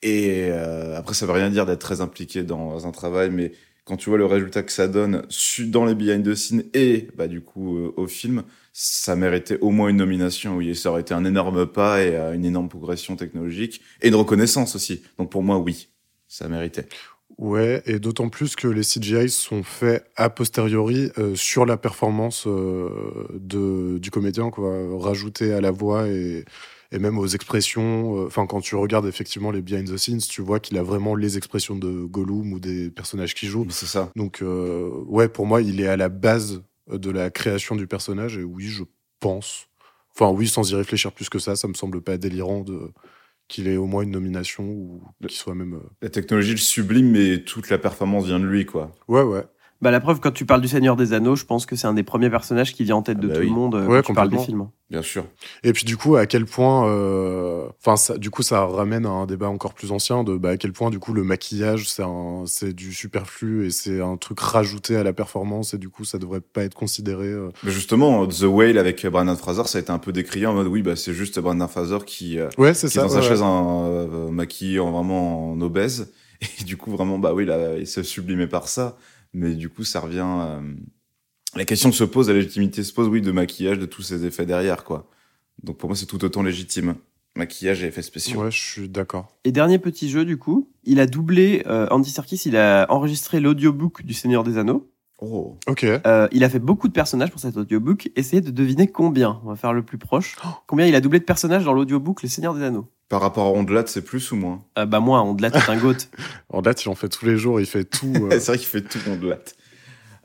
Et 0.02 0.48
euh, 0.50 0.96
après 0.98 1.14
ça 1.14 1.26
veut 1.26 1.32
rien 1.32 1.50
dire 1.50 1.66
d'être 1.66 1.80
très 1.80 2.00
impliqué 2.00 2.42
dans 2.42 2.86
un 2.86 2.90
travail, 2.90 3.30
mais 3.30 3.52
quand 3.84 3.96
tu 3.96 4.08
vois 4.08 4.18
le 4.18 4.26
résultat 4.26 4.62
que 4.62 4.72
ça 4.72 4.88
donne 4.88 5.26
dans 5.66 5.84
les 5.84 5.94
behind 5.94 6.24
the 6.24 6.34
scenes 6.34 6.64
et 6.72 7.08
bah 7.16 7.28
du 7.28 7.42
coup 7.42 7.76
euh, 7.76 7.92
au 7.96 8.06
film, 8.06 8.42
ça 8.72 9.14
méritait 9.14 9.58
au 9.60 9.70
moins 9.70 9.88
une 9.88 9.98
nomination. 9.98 10.56
Oui, 10.56 10.74
ça 10.74 10.90
aurait 10.90 11.02
été 11.02 11.14
un 11.14 11.24
énorme 11.24 11.66
pas 11.66 12.02
et 12.02 12.16
euh, 12.16 12.32
une 12.32 12.44
énorme 12.44 12.68
progression 12.68 13.16
technologique 13.16 13.82
et 14.00 14.08
une 14.08 14.14
reconnaissance 14.14 14.74
aussi. 14.74 15.02
Donc 15.18 15.30
pour 15.30 15.42
moi, 15.42 15.58
oui, 15.58 15.88
ça 16.28 16.48
méritait. 16.48 16.86
Ouais, 17.36 17.82
et 17.84 17.98
d'autant 17.98 18.28
plus 18.28 18.56
que 18.56 18.68
les 18.68 18.82
CGI 18.82 19.28
sont 19.28 19.62
faits 19.62 20.06
a 20.16 20.30
posteriori 20.30 21.10
euh, 21.18 21.34
sur 21.34 21.66
la 21.66 21.76
performance 21.76 22.46
de, 22.46 23.98
du 23.98 24.10
comédien, 24.10 24.50
quoi, 24.50 24.72
rajouté 24.98 25.52
à 25.52 25.60
la 25.60 25.72
voix 25.72 26.06
et, 26.08 26.44
et 26.94 26.98
même 26.98 27.18
aux 27.18 27.26
expressions. 27.26 28.18
euh, 28.22 28.26
Enfin, 28.26 28.46
quand 28.46 28.60
tu 28.60 28.76
regardes 28.76 29.06
effectivement 29.06 29.50
les 29.50 29.60
behind 29.62 29.90
the 29.92 29.96
scenes, 29.98 30.20
tu 30.20 30.40
vois 30.42 30.60
qu'il 30.60 30.78
a 30.78 30.82
vraiment 30.82 31.14
les 31.16 31.36
expressions 31.36 31.76
de 31.76 32.04
Gollum 32.04 32.52
ou 32.52 32.60
des 32.60 32.90
personnages 32.90 33.34
qui 33.34 33.46
jouent. 33.46 33.66
C'est 33.70 33.86
ça. 33.86 34.10
Donc, 34.16 34.40
euh, 34.42 34.88
ouais, 35.06 35.28
pour 35.28 35.46
moi, 35.46 35.60
il 35.60 35.80
est 35.80 35.88
à 35.88 35.96
la 35.96 36.08
base 36.08 36.62
de 36.90 37.10
la 37.10 37.30
création 37.30 37.76
du 37.76 37.86
personnage, 37.86 38.38
et 38.38 38.44
oui, 38.44 38.64
je 38.66 38.84
pense 39.20 39.66
Enfin, 40.16 40.30
oui, 40.30 40.46
sans 40.46 40.70
y 40.70 40.76
réfléchir 40.76 41.10
plus 41.10 41.28
que 41.28 41.40
ça, 41.40 41.56
ça 41.56 41.66
me 41.66 41.74
semble 41.74 42.00
pas 42.00 42.16
délirant 42.18 42.60
de 42.60 42.92
qu'il 43.48 43.66
ait 43.66 43.76
au 43.76 43.86
moins 43.86 44.02
une 44.04 44.12
nomination 44.12 44.64
ou 44.64 45.02
qu'il 45.22 45.32
soit 45.36 45.56
même. 45.56 45.74
euh, 45.74 45.90
La 46.02 46.08
technologie 46.08 46.52
le 46.52 46.56
sublime, 46.58 47.10
mais 47.10 47.42
toute 47.42 47.68
la 47.68 47.78
performance 47.78 48.24
vient 48.26 48.38
de 48.38 48.46
lui, 48.46 48.64
quoi. 48.64 48.92
Ouais, 49.08 49.22
ouais. 49.22 49.42
Bah, 49.84 49.90
la 49.90 50.00
preuve, 50.00 50.18
quand 50.18 50.30
tu 50.32 50.46
parles 50.46 50.62
du 50.62 50.68
Seigneur 50.68 50.96
des 50.96 51.12
Anneaux, 51.12 51.36
je 51.36 51.44
pense 51.44 51.66
que 51.66 51.76
c'est 51.76 51.86
un 51.86 51.92
des 51.92 52.02
premiers 52.02 52.30
personnages 52.30 52.72
qui 52.72 52.84
vient 52.84 52.96
en 52.96 53.02
tête 53.02 53.18
Ah 53.20 53.22
de 53.22 53.28
bah 53.28 53.34
tout 53.34 53.40
oui. 53.40 53.46
le 53.48 53.52
monde 53.52 53.74
euh, 53.74 53.86
Ouais, 53.86 53.98
quand 53.98 54.12
tu 54.12 54.14
parles 54.14 54.30
des 54.30 54.38
films. 54.38 54.62
hein. 54.62 54.70
Bien 54.90 55.02
sûr. 55.02 55.26
Et 55.62 55.72
puis 55.74 55.84
du 55.84 55.96
coup, 55.98 56.16
à 56.16 56.24
quel 56.24 56.46
point, 56.46 56.88
euh, 56.88 57.66
enfin, 57.84 58.14
du 58.16 58.30
coup, 58.30 58.42
ça 58.42 58.64
ramène 58.64 59.04
à 59.04 59.10
un 59.10 59.26
débat 59.26 59.48
encore 59.48 59.74
plus 59.74 59.92
ancien 59.92 60.24
de 60.24 60.36
bah, 60.38 60.50
à 60.50 60.56
quel 60.56 60.72
point, 60.72 60.88
du 60.88 60.98
coup, 60.98 61.12
le 61.12 61.22
maquillage, 61.22 61.88
c'est 61.90 62.02
un, 62.02 62.44
c'est 62.46 62.72
du 62.72 62.94
superflu 62.94 63.66
et 63.66 63.70
c'est 63.70 64.00
un 64.00 64.16
truc 64.16 64.40
rajouté 64.40 64.96
à 64.96 65.02
la 65.02 65.12
performance 65.12 65.74
et 65.74 65.78
du 65.78 65.90
coup, 65.90 66.04
ça 66.04 66.16
devrait 66.18 66.40
pas 66.40 66.62
être 66.64 66.74
considéré. 66.74 67.26
euh, 67.26 67.50
Mais 67.62 67.70
justement, 67.70 68.26
The 68.26 68.44
Whale 68.44 68.78
avec 68.78 69.04
Brandon 69.06 69.36
Fraser, 69.36 69.64
ça 69.66 69.76
a 69.76 69.80
été 69.82 69.90
un 69.90 69.98
peu 69.98 70.12
décrié 70.12 70.46
en 70.46 70.54
mode 70.54 70.66
oui, 70.68 70.80
bah, 70.82 70.96
c'est 70.96 71.12
juste 71.12 71.38
Brandon 71.40 71.68
Fraser 71.68 71.98
qui, 72.06 72.38
euh, 72.38 72.48
Ouais, 72.56 72.72
c'est 72.72 72.88
qui 72.88 72.96
est 72.98 73.00
ça. 73.00 73.06
dans 73.06 73.12
sa 73.12 73.20
chaise 73.20 73.42
euh, 73.44 74.30
maquillé 74.30 74.80
en 74.80 74.92
vraiment 74.92 75.50
en 75.52 75.60
obèse. 75.60 76.10
Et 76.60 76.64
du 76.64 76.76
coup, 76.76 76.90
vraiment, 76.90 77.18
bah 77.18 77.32
oui, 77.34 77.44
là, 77.46 77.76
il 77.78 77.86
s'est 77.86 78.02
sublimé 78.02 78.46
par 78.46 78.68
ça. 78.68 78.96
Mais 79.34 79.54
du 79.54 79.68
coup, 79.68 79.84
ça 79.84 80.00
revient. 80.00 80.24
euh, 80.24 80.60
La 81.56 81.64
question 81.64 81.92
se 81.92 82.04
pose, 82.04 82.28
la 82.28 82.34
légitimité 82.34 82.82
se 82.82 82.92
pose, 82.92 83.08
oui, 83.08 83.20
de 83.20 83.32
maquillage, 83.32 83.78
de 83.78 83.86
tous 83.86 84.02
ces 84.02 84.24
effets 84.24 84.46
derrière, 84.46 84.84
quoi. 84.84 85.10
Donc 85.62 85.76
pour 85.78 85.88
moi, 85.88 85.96
c'est 85.96 86.06
tout 86.06 86.24
autant 86.24 86.42
légitime. 86.42 86.94
Maquillage 87.36 87.82
et 87.82 87.88
effets 87.88 88.02
spéciaux. 88.02 88.42
Ouais, 88.42 88.50
je 88.52 88.60
suis 88.60 88.88
d'accord. 88.88 89.36
Et 89.44 89.50
dernier 89.50 89.80
petit 89.80 90.08
jeu, 90.08 90.24
du 90.24 90.36
coup, 90.36 90.70
il 90.84 91.00
a 91.00 91.06
doublé, 91.06 91.64
euh, 91.66 91.88
Andy 91.90 92.10
Serkis, 92.10 92.42
il 92.46 92.56
a 92.56 92.86
enregistré 92.90 93.40
l'audiobook 93.40 94.02
du 94.04 94.14
Seigneur 94.14 94.44
des 94.44 94.56
Anneaux. 94.56 94.88
Oh. 95.18 95.58
Ok. 95.66 95.84
Euh, 95.84 96.28
il 96.32 96.44
a 96.44 96.48
fait 96.48 96.58
beaucoup 96.60 96.86
de 96.86 96.92
personnages 96.92 97.30
pour 97.30 97.40
cet 97.40 97.56
audiobook. 97.56 98.10
Essayez 98.14 98.40
de 98.42 98.50
deviner 98.50 98.86
combien. 98.88 99.40
On 99.44 99.48
va 99.48 99.56
faire 99.56 99.72
le 99.72 99.82
plus 99.82 99.98
proche. 99.98 100.36
Combien 100.68 100.86
il 100.86 100.94
a 100.94 101.00
doublé 101.00 101.18
de 101.18 101.24
personnages 101.24 101.64
dans 101.64 101.72
l'audiobook 101.72 102.22
Le 102.22 102.28
Seigneur 102.28 102.54
des 102.54 102.62
Anneaux 102.62 102.88
Par 103.08 103.20
rapport 103.20 103.46
à 103.46 103.50
Ondelat, 103.50 103.84
c'est 103.86 104.02
plus 104.02 104.32
ou 104.32 104.36
moins 104.36 104.64
euh, 104.78 104.86
Bah 104.86 105.00
moi, 105.00 105.22
on 105.22 105.34
de 105.34 105.42
là, 105.42 105.50
c'est 105.52 105.70
un 105.70 105.76
goat. 105.76 105.94
Date, 106.62 106.84
il 106.84 106.88
en 106.88 106.94
fait 106.94 107.08
tous 107.08 107.26
les 107.26 107.36
jours, 107.36 107.60
il 107.60 107.66
fait 107.66 107.84
tout. 107.84 108.12
euh, 108.14 108.30
C'est 108.32 108.46
vrai 108.46 108.58
qu'il 108.58 108.66
fait 108.66 108.82
tout 108.82 108.98
Ondelat. 109.08 109.38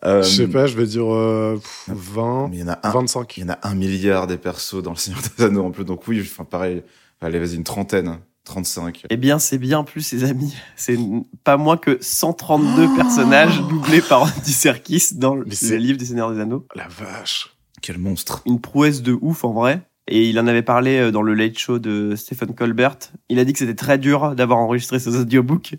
Euh, 0.06 0.24
Je 0.24 0.30
sais 0.30 0.48
pas, 0.48 0.66
je 0.66 0.78
vais 0.78 0.86
dire 0.86 1.14
euh, 1.14 1.56
pff, 1.56 1.90
20, 1.90 2.48
Mais 2.50 2.58
il 2.58 2.60
y 2.62 2.64
en 2.64 2.70
a 2.70 2.80
un, 2.84 2.92
25. 2.92 3.38
il 3.38 3.42
y 3.42 3.44
en 3.46 3.50
a 3.50 3.60
un 3.64 3.76
milliard 3.76 4.28
des 4.28 4.38
persos 4.38 4.82
dans 4.82 4.92
le 4.92 4.96
Seigneur 4.96 5.22
des 5.38 5.44
Anneaux 5.44 5.66
en 5.66 5.72
plus. 5.72 5.84
Donc 5.84 6.08
oui, 6.08 6.22
enfin 6.22 6.46
pareil. 6.46 6.84
Allez, 7.22 7.40
vas-y, 7.40 7.56
une 7.56 7.64
trentaine. 7.66 8.20
35. 8.46 9.06
Eh 9.10 9.18
bien, 9.18 9.38
c'est 9.38 9.60
bien 9.60 9.84
plus, 9.84 10.12
les 10.12 10.24
amis. 10.24 10.56
C'est 10.76 10.98
pas 11.44 11.58
moins 11.58 11.78
que 11.78 12.00
132 12.02 12.96
personnages 12.96 13.62
doublés 13.62 14.02
par 14.02 14.24
Andy 14.24 14.54
Serkis 14.54 15.10
dans 15.14 15.36
le 15.36 15.44
livre 15.44 16.00
des 16.00 16.06
Seigneurs 16.06 16.34
des 16.34 16.40
Anneaux. 16.40 16.66
La 16.74 16.88
vache. 16.88 17.56
Quel 17.82 18.00
monstre. 18.00 18.42
Une 18.46 18.60
prouesse 18.60 19.04
de 19.04 19.16
ouf, 19.22 19.44
en 19.44 19.54
vrai. 19.54 19.82
Et 20.12 20.28
il 20.28 20.40
en 20.40 20.48
avait 20.48 20.64
parlé 20.64 20.98
euh, 20.98 21.12
dans 21.12 21.22
le 21.22 21.36
Late 21.36 21.58
Show 21.58 21.78
de 21.78 22.16
Stephen 22.16 22.56
Colbert. 22.56 22.98
Il 23.30 23.38
a 23.38 23.46
dit 23.46 23.54
que 23.54 23.60
c'était 23.60 23.76
très 23.76 24.00
dur 24.00 24.36
d'avoir 24.36 24.58
enregistré 24.58 24.98
ces 24.98 25.16
audiobooks, 25.16 25.76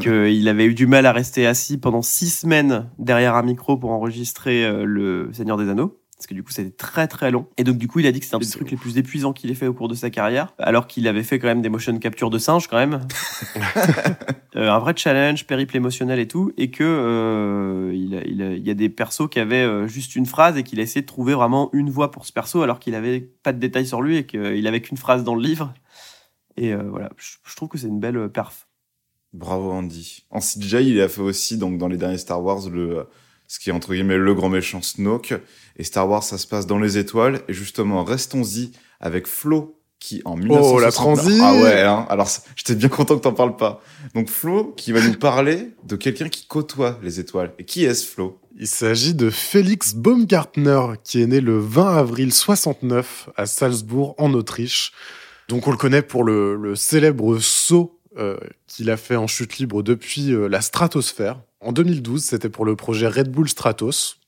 qu'il 0.00 0.48
avait 0.48 0.66
eu 0.66 0.74
du 0.74 0.86
mal 0.86 1.04
à 1.04 1.12
rester 1.12 1.46
assis 1.46 1.76
pendant 1.76 2.00
six 2.00 2.30
semaines 2.30 2.88
derrière 2.98 3.34
un 3.34 3.42
micro 3.42 3.76
pour 3.76 3.90
enregistrer 3.90 4.64
euh, 4.64 4.84
le 4.84 5.30
Seigneur 5.32 5.56
des 5.56 5.68
Anneaux. 5.68 5.98
Parce 6.16 6.26
que 6.26 6.32
du 6.34 6.42
coup, 6.42 6.50
c'était 6.50 6.70
très 6.70 7.06
très 7.08 7.30
long. 7.30 7.46
Et 7.58 7.64
donc, 7.64 7.76
du 7.76 7.88
coup, 7.88 7.98
il 8.00 8.06
a 8.06 8.12
dit 8.12 8.20
que 8.20 8.24
c'était 8.24 8.36
un 8.36 8.38
des 8.38 8.48
trucs 8.48 8.70
les 8.70 8.78
plus 8.78 8.96
épuisants 8.96 9.34
qu'il 9.34 9.50
ait 9.50 9.54
fait 9.54 9.66
au 9.66 9.74
cours 9.74 9.88
de 9.88 9.94
sa 9.94 10.08
carrière. 10.08 10.54
Alors 10.58 10.86
qu'il 10.86 11.06
avait 11.08 11.22
fait 11.22 11.38
quand 11.38 11.46
même 11.48 11.60
des 11.60 11.68
motion 11.68 11.98
capture 11.98 12.30
de 12.30 12.38
singes, 12.38 12.68
quand 12.68 12.78
même. 12.78 13.00
Euh, 14.56 14.70
un 14.70 14.78
vrai 14.78 14.94
challenge, 14.96 15.46
périple 15.46 15.76
émotionnel 15.76 16.18
et 16.18 16.26
tout. 16.26 16.50
Et 16.56 16.70
que 16.70 16.82
euh, 16.82 17.92
il, 17.94 18.14
a- 18.16 18.24
il, 18.26 18.40
a- 18.42 18.54
il 18.54 18.66
y 18.66 18.70
a 18.70 18.74
des 18.74 18.88
persos 18.88 19.28
qui 19.30 19.38
avaient 19.38 19.62
euh, 19.62 19.86
juste 19.86 20.16
une 20.16 20.24
phrase 20.24 20.56
et 20.56 20.62
qu'il 20.62 20.80
a 20.80 20.82
essayé 20.82 21.02
de 21.02 21.06
trouver 21.06 21.34
vraiment 21.34 21.68
une 21.74 21.90
voix 21.90 22.10
pour 22.10 22.24
ce 22.24 22.32
perso 22.32 22.62
alors 22.62 22.78
qu'il 22.78 22.94
avait 22.94 23.20
pas 23.20 23.52
de 23.52 23.58
détails 23.58 23.86
sur 23.86 24.00
lui 24.00 24.16
et 24.16 24.24
qu'il 24.24 24.66
avait 24.66 24.80
qu'une 24.80 24.96
phrase 24.96 25.24
dans 25.24 25.34
le 25.34 25.42
livre. 25.42 25.74
Et 26.56 26.72
euh, 26.72 26.84
voilà, 26.88 27.10
je, 27.18 27.32
je 27.44 27.54
trouve 27.54 27.68
que 27.68 27.76
c'est 27.76 27.88
une 27.88 28.00
belle 28.00 28.30
perf. 28.30 28.66
Bravo 29.34 29.70
Andy. 29.72 30.24
En 30.30 30.40
CGI, 30.40 30.88
il 30.88 31.00
a 31.02 31.08
fait 31.10 31.20
aussi 31.20 31.58
donc 31.58 31.76
dans 31.76 31.88
les 31.88 31.98
derniers 31.98 32.16
Star 32.16 32.42
Wars 32.42 32.70
le 32.70 33.06
ce 33.48 33.58
qui 33.58 33.70
est 33.70 33.72
entre 33.72 33.92
guillemets 33.94 34.16
le 34.18 34.34
grand 34.34 34.48
méchant 34.48 34.82
Snoke 34.82 35.34
et 35.76 35.84
Star 35.84 36.08
Wars 36.08 36.22
ça 36.22 36.38
se 36.38 36.46
passe 36.46 36.66
dans 36.66 36.78
les 36.78 36.98
étoiles 36.98 37.40
et 37.48 37.52
justement 37.52 38.04
restons-y 38.04 38.72
avec 39.00 39.26
Flo 39.26 39.76
qui 39.98 40.22
en 40.24 40.36
1969 40.36 40.72
Oh, 40.72 40.80
la 40.80 40.92
transi 40.92 41.38
Ah 41.42 41.54
ouais, 41.62 41.82
hein. 41.82 42.06
alors 42.08 42.28
j'étais 42.54 42.74
bien 42.74 42.88
content 42.88 43.16
que 43.16 43.22
t'en 43.22 43.32
parles 43.32 43.56
pas. 43.56 43.80
Donc 44.14 44.28
Flo 44.28 44.74
qui 44.76 44.92
va 44.92 45.00
nous 45.00 45.14
parler 45.18 45.70
de 45.84 45.96
quelqu'un 45.96 46.28
qui 46.28 46.46
côtoie 46.46 46.98
les 47.02 47.18
étoiles. 47.18 47.52
Et 47.58 47.64
qui 47.64 47.84
est-ce 47.84 48.06
Flo? 48.06 48.38
Il 48.58 48.66
s'agit 48.66 49.14
de 49.14 49.30
Félix 49.30 49.94
Baumgartner, 49.94 50.80
qui 51.02 51.22
est 51.22 51.26
né 51.26 51.40
le 51.40 51.58
20 51.58 51.96
avril 51.96 52.32
69 52.32 53.30
à 53.36 53.46
Salzbourg, 53.46 54.14
en 54.18 54.32
Autriche. 54.34 54.92
Donc 55.48 55.66
on 55.66 55.70
le 55.70 55.76
connaît 55.76 56.02
pour 56.02 56.24
le, 56.24 56.56
le 56.56 56.74
célèbre 56.74 57.38
saut 57.38 57.98
euh, 58.18 58.36
qu'il 58.66 58.90
a 58.90 58.96
fait 58.96 59.16
en 59.16 59.26
chute 59.26 59.58
libre 59.58 59.82
depuis 59.82 60.32
euh, 60.32 60.48
la 60.48 60.60
stratosphère. 60.60 61.40
En 61.60 61.72
2012, 61.72 62.22
c'était 62.22 62.48
pour 62.48 62.64
le 62.64 62.76
projet 62.76 63.08
Red 63.08 63.30
Bull 63.30 63.48
Stratos. 63.48 64.18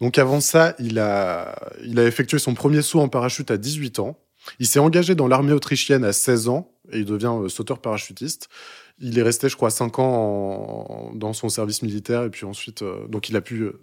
Donc 0.00 0.18
avant 0.18 0.40
ça, 0.40 0.74
il 0.78 0.98
a, 0.98 1.72
il 1.82 1.98
a 1.98 2.06
effectué 2.06 2.38
son 2.38 2.54
premier 2.54 2.82
saut 2.82 3.00
en 3.00 3.08
parachute 3.08 3.50
à 3.50 3.56
18 3.56 3.98
ans. 3.98 4.18
Il 4.58 4.66
s'est 4.66 4.78
engagé 4.78 5.14
dans 5.14 5.26
l'armée 5.26 5.52
autrichienne 5.52 6.04
à 6.04 6.12
16 6.12 6.48
ans 6.48 6.70
et 6.92 6.98
il 6.98 7.04
devient 7.04 7.32
euh, 7.32 7.48
sauteur 7.48 7.80
parachutiste. 7.80 8.48
Il 8.98 9.18
est 9.18 9.22
resté, 9.22 9.48
je 9.48 9.56
crois, 9.56 9.70
5 9.70 9.98
ans 9.98 11.12
dans 11.14 11.32
son 11.32 11.48
service 11.48 11.82
militaire 11.82 12.22
et 12.24 12.30
puis 12.30 12.46
ensuite, 12.46 12.82
euh, 12.82 13.06
donc 13.08 13.28
il 13.28 13.36
a 13.36 13.40
pu 13.40 13.62
euh, 13.62 13.80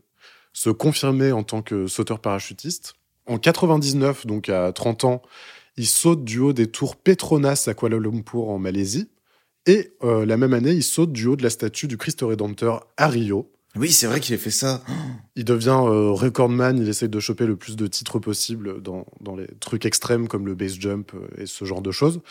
se 0.54 0.70
confirmer 0.70 1.32
en 1.32 1.44
tant 1.44 1.62
que 1.62 1.88
sauteur 1.88 2.20
parachutiste. 2.20 2.96
En 3.26 3.38
99, 3.38 4.26
donc 4.26 4.50
à 4.50 4.72
30 4.72 5.04
ans, 5.06 5.22
il 5.78 5.88
saute 5.88 6.24
du 6.24 6.40
haut 6.40 6.54
des 6.54 6.68
tours 6.68 6.96
Petronas 6.96 7.66
à 7.68 7.74
Kuala 7.74 7.98
Lumpur 7.98 8.50
en 8.50 8.60
Malaisie. 8.60 9.10
Et 9.66 9.94
euh, 10.04 10.26
la 10.26 10.38
même 10.38 10.54
année, 10.54 10.72
il 10.72 10.84
saute 10.84 11.12
du 11.12 11.28
haut 11.28 11.36
de 11.36 11.44
la 11.44 11.50
statue 11.50 11.88
du 11.88 11.98
Christ 11.98 12.20
Rédempteur 12.22 12.86
à 12.98 13.08
Rio. 13.08 13.50
Oui, 13.76 13.92
c'est 13.92 14.08
vrai 14.08 14.20
qu'il 14.20 14.36
a 14.36 14.38
fait 14.38 14.52
ça. 14.52 14.84
Il 15.36 15.46
devient 15.46 15.70
euh, 15.70 16.12
recordman, 16.12 16.78
il 16.78 16.88
essaye 16.88 17.10
de 17.10 17.20
choper 17.20 17.48
le 17.48 17.56
plus 17.56 17.76
de 17.76 17.88
titres 17.88 18.20
possible 18.20 18.84
dans, 18.84 19.08
dans 19.20 19.36
les 19.36 19.48
trucs 19.60 19.84
extrêmes 19.88 20.28
comme 20.28 20.46
le 20.46 20.54
base 20.54 20.76
jump 20.80 21.12
euh, 21.16 21.42
et 21.42 21.48
ce 21.48 21.66
genre 21.66 21.82
de 21.82 21.90
choses. 21.90 22.22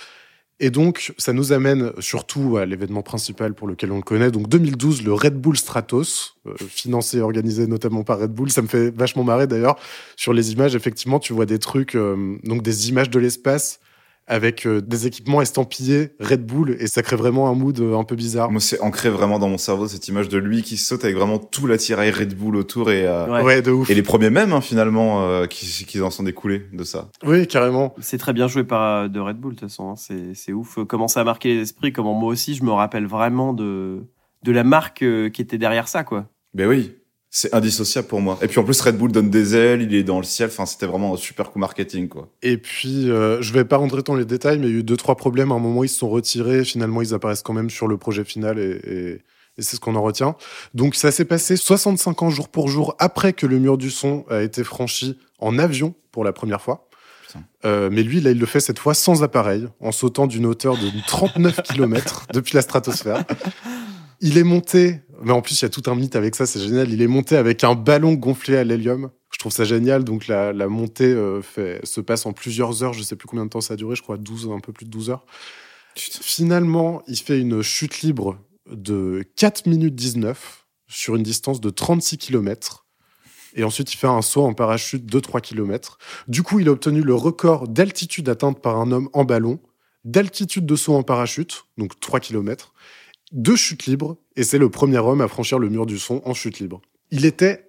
Et 0.60 0.70
donc, 0.70 1.12
ça 1.18 1.32
nous 1.32 1.52
amène 1.52 1.90
surtout 1.98 2.56
à 2.56 2.64
l'événement 2.64 3.02
principal 3.02 3.52
pour 3.52 3.66
lequel 3.66 3.90
on 3.90 3.96
le 3.96 4.02
connaît. 4.02 4.30
Donc, 4.30 4.48
2012, 4.48 5.02
le 5.02 5.12
Red 5.12 5.34
Bull 5.34 5.56
Stratos, 5.56 6.36
euh, 6.46 6.54
financé 6.56 7.18
et 7.18 7.20
organisé 7.20 7.66
notamment 7.66 8.04
par 8.04 8.20
Red 8.20 8.30
Bull. 8.30 8.48
Ça 8.48 8.62
me 8.62 8.68
fait 8.68 8.90
vachement 8.90 9.24
marrer 9.24 9.48
d'ailleurs. 9.48 9.76
Sur 10.16 10.32
les 10.32 10.52
images, 10.52 10.76
effectivement, 10.76 11.18
tu 11.18 11.32
vois 11.32 11.46
des 11.46 11.58
trucs, 11.58 11.96
euh, 11.96 12.36
donc 12.44 12.62
des 12.62 12.88
images 12.90 13.10
de 13.10 13.18
l'espace 13.18 13.80
avec 14.26 14.66
euh, 14.66 14.80
des 14.80 15.06
équipements 15.06 15.42
estampillés 15.42 16.10
Red 16.20 16.46
Bull 16.46 16.76
et 16.78 16.86
ça 16.86 17.02
crée 17.02 17.16
vraiment 17.16 17.48
un 17.48 17.54
mood 17.54 17.78
euh, 17.80 17.96
un 17.96 18.04
peu 18.04 18.14
bizarre. 18.14 18.50
Moi, 18.50 18.60
c'est 18.60 18.80
ancré 18.80 19.10
vraiment 19.10 19.38
dans 19.38 19.48
mon 19.48 19.58
cerveau 19.58 19.88
cette 19.88 20.06
image 20.08 20.28
de 20.28 20.38
lui 20.38 20.62
qui 20.62 20.76
saute 20.76 21.04
avec 21.04 21.16
vraiment 21.16 21.38
tout 21.38 21.66
l'attirail 21.66 22.10
Red 22.10 22.34
Bull 22.36 22.56
autour 22.56 22.90
et, 22.90 23.06
euh, 23.06 23.26
Ouais. 23.28 23.42
Ouais, 23.42 23.62
de 23.62 23.70
ouf. 23.70 23.90
et 23.90 23.94
les 23.94 24.02
premiers 24.02 24.30
mêmes 24.30 24.52
hein, 24.52 24.60
finalement 24.60 25.26
euh, 25.28 25.46
qui, 25.46 25.66
qui 25.86 26.00
en 26.00 26.10
sont 26.10 26.22
découlés 26.22 26.66
de 26.72 26.84
ça. 26.84 27.10
Oui, 27.24 27.46
carrément. 27.46 27.94
C'est 28.00 28.18
très 28.18 28.32
bien 28.32 28.46
joué 28.48 28.64
par 28.64 28.82
euh, 29.04 29.08
de 29.08 29.18
Red 29.20 29.36
Bull, 29.38 29.54
de 29.54 29.58
toute 29.60 29.68
façon. 29.68 29.90
hein. 29.90 29.96
C'est 29.96 30.34
c'est 30.34 30.52
ouf. 30.52 30.78
Comment 30.88 31.08
ça 31.08 31.20
a 31.20 31.24
marqué 31.24 31.54
les 31.54 31.60
esprits. 31.62 31.92
Comment 31.92 32.14
moi 32.14 32.30
aussi, 32.30 32.54
je 32.54 32.62
me 32.64 32.70
rappelle 32.70 33.06
vraiment 33.06 33.52
de, 33.52 34.04
de 34.44 34.52
la 34.52 34.64
marque 34.64 35.04
qui 35.32 35.42
était 35.42 35.58
derrière 35.58 35.88
ça, 35.88 36.04
quoi. 36.04 36.26
Ben 36.54 36.68
oui, 36.68 36.94
c'est 37.34 37.52
indissociable 37.54 38.06
pour 38.08 38.20
moi. 38.20 38.38
Et 38.42 38.46
puis 38.46 38.58
en 38.60 38.64
plus, 38.64 38.78
Red 38.82 38.98
Bull 38.98 39.10
donne 39.10 39.30
des 39.30 39.56
ailes, 39.56 39.80
il 39.82 39.94
est 39.94 40.02
dans 40.02 40.18
le 40.18 40.22
ciel. 40.24 40.50
Enfin, 40.52 40.66
c'était 40.66 40.84
vraiment 40.86 41.14
un 41.14 41.16
super 41.16 41.50
coup 41.50 41.58
marketing, 41.58 42.06
quoi. 42.08 42.28
Et 42.42 42.58
puis, 42.58 43.10
euh, 43.10 43.40
je 43.40 43.52
vais 43.54 43.64
pas 43.64 43.78
rentrer 43.78 44.02
dans 44.02 44.14
les 44.14 44.26
détails, 44.26 44.58
mais 44.58 44.66
il 44.68 44.72
y 44.72 44.76
a 44.76 44.78
eu 44.80 44.82
deux, 44.84 44.98
trois 44.98 45.16
problèmes. 45.16 45.50
À 45.50 45.54
un 45.54 45.58
moment, 45.58 45.82
ils 45.82 45.88
se 45.88 45.98
sont 45.98 46.10
retirés. 46.10 46.62
Finalement, 46.62 47.00
ils 47.00 47.14
apparaissent 47.14 47.40
quand 47.42 47.54
même 47.54 47.70
sur 47.70 47.88
le 47.88 47.96
projet 47.96 48.22
final 48.22 48.58
et, 48.58 48.80
et- 48.84 49.22
et 49.58 49.62
c'est 49.62 49.76
ce 49.76 49.80
qu'on 49.80 49.96
en 49.96 50.02
retient. 50.02 50.34
Donc, 50.74 50.94
ça 50.94 51.10
s'est 51.10 51.24
passé 51.26 51.56
65 51.56 52.22
ans 52.22 52.30
jour 52.30 52.48
pour 52.48 52.68
jour 52.68 52.94
après 52.98 53.32
que 53.34 53.46
le 53.46 53.58
mur 53.58 53.76
du 53.78 53.90
son 53.90 54.24
a 54.30 54.40
été 54.42 54.62
franchi 54.64 55.18
en 55.38 55.58
avion 55.58 55.94
pour 56.10 56.24
la 56.24 56.32
première 56.32 56.60
fois. 56.62 56.88
Euh, 57.64 57.88
mais 57.90 58.02
lui, 58.02 58.20
là, 58.20 58.30
il 58.30 58.38
le 58.38 58.46
fait 58.46 58.60
cette 58.60 58.78
fois 58.78 58.92
sans 58.94 59.22
appareil, 59.22 59.66
en 59.80 59.90
sautant 59.92 60.26
d'une 60.26 60.44
hauteur 60.46 60.76
de 60.76 60.88
39 61.06 61.62
km 61.64 62.26
depuis 62.32 62.54
la 62.56 62.62
stratosphère. 62.62 63.24
Il 64.24 64.38
est 64.38 64.44
monté, 64.44 65.00
mais 65.22 65.32
en 65.32 65.42
plus, 65.42 65.60
il 65.60 65.64
y 65.64 65.66
a 65.66 65.68
tout 65.68 65.82
un 65.90 65.96
mythe 65.96 66.14
avec 66.14 66.36
ça, 66.36 66.46
c'est 66.46 66.60
génial. 66.60 66.90
Il 66.90 67.02
est 67.02 67.08
monté 67.08 67.36
avec 67.36 67.64
un 67.64 67.74
ballon 67.74 68.14
gonflé 68.14 68.56
à 68.56 68.62
l'hélium. 68.62 69.10
Je 69.32 69.38
trouve 69.38 69.50
ça 69.50 69.64
génial. 69.64 70.04
Donc, 70.04 70.28
la, 70.28 70.52
la 70.52 70.68
montée 70.68 71.12
euh, 71.12 71.42
fait, 71.42 71.84
se 71.84 72.00
passe 72.00 72.24
en 72.24 72.32
plusieurs 72.32 72.84
heures. 72.84 72.92
Je 72.92 73.02
sais 73.02 73.16
plus 73.16 73.26
combien 73.26 73.44
de 73.44 73.50
temps 73.50 73.60
ça 73.60 73.74
a 73.74 73.76
duré. 73.76 73.96
Je 73.96 74.02
crois 74.02 74.16
12, 74.16 74.48
un 74.54 74.60
peu 74.60 74.72
plus 74.72 74.86
de 74.86 74.90
12 74.90 75.10
heures. 75.10 75.26
Putain. 75.96 76.20
Finalement, 76.22 77.02
il 77.08 77.16
fait 77.16 77.40
une 77.40 77.62
chute 77.62 78.02
libre 78.02 78.38
de 78.70 79.24
4 79.36 79.66
minutes 79.66 79.96
19 79.96 80.66
sur 80.86 81.16
une 81.16 81.24
distance 81.24 81.60
de 81.60 81.70
36 81.70 82.18
km. 82.18 82.86
Et 83.54 83.64
ensuite, 83.64 83.92
il 83.92 83.96
fait 83.96 84.06
un 84.06 84.22
saut 84.22 84.44
en 84.44 84.54
parachute 84.54 85.04
de 85.04 85.18
3 85.18 85.40
km. 85.40 85.98
Du 86.28 86.44
coup, 86.44 86.60
il 86.60 86.68
a 86.68 86.72
obtenu 86.72 87.02
le 87.02 87.14
record 87.14 87.66
d'altitude 87.66 88.28
atteinte 88.28 88.62
par 88.62 88.78
un 88.78 88.92
homme 88.92 89.08
en 89.12 89.24
ballon, 89.24 89.58
d'altitude 90.04 90.64
de 90.64 90.76
saut 90.76 90.94
en 90.94 91.02
parachute, 91.02 91.64
donc 91.76 91.98
3 92.00 92.20
km, 92.20 92.71
de 93.32 93.56
chute 93.56 93.86
libre, 93.86 94.16
et 94.36 94.44
c'est 94.44 94.58
le 94.58 94.70
premier 94.70 94.98
homme 94.98 95.20
à 95.20 95.28
franchir 95.28 95.58
le 95.58 95.68
mur 95.68 95.86
du 95.86 95.98
son 95.98 96.20
en 96.24 96.34
chute 96.34 96.58
libre. 96.60 96.80
Il 97.10 97.24
était 97.24 97.68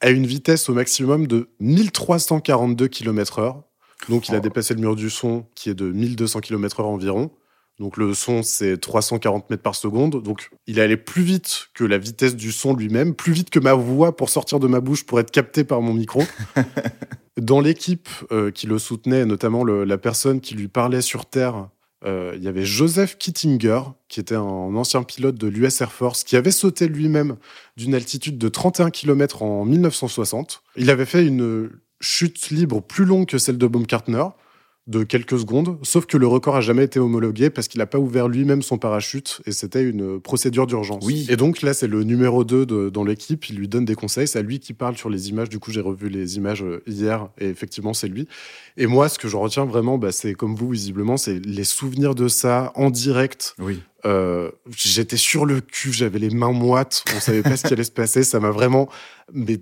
à 0.00 0.10
une 0.10 0.26
vitesse 0.26 0.68
au 0.68 0.74
maximum 0.74 1.26
de 1.26 1.48
1342 1.60 2.88
km/h, 2.88 3.62
Donc 4.08 4.28
il 4.28 4.34
a 4.34 4.38
Oh. 4.38 4.40
dépassé 4.40 4.74
le 4.74 4.80
mur 4.80 4.96
du 4.96 5.10
son 5.10 5.46
qui 5.54 5.70
est 5.70 5.74
de 5.74 5.90
1200 5.92 6.40
km/h 6.40 6.82
environ. 6.84 7.30
Donc 7.78 7.96
le 7.96 8.12
son 8.14 8.42
c'est 8.42 8.78
340 8.78 9.48
mètres 9.48 9.62
par 9.62 9.74
seconde. 9.74 10.22
Donc 10.22 10.50
il 10.66 10.78
est 10.78 10.82
allé 10.82 10.96
plus 10.96 11.22
vite 11.22 11.68
que 11.74 11.84
la 11.84 11.98
vitesse 11.98 12.34
du 12.36 12.50
son 12.52 12.74
lui-même, 12.74 13.14
plus 13.14 13.32
vite 13.32 13.50
que 13.50 13.60
ma 13.60 13.74
voix 13.74 14.16
pour 14.16 14.28
sortir 14.28 14.58
de 14.60 14.66
ma 14.66 14.80
bouche 14.80 15.04
pour 15.06 15.20
être 15.20 15.30
capté 15.30 15.62
par 15.64 15.80
mon 15.82 15.94
micro. 15.94 16.22
Dans 17.40 17.60
l'équipe 17.60 18.08
euh, 18.30 18.50
qui 18.50 18.66
le 18.66 18.78
soutenait, 18.78 19.24
notamment 19.24 19.64
le- 19.64 19.84
la 19.84 19.96
personne 19.98 20.40
qui 20.40 20.54
lui 20.54 20.68
parlait 20.68 21.00
sur 21.00 21.24
Terre, 21.26 21.68
euh, 22.04 22.32
il 22.36 22.42
y 22.42 22.48
avait 22.48 22.64
Joseph 22.64 23.16
Kittinger, 23.18 23.82
qui 24.08 24.20
était 24.20 24.34
un 24.34 24.40
ancien 24.40 25.02
pilote 25.02 25.36
de 25.36 25.46
l'US 25.46 25.80
Air 25.80 25.92
Force, 25.92 26.24
qui 26.24 26.36
avait 26.36 26.50
sauté 26.50 26.88
lui-même 26.88 27.36
d'une 27.76 27.94
altitude 27.94 28.38
de 28.38 28.48
31 28.48 28.90
km 28.90 29.42
en 29.42 29.64
1960. 29.64 30.62
Il 30.76 30.90
avait 30.90 31.06
fait 31.06 31.24
une 31.24 31.70
chute 32.00 32.50
libre 32.50 32.82
plus 32.82 33.04
longue 33.04 33.26
que 33.26 33.38
celle 33.38 33.58
de 33.58 33.66
Baumgartner, 33.66 34.24
de 34.88 35.04
quelques 35.04 35.38
secondes, 35.38 35.78
sauf 35.82 36.06
que 36.06 36.16
le 36.16 36.26
record 36.26 36.56
a 36.56 36.60
jamais 36.60 36.82
été 36.82 36.98
homologué 36.98 37.50
parce 37.50 37.68
qu'il 37.68 37.78
n'a 37.78 37.86
pas 37.86 38.00
ouvert 38.00 38.26
lui-même 38.26 38.62
son 38.62 38.78
parachute 38.78 39.40
et 39.46 39.52
c'était 39.52 39.84
une 39.84 40.20
procédure 40.20 40.66
d'urgence. 40.66 41.04
Oui. 41.06 41.24
Et 41.30 41.36
donc 41.36 41.62
là, 41.62 41.72
c'est 41.72 41.86
le 41.86 42.02
numéro 42.02 42.42
2 42.42 42.66
de- 42.66 42.90
dans 42.90 43.04
l'équipe, 43.04 43.48
il 43.48 43.56
lui 43.58 43.68
donne 43.68 43.84
des 43.84 43.94
conseils, 43.94 44.26
c'est 44.26 44.40
à 44.40 44.42
lui 44.42 44.58
qui 44.58 44.72
parle 44.72 44.96
sur 44.96 45.08
les 45.08 45.28
images, 45.28 45.48
du 45.48 45.60
coup 45.60 45.70
j'ai 45.70 45.80
revu 45.80 46.08
les 46.08 46.36
images 46.36 46.64
euh, 46.64 46.82
hier 46.88 47.28
et 47.38 47.46
effectivement 47.48 47.94
c'est 47.94 48.08
lui. 48.08 48.26
Et 48.76 48.86
moi, 48.88 49.08
ce 49.08 49.20
que 49.20 49.28
je 49.28 49.36
retiens 49.36 49.64
vraiment, 49.66 49.98
bah, 49.98 50.10
c'est 50.10 50.34
comme 50.34 50.56
vous 50.56 50.70
visiblement, 50.70 51.16
c'est 51.16 51.38
les 51.46 51.64
souvenirs 51.64 52.16
de 52.16 52.26
ça 52.26 52.72
en 52.74 52.90
direct, 52.90 53.54
Oui. 53.60 53.80
euh, 54.04 54.50
j'étais 54.76 55.16
sur 55.16 55.46
le 55.46 55.60
cul, 55.60 55.92
j'avais 55.92 56.18
les 56.18 56.30
mains 56.30 56.50
moites, 56.52 57.04
on 57.16 57.20
savait 57.20 57.42
pas 57.42 57.56
ce 57.56 57.68
qui 57.68 57.72
allait 57.72 57.84
se 57.84 57.92
passer, 57.92 58.24
ça 58.24 58.40
m'a 58.40 58.50
vraiment 58.50 58.88
mais, 59.32 59.60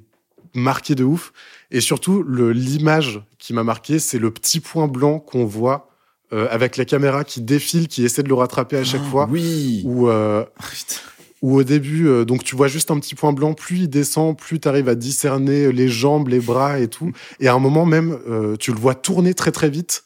marqué 0.54 0.94
de 0.94 1.04
ouf. 1.04 1.32
Et 1.70 1.80
surtout, 1.80 2.22
l'image 2.22 3.22
qui 3.38 3.52
m'a 3.52 3.64
marqué, 3.64 3.98
c'est 3.98 4.18
le 4.18 4.30
petit 4.30 4.60
point 4.60 4.88
blanc 4.88 5.18
qu'on 5.18 5.44
voit 5.44 5.88
euh, 6.32 6.46
avec 6.50 6.76
la 6.76 6.84
caméra 6.84 7.24
qui 7.24 7.40
défile, 7.40 7.88
qui 7.88 8.04
essaie 8.04 8.22
de 8.22 8.28
le 8.28 8.34
rattraper 8.34 8.76
à 8.76 8.84
chaque 8.84 9.04
fois. 9.04 9.28
Oui. 9.30 9.82
Où, 9.84 10.08
euh, 10.08 10.44
au 11.42 11.62
début, 11.64 12.06
euh, 12.06 12.24
donc 12.24 12.44
tu 12.44 12.54
vois 12.54 12.68
juste 12.68 12.90
un 12.90 12.98
petit 12.98 13.14
point 13.14 13.32
blanc, 13.32 13.54
plus 13.54 13.80
il 13.80 13.88
descend, 13.88 14.36
plus 14.36 14.60
tu 14.60 14.68
arrives 14.68 14.88
à 14.88 14.94
discerner 14.94 15.72
les 15.72 15.88
jambes, 15.88 16.28
les 16.28 16.40
bras 16.40 16.78
et 16.78 16.88
tout. 16.88 17.12
Et 17.40 17.48
à 17.48 17.54
un 17.54 17.58
moment 17.58 17.86
même, 17.86 18.18
euh, 18.28 18.56
tu 18.56 18.72
le 18.72 18.78
vois 18.78 18.94
tourner 18.94 19.34
très 19.34 19.50
très 19.50 19.70
vite. 19.70 20.04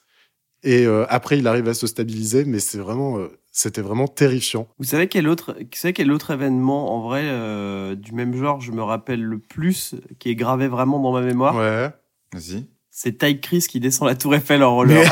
Et 0.62 0.86
euh, 0.86 1.04
après, 1.08 1.38
il 1.38 1.46
arrive 1.46 1.68
à 1.68 1.74
se 1.74 1.86
stabiliser, 1.86 2.44
mais 2.44 2.58
c'est 2.58 2.78
vraiment, 2.78 3.18
euh, 3.18 3.28
c'était 3.56 3.80
vraiment 3.82 4.08
terrifiant. 4.08 4.66
Vous 4.78 4.84
savez 4.84 5.06
quel 5.08 5.28
autre, 5.28 5.54
vous 5.58 5.66
savez 5.72 5.94
quel 5.94 6.10
autre 6.10 6.32
événement 6.32 6.92
en 6.94 7.00
vrai 7.00 7.22
euh, 7.24 7.94
du 7.94 8.12
même 8.12 8.34
genre 8.36 8.60
je 8.60 8.72
me 8.72 8.82
rappelle 8.82 9.22
le 9.22 9.38
plus, 9.38 9.94
qui 10.18 10.28
est 10.30 10.34
gravé 10.34 10.66
vraiment 10.66 10.98
dans 11.00 11.12
ma 11.12 11.20
mémoire? 11.22 11.54
Ouais. 11.56 11.88
Vas-y. 12.32 12.66
C'est 12.90 13.18
Ty 13.18 13.40
Chris 13.40 13.64
qui 13.68 13.78
descend 13.80 14.08
la 14.08 14.16
Tour 14.16 14.34
Eiffel 14.34 14.62
en 14.64 14.74
roller. 14.74 15.08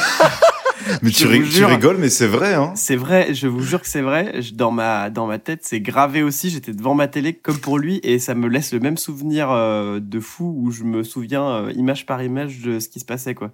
Mais 1.02 1.10
Je 1.12 1.16
tu, 1.58 1.64
rigoles, 1.64 1.98
mais 1.98 2.10
c'est 2.10 2.26
vrai, 2.26 2.54
hein. 2.54 2.72
C'est 2.74 2.96
vrai, 2.96 3.32
je 3.34 3.46
vous 3.46 3.62
jure 3.62 3.80
que 3.80 3.86
c'est 3.88 4.00
vrai. 4.02 4.42
Je- 4.42 4.54
Dans 4.54 4.72
ma, 4.72 5.08
dans 5.10 5.26
ma 5.28 5.38
tête, 5.38 5.60
c'est 5.62 5.80
gravé 5.80 6.22
aussi. 6.24 6.50
J'étais 6.50 6.72
devant 6.72 6.94
ma 6.94 7.06
télé 7.06 7.34
comme 7.34 7.58
pour 7.58 7.78
lui 7.78 8.00
et 8.02 8.18
ça 8.18 8.34
me 8.34 8.48
laisse 8.48 8.72
le 8.72 8.80
même 8.80 8.96
souvenir 8.98 9.50
euh, 9.52 10.00
de 10.00 10.18
fou 10.20 10.52
où 10.58 10.72
je 10.72 10.82
me 10.82 11.04
souviens 11.04 11.48
euh, 11.48 11.72
image 11.72 12.06
par 12.06 12.22
image 12.22 12.60
de 12.60 12.80
ce 12.80 12.88
qui 12.88 12.98
se 12.98 13.04
passait, 13.04 13.34
quoi. 13.36 13.52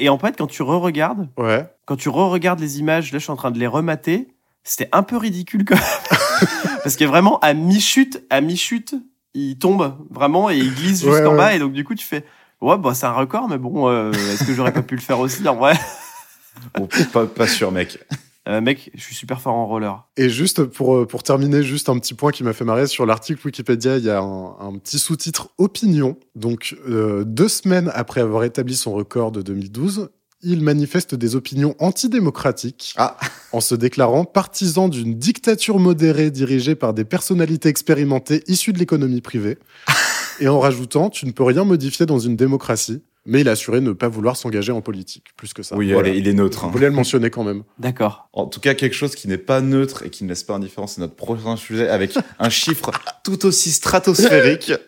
Et 0.00 0.08
en 0.08 0.18
fait, 0.18 0.36
quand 0.36 0.46
tu 0.46 0.62
re-regardes, 0.62 1.28
Ouais. 1.36 1.68
quand 1.86 1.96
tu 1.96 2.08
re-regardes 2.08 2.58
les 2.58 2.78
images, 2.80 3.12
là, 3.12 3.18
je 3.18 3.22
suis 3.24 3.30
en 3.30 3.36
train 3.36 3.50
de 3.50 3.58
les 3.58 3.66
remater, 3.66 4.28
c'était 4.64 4.88
un 4.92 5.02
peu 5.02 5.16
ridicule 5.18 5.64
quand 5.64 5.76
même. 5.76 5.84
Parce 6.82 6.96
que 6.96 7.04
vraiment, 7.04 7.38
à 7.40 7.52
mi-chute, 7.54 8.22
à 8.30 8.40
mi-chute, 8.40 8.94
il 9.34 9.58
tombe 9.58 9.96
vraiment 10.10 10.50
et 10.50 10.56
il 10.56 10.74
glisse 10.74 11.02
Ouais, 11.04 11.12
jusqu'en 11.12 11.32
ouais. 11.32 11.36
bas 11.36 11.54
et 11.54 11.58
donc 11.58 11.72
du 11.74 11.84
coup, 11.84 11.94
tu 11.94 12.04
fais, 12.06 12.24
ouais, 12.62 12.78
bah, 12.78 12.94
c'est 12.94 13.06
un 13.06 13.12
record, 13.12 13.48
mais 13.48 13.58
bon, 13.58 13.88
euh, 13.88 14.10
est-ce 14.12 14.44
que 14.44 14.54
j'aurais 14.54 14.72
pas 14.72 14.82
pu 14.82 14.94
le 14.96 15.00
faire 15.02 15.20
aussi 15.20 15.46
en 15.46 15.54
vrai? 15.56 15.74
Bon, 16.74 16.88
pas, 17.12 17.26
pas 17.26 17.46
sûr, 17.46 17.70
mec. 17.70 17.98
Euh, 18.48 18.60
mec, 18.60 18.90
je 18.94 19.02
suis 19.02 19.14
super 19.14 19.40
fort 19.40 19.54
en 19.54 19.66
roller. 19.66 20.08
Et 20.16 20.30
juste 20.30 20.64
pour, 20.64 20.96
euh, 20.96 21.06
pour 21.06 21.22
terminer, 21.22 21.62
juste 21.62 21.88
un 21.88 21.98
petit 21.98 22.14
point 22.14 22.32
qui 22.32 22.42
m'a 22.42 22.52
fait 22.52 22.64
marrer 22.64 22.86
sur 22.86 23.04
l'article 23.04 23.40
Wikipédia, 23.44 23.98
il 23.98 24.04
y 24.04 24.10
a 24.10 24.20
un, 24.20 24.56
un 24.58 24.78
petit 24.78 24.98
sous-titre 24.98 25.50
opinion. 25.58 26.16
Donc, 26.34 26.76
euh, 26.88 27.24
deux 27.24 27.48
semaines 27.48 27.90
après 27.94 28.22
avoir 28.22 28.44
établi 28.44 28.74
son 28.74 28.92
record 28.92 29.30
de 29.30 29.42
2012, 29.42 30.10
il 30.42 30.62
manifeste 30.62 31.14
des 31.14 31.36
opinions 31.36 31.74
antidémocratiques 31.78 32.94
Ah. 32.96 33.16
en 33.52 33.60
se 33.60 33.74
déclarant 33.74 34.24
partisan 34.24 34.88
d'une 34.88 35.18
dictature 35.18 35.78
modérée 35.78 36.30
dirigée 36.30 36.74
par 36.74 36.94
des 36.94 37.04
personnalités 37.04 37.68
expérimentées 37.68 38.42
issues 38.46 38.72
de 38.72 38.78
l'économie 38.78 39.20
privée. 39.20 39.58
et 40.40 40.48
en 40.48 40.60
rajoutant, 40.60 41.10
tu 41.10 41.26
ne 41.26 41.32
peux 41.32 41.44
rien 41.44 41.64
modifier 41.64 42.06
dans 42.06 42.18
une 42.18 42.36
démocratie. 42.36 43.02
Mais 43.26 43.42
il 43.42 43.48
a 43.48 43.52
assuré 43.52 43.80
ne 43.80 43.92
pas 43.92 44.08
vouloir 44.08 44.36
s'engager 44.36 44.72
en 44.72 44.80
politique, 44.80 45.26
plus 45.36 45.52
que 45.52 45.62
ça. 45.62 45.76
Oui, 45.76 45.92
Voilà. 45.92 46.08
il 46.08 46.26
est 46.26 46.32
neutre. 46.32 46.60
Je 46.62 46.66
hein. 46.66 46.70
voulais 46.70 46.88
le 46.88 46.94
mentionner 46.94 47.30
quand 47.30 47.44
même. 47.44 47.64
D'accord. 47.78 48.28
En 48.32 48.46
tout 48.46 48.60
cas, 48.60 48.74
quelque 48.74 48.94
chose 48.94 49.14
qui 49.14 49.28
n'est 49.28 49.38
pas 49.38 49.60
neutre 49.60 50.04
et 50.06 50.10
qui 50.10 50.24
ne 50.24 50.28
laisse 50.30 50.42
pas 50.42 50.54
indifférent, 50.54 50.86
c'est 50.86 51.00
notre 51.00 51.16
prochain 51.16 51.56
sujet 51.56 51.88
avec 51.88 52.14
un 52.38 52.48
chiffre 52.48 52.90
tout 53.22 53.44
aussi 53.44 53.70
stratosphérique. 53.72 54.72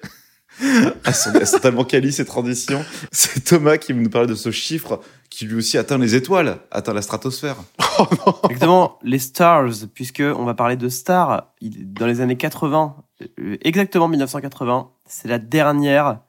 Elles 1.05 1.15
sont, 1.15 1.33
elles 1.33 1.47
sont 1.47 1.59
tellement 1.59 1.85
quali 1.85 2.13
ces 2.13 2.27
transitions. 2.27 2.85
C'est 3.11 3.43
Thomas 3.43 3.79
qui 3.79 3.95
nous 3.95 4.11
parle 4.11 4.27
de 4.27 4.35
ce 4.35 4.51
chiffre 4.51 5.01
qui 5.31 5.47
lui 5.47 5.57
aussi 5.57 5.79
atteint 5.79 5.99
les 5.99 6.15
étoiles, 6.15 6.59
atteint 6.71 6.93
la 6.93 7.03
stratosphère. 7.03 7.57
Exactement, 8.45 8.99
les 9.03 9.19
stars, 9.19 9.71
puisque 9.95 10.21
on 10.23 10.45
va 10.45 10.55
parler 10.55 10.77
de 10.77 10.89
stars. 10.89 11.53
Dans 11.63 12.07
les 12.07 12.21
années 12.21 12.37
80, 12.37 12.97
euh, 13.41 13.57
exactement 13.63 14.09
1980, 14.09 14.91
c'est 15.07 15.27
la 15.29 15.39
dernière 15.39 16.21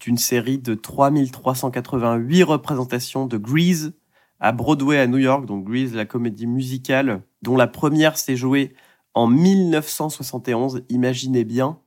d'une 0.00 0.18
série 0.18 0.58
de 0.58 0.74
3388 0.74 2.42
représentations 2.42 3.26
de 3.26 3.36
Grease 3.36 3.94
à 4.40 4.52
Broadway 4.52 4.98
à 4.98 5.06
New 5.06 5.18
York. 5.18 5.46
Donc 5.46 5.64
Grease, 5.64 5.94
la 5.94 6.04
comédie 6.04 6.46
musicale, 6.46 7.22
dont 7.42 7.56
la 7.56 7.66
première 7.66 8.18
s'est 8.18 8.36
jouée 8.36 8.74
en 9.14 9.26
1971. 9.26 10.82
Imaginez 10.88 11.44
bien 11.44 11.78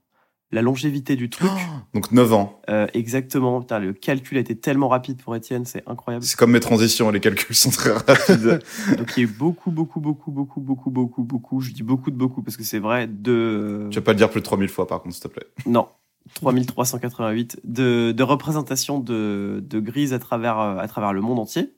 la 0.51 0.61
longévité 0.61 1.15
du 1.15 1.29
truc. 1.29 1.51
Donc 1.93 2.11
9 2.11 2.33
ans. 2.33 2.61
Euh, 2.69 2.87
exactement, 2.93 3.61
Putain, 3.61 3.79
le 3.79 3.93
calcul 3.93 4.37
a 4.37 4.41
été 4.41 4.55
tellement 4.55 4.87
rapide 4.87 5.21
pour 5.21 5.35
Étienne, 5.35 5.65
c'est 5.65 5.83
incroyable. 5.87 6.25
C'est 6.25 6.37
comme 6.37 6.51
mes 6.51 6.59
transitions, 6.59 7.11
les 7.11 7.19
calculs 7.19 7.55
sont 7.55 7.69
très 7.69 7.91
rapides. 7.91 8.59
Donc 8.97 9.11
il 9.15 9.23
y 9.23 9.25
a 9.25 9.29
eu 9.29 9.31
beaucoup, 9.31 9.69
beaucoup, 9.71 9.99
beaucoup, 9.99 10.31
beaucoup, 10.31 10.59
beaucoup, 10.59 10.89
beaucoup, 10.89 11.23
beaucoup. 11.23 11.61
Je 11.61 11.71
dis 11.71 11.83
beaucoup 11.83 12.09
de 12.09 12.15
beaucoup 12.15 12.41
parce 12.41 12.57
que 12.57 12.63
c'est 12.63 12.79
vrai 12.79 13.07
de. 13.07 13.87
tu 13.91 13.99
vas 13.99 14.03
pas 14.03 14.13
le 14.13 14.17
dire 14.17 14.29
plus 14.29 14.41
de 14.41 14.45
3000 14.45 14.69
fois 14.69 14.87
par 14.87 15.01
contre, 15.01 15.15
s'il 15.15 15.23
te 15.23 15.27
plaît. 15.27 15.45
Non. 15.65 15.87
3388 16.35 17.59
de, 17.63 18.11
de 18.11 18.23
représentations 18.23 18.99
de, 18.99 19.63
de 19.65 19.79
Grise 19.79 20.13
à 20.13 20.19
travers, 20.19 20.59
euh, 20.59 20.77
à 20.77 20.87
travers 20.87 21.13
le 21.13 21.21
monde 21.21 21.39
entier. 21.39 21.73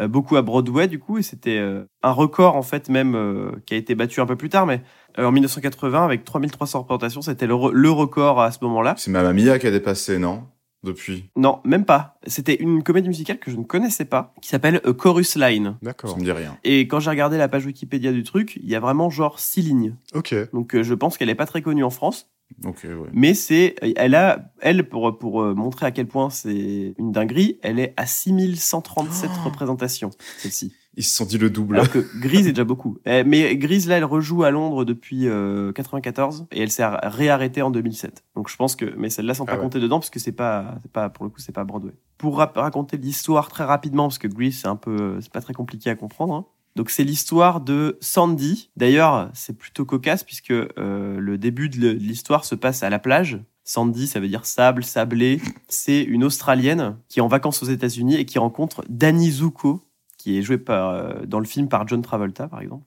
Euh, 0.00 0.06
beaucoup 0.08 0.36
à 0.36 0.42
Broadway, 0.42 0.86
du 0.86 0.98
coup, 0.98 1.18
et 1.18 1.22
c'était 1.22 1.58
euh, 1.58 1.84
un 2.02 2.12
record, 2.12 2.54
en 2.56 2.62
fait, 2.62 2.88
même, 2.88 3.14
euh, 3.14 3.50
qui 3.66 3.74
a 3.74 3.76
été 3.76 3.94
battu 3.94 4.20
un 4.20 4.26
peu 4.26 4.36
plus 4.36 4.48
tard, 4.48 4.66
mais 4.66 4.82
en 5.16 5.32
1980, 5.32 6.04
avec 6.04 6.24
3300 6.24 6.80
représentations, 6.80 7.22
c'était 7.22 7.46
le, 7.48 7.54
re- 7.54 7.72
le 7.72 7.90
record 7.90 8.40
à 8.40 8.52
ce 8.52 8.58
moment-là. 8.62 8.94
C'est 8.96 9.10
Mamma 9.10 9.32
Mia 9.32 9.58
qui 9.58 9.66
a 9.66 9.70
dépassé, 9.72 10.18
non? 10.18 10.44
Depuis? 10.84 11.28
Non, 11.34 11.58
même 11.64 11.84
pas. 11.84 12.18
C'était 12.28 12.54
une 12.54 12.84
comédie 12.84 13.08
musicale 13.08 13.40
que 13.40 13.50
je 13.50 13.56
ne 13.56 13.64
connaissais 13.64 14.04
pas, 14.04 14.32
qui 14.40 14.48
s'appelle 14.48 14.80
A 14.84 14.92
Chorus 14.92 15.34
Line. 15.34 15.76
D'accord. 15.82 16.10
Ça 16.10 16.16
me 16.16 16.22
dit 16.22 16.30
rien. 16.30 16.56
Et 16.62 16.86
quand 16.86 17.00
j'ai 17.00 17.10
regardé 17.10 17.36
la 17.36 17.48
page 17.48 17.66
Wikipédia 17.66 18.12
du 18.12 18.22
truc, 18.22 18.60
il 18.62 18.68
y 18.68 18.76
a 18.76 18.80
vraiment 18.80 19.10
genre 19.10 19.40
six 19.40 19.62
lignes. 19.62 19.96
Ok. 20.14 20.36
Donc 20.52 20.76
euh, 20.76 20.84
je 20.84 20.94
pense 20.94 21.18
qu'elle 21.18 21.30
est 21.30 21.34
pas 21.34 21.46
très 21.46 21.62
connue 21.62 21.82
en 21.82 21.90
France, 21.90 22.30
Ok, 22.64 22.80
ouais. 22.84 23.08
mais 23.12 23.34
c'est, 23.34 23.76
elle 23.96 24.14
a, 24.14 24.50
elle 24.60 24.88
pour 24.88 25.18
pour 25.18 25.42
euh, 25.42 25.54
montrer 25.54 25.86
à 25.86 25.90
quel 25.90 26.06
point 26.08 26.28
c'est 26.30 26.94
une 26.98 27.12
dinguerie, 27.12 27.58
elle 27.62 27.78
est 27.78 27.94
à 27.96 28.06
6137 28.06 29.30
Oh. 29.34 29.44
représentations 29.44 30.10
celle-ci. 30.38 30.72
Ils 30.96 31.04
se 31.04 31.14
sont 31.16 31.26
dit 31.26 31.38
le 31.38 31.48
double. 31.50 31.76
Alors 31.76 31.90
que 31.90 32.04
Grise 32.18 32.48
est 32.48 32.52
déjà 32.52 32.64
beaucoup. 32.64 32.98
Eh, 33.06 33.22
Mais 33.22 33.56
Grise 33.56 33.86
là, 33.86 33.98
elle 33.98 34.04
rejoue 34.04 34.42
à 34.42 34.50
Londres 34.50 34.84
depuis 34.84 35.28
euh, 35.28 35.70
94 35.72 36.46
et 36.50 36.60
elle 36.62 36.72
s'est 36.72 36.84
réarrêtée 36.84 37.62
en 37.62 37.70
2007. 37.70 38.24
Donc 38.34 38.48
je 38.48 38.56
pense 38.56 38.74
que, 38.74 38.86
mais 38.96 39.08
celles-là 39.08 39.34
sont 39.34 39.44
Ah 39.46 39.52
pas 39.52 39.56
ouais. 39.58 39.62
comptées 39.62 39.78
dedans 39.78 40.00
parce 40.00 40.10
que 40.10 40.18
c'est 40.18 40.32
pas, 40.32 40.74
c'est 40.82 40.90
pas 40.90 41.08
pour 41.08 41.24
le 41.24 41.30
coup 41.30 41.38
c'est 41.38 41.52
pas 41.52 41.62
Broadway. 41.62 41.92
Pour 42.16 42.38
raconter 42.38 42.96
l'histoire 42.96 43.48
très 43.48 43.62
rapidement 43.64 44.08
parce 44.08 44.18
que 44.18 44.26
Grise 44.26 44.60
c'est 44.62 44.66
un 44.68 44.74
peu, 44.74 45.20
c'est 45.20 45.30
pas 45.32 45.40
très 45.42 45.54
compliqué 45.54 45.90
à 45.90 45.94
comprendre. 45.94 46.34
hein. 46.34 46.46
Donc 46.78 46.90
c'est 46.90 47.02
l'histoire 47.02 47.60
de 47.60 47.98
Sandy. 48.00 48.70
D'ailleurs, 48.76 49.30
c'est 49.34 49.58
plutôt 49.58 49.84
cocasse 49.84 50.22
puisque 50.22 50.52
euh, 50.52 51.18
le 51.18 51.36
début 51.36 51.68
de 51.68 51.88
l'histoire 51.88 52.44
se 52.44 52.54
passe 52.54 52.84
à 52.84 52.88
la 52.88 53.00
plage. 53.00 53.40
Sandy, 53.64 54.06
ça 54.06 54.20
veut 54.20 54.28
dire 54.28 54.46
sable, 54.46 54.84
sablé. 54.84 55.40
C'est 55.66 56.00
une 56.00 56.22
Australienne 56.22 56.96
qui 57.08 57.18
est 57.18 57.22
en 57.22 57.26
vacances 57.26 57.64
aux 57.64 57.66
États-Unis 57.66 58.14
et 58.14 58.24
qui 58.24 58.38
rencontre 58.38 58.84
Danny 58.88 59.28
Zuko, 59.28 59.82
qui 60.18 60.38
est 60.38 60.42
joué 60.42 60.62
euh, 60.68 61.26
dans 61.26 61.40
le 61.40 61.46
film 61.46 61.68
par 61.68 61.88
John 61.88 62.00
Travolta, 62.00 62.46
par 62.46 62.60
exemple, 62.60 62.86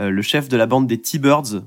euh, 0.00 0.10
le 0.10 0.22
chef 0.22 0.48
de 0.48 0.56
la 0.56 0.66
bande 0.66 0.88
des 0.88 1.00
T-Birds. 1.00 1.62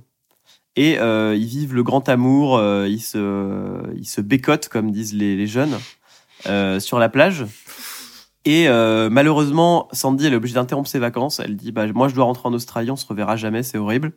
Et 0.75 0.95
ils 0.95 1.45
vivent 1.45 1.73
le 1.73 1.83
grand 1.83 2.07
amour, 2.09 2.61
ils, 2.85 3.01
se, 3.01 3.81
ils 3.95 4.07
se 4.07 4.21
bécotent, 4.21 4.69
comme 4.69 4.91
disent 4.91 5.13
les, 5.13 5.47
jeunes, 5.47 5.77
sur 6.79 6.99
la 6.99 7.09
plage. 7.09 7.45
Et 8.45 8.67
euh, 8.69 9.09
malheureusement, 9.09 9.87
Sandy, 9.91 10.25
elle 10.25 10.33
est 10.33 10.37
obligée 10.37 10.55
d'interrompre 10.55 10.87
ses 10.89 10.99
vacances. 10.99 11.39
Elle 11.39 11.55
dit 11.55 11.71
bah, 11.71 11.85
Moi, 11.93 12.07
je 12.07 12.15
dois 12.15 12.23
rentrer 12.25 12.47
en 12.47 12.53
Australie, 12.53 12.89
on 12.91 12.95
se 12.95 13.05
reverra 13.05 13.35
jamais, 13.35 13.63
c'est 13.63 13.77
horrible. 13.77 14.13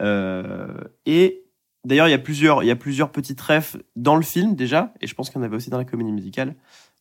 Euh, 0.00 0.68
et 1.06 1.42
d'ailleurs, 1.84 2.06
il 2.08 2.12
y, 2.12 2.14
a 2.14 2.18
plusieurs- 2.18 2.62
il 2.62 2.66
y 2.66 2.70
a 2.70 2.76
plusieurs 2.76 3.10
petits 3.10 3.34
trèfles 3.34 3.82
dans 3.96 4.14
le 4.16 4.22
film 4.22 4.54
déjà, 4.54 4.92
et 5.00 5.06
je 5.06 5.14
pense 5.14 5.28
qu'il 5.30 5.38
y 5.38 5.42
en 5.42 5.44
avait 5.44 5.56
aussi 5.56 5.70
dans 5.70 5.78
la 5.78 5.84
comédie 5.84 6.12
musicale. 6.12 6.54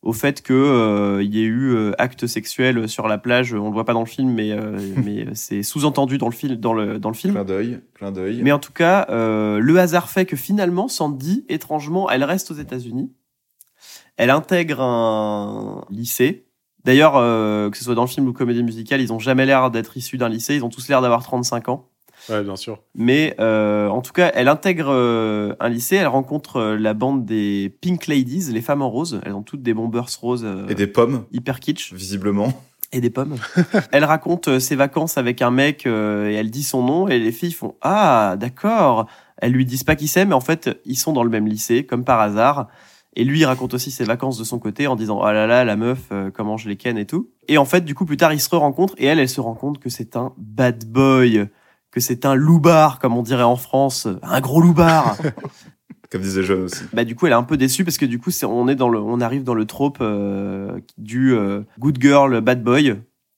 au 0.03 0.13
fait 0.13 0.41
que 0.43 0.53
euh, 0.53 1.23
y 1.23 1.39
ait 1.39 1.43
eu 1.43 1.73
euh, 1.73 1.91
acte 1.97 2.27
sexuel 2.27 2.87
sur 2.87 3.07
la 3.07 3.17
plage. 3.17 3.53
On 3.53 3.67
le 3.67 3.73
voit 3.73 3.83
pas 3.83 3.93
dans 3.93 3.99
le 4.01 4.05
film, 4.07 4.31
mais 4.31 4.51
euh, 4.51 4.77
mais 5.03 5.25
c'est 5.33 5.63
sous-entendu 5.63 6.17
dans 6.19 6.27
le 6.29 6.33
film 6.35 6.55
dans 6.55 6.73
le 6.73 6.99
dans 6.99 7.09
le 7.09 7.15
film. 7.15 7.33
Clin 7.33 7.43
d'œil, 7.43 7.79
clin 7.95 8.11
d'œil. 8.11 8.41
Mais 8.43 8.51
en 8.51 8.59
tout 8.59 8.71
cas, 8.73 9.07
euh, 9.09 9.57
le 9.59 9.79
hasard 9.79 10.09
fait 10.09 10.25
que 10.25 10.35
finalement, 10.35 10.87
Sandy, 10.87 11.45
étrangement, 11.49 12.09
elle 12.11 12.23
reste 12.23 12.51
aux 12.51 12.55
États-Unis. 12.55 13.11
Elle 14.17 14.29
intègre 14.29 14.81
un 14.81 15.83
lycée. 15.89 16.46
D'ailleurs, 16.87 17.17
euh, 17.17 17.69
que 17.69 17.77
ce 17.77 17.83
soit 17.83 17.95
dans 17.95 18.03
le 18.03 18.07
film 18.07 18.27
ou 18.29 18.33
comédie 18.33 18.63
musicale, 18.63 19.01
ils 19.01 19.11
ont 19.11 19.19
jamais 19.19 19.45
l'air 19.45 19.69
d'être 19.69 19.97
issus 19.97 20.17
d'un 20.17 20.29
lycée. 20.29 20.55
Ils 20.55 20.63
ont 20.63 20.69
tous 20.69 20.87
l'air 20.87 21.01
d'avoir 21.01 21.21
35 21.21 21.67
ans. 21.67 21.89
Ouais, 22.29 22.41
bien 22.43 22.55
sûr. 22.55 22.79
Mais 22.95 23.35
euh, 23.41 23.89
en 23.89 24.01
tout 24.01 24.13
cas, 24.13 24.31
elle 24.33 24.47
intègre 24.47 24.87
euh, 24.89 25.53
un 25.59 25.67
lycée. 25.67 25.97
Elle 25.97 26.07
rencontre 26.07 26.57
euh, 26.57 26.77
la 26.77 26.93
bande 26.93 27.25
des 27.25 27.75
Pink 27.81 28.07
Ladies, 28.07 28.51
les 28.53 28.61
femmes 28.61 28.81
en 28.81 28.89
rose. 28.89 29.19
Elles 29.25 29.33
ont 29.33 29.43
toutes 29.43 29.61
des 29.61 29.73
bombers 29.73 30.07
roses 30.21 30.45
euh, 30.45 30.65
Et 30.69 30.75
des 30.75 30.87
pommes, 30.87 31.25
hyper 31.33 31.59
kitsch 31.59 31.93
visiblement. 31.93 32.53
et 32.91 33.01
des 33.01 33.09
pommes. 33.09 33.35
elle 33.91 34.05
raconte 34.05 34.47
euh, 34.47 34.59
ses 34.59 34.75
vacances 34.75 35.17
avec 35.17 35.41
un 35.41 35.51
mec 35.51 35.85
euh, 35.85 36.29
et 36.29 36.35
elle 36.35 36.49
dit 36.49 36.63
son 36.63 36.83
nom 36.83 37.07
et 37.07 37.19
les 37.19 37.31
filles 37.31 37.51
font 37.51 37.75
ah 37.81 38.35
d'accord. 38.39 39.07
Elles 39.37 39.51
lui 39.51 39.65
disent 39.65 39.83
pas 39.83 39.95
qui 39.95 40.07
c'est, 40.07 40.25
mais 40.25 40.33
en 40.33 40.39
fait 40.41 40.79
ils 40.85 40.97
sont 40.97 41.13
dans 41.13 41.23
le 41.23 41.29
même 41.29 41.47
lycée 41.47 41.85
comme 41.85 42.03
par 42.03 42.19
hasard. 42.19 42.67
Et 43.19 43.23
lui 43.23 43.39
il 43.39 43.45
raconte 43.45 43.73
aussi 43.73 43.89
ses 43.89 44.03
vacances 44.03 44.37
de 44.37 44.43
son 44.43 44.59
côté 44.59 44.85
en 44.85 44.95
disant 44.95 45.21
ah 45.21 45.33
là 45.33 45.47
là 45.47 45.65
la 45.65 45.75
meuf 45.75 46.03
euh, 46.11 46.29
comment 46.29 46.55
je 46.55 46.69
les 46.69 46.77
ken 46.77 46.99
et 46.99 47.07
tout. 47.07 47.31
Et 47.47 47.57
en 47.57 47.65
fait 47.65 47.83
du 47.83 47.95
coup 47.95 48.05
plus 48.05 48.15
tard 48.15 48.31
ils 48.31 48.39
se 48.39 48.55
rencontrent 48.55 48.93
et 48.99 49.05
elle 49.05 49.17
elle 49.17 49.27
se 49.27 49.41
rend 49.41 49.55
compte 49.55 49.79
que 49.79 49.89
c'est 49.89 50.15
un 50.15 50.33
bad 50.37 50.85
boy, 50.85 51.47
que 51.89 51.99
c'est 51.99 52.27
un 52.27 52.35
loupard 52.35 52.99
comme 52.99 53.17
on 53.17 53.23
dirait 53.23 53.41
en 53.41 53.55
France, 53.55 54.07
un 54.21 54.39
gros 54.39 54.61
loupard. 54.61 55.17
Comme 56.11 56.21
disait 56.21 56.43
Jeune 56.43 56.61
aussi. 56.61 56.83
bah 56.93 57.03
du 57.03 57.15
coup 57.15 57.25
elle 57.25 57.33
est 57.33 57.35
un 57.35 57.43
peu 57.43 57.57
déçue 57.57 57.83
parce 57.83 57.97
que 57.97 58.05
du 58.05 58.19
coup 58.19 58.31
c'est 58.31 58.45
on 58.45 58.67
est 58.67 58.75
dans 58.75 58.87
le 58.87 58.99
on 58.99 59.19
arrive 59.19 59.43
dans 59.43 59.55
le 59.55 59.65
trope 59.65 59.97
euh, 59.99 60.79
du 60.97 61.33
euh, 61.33 61.63
good 61.79 61.97
girl 61.99 62.39
bad 62.39 62.63
boy 62.63 62.95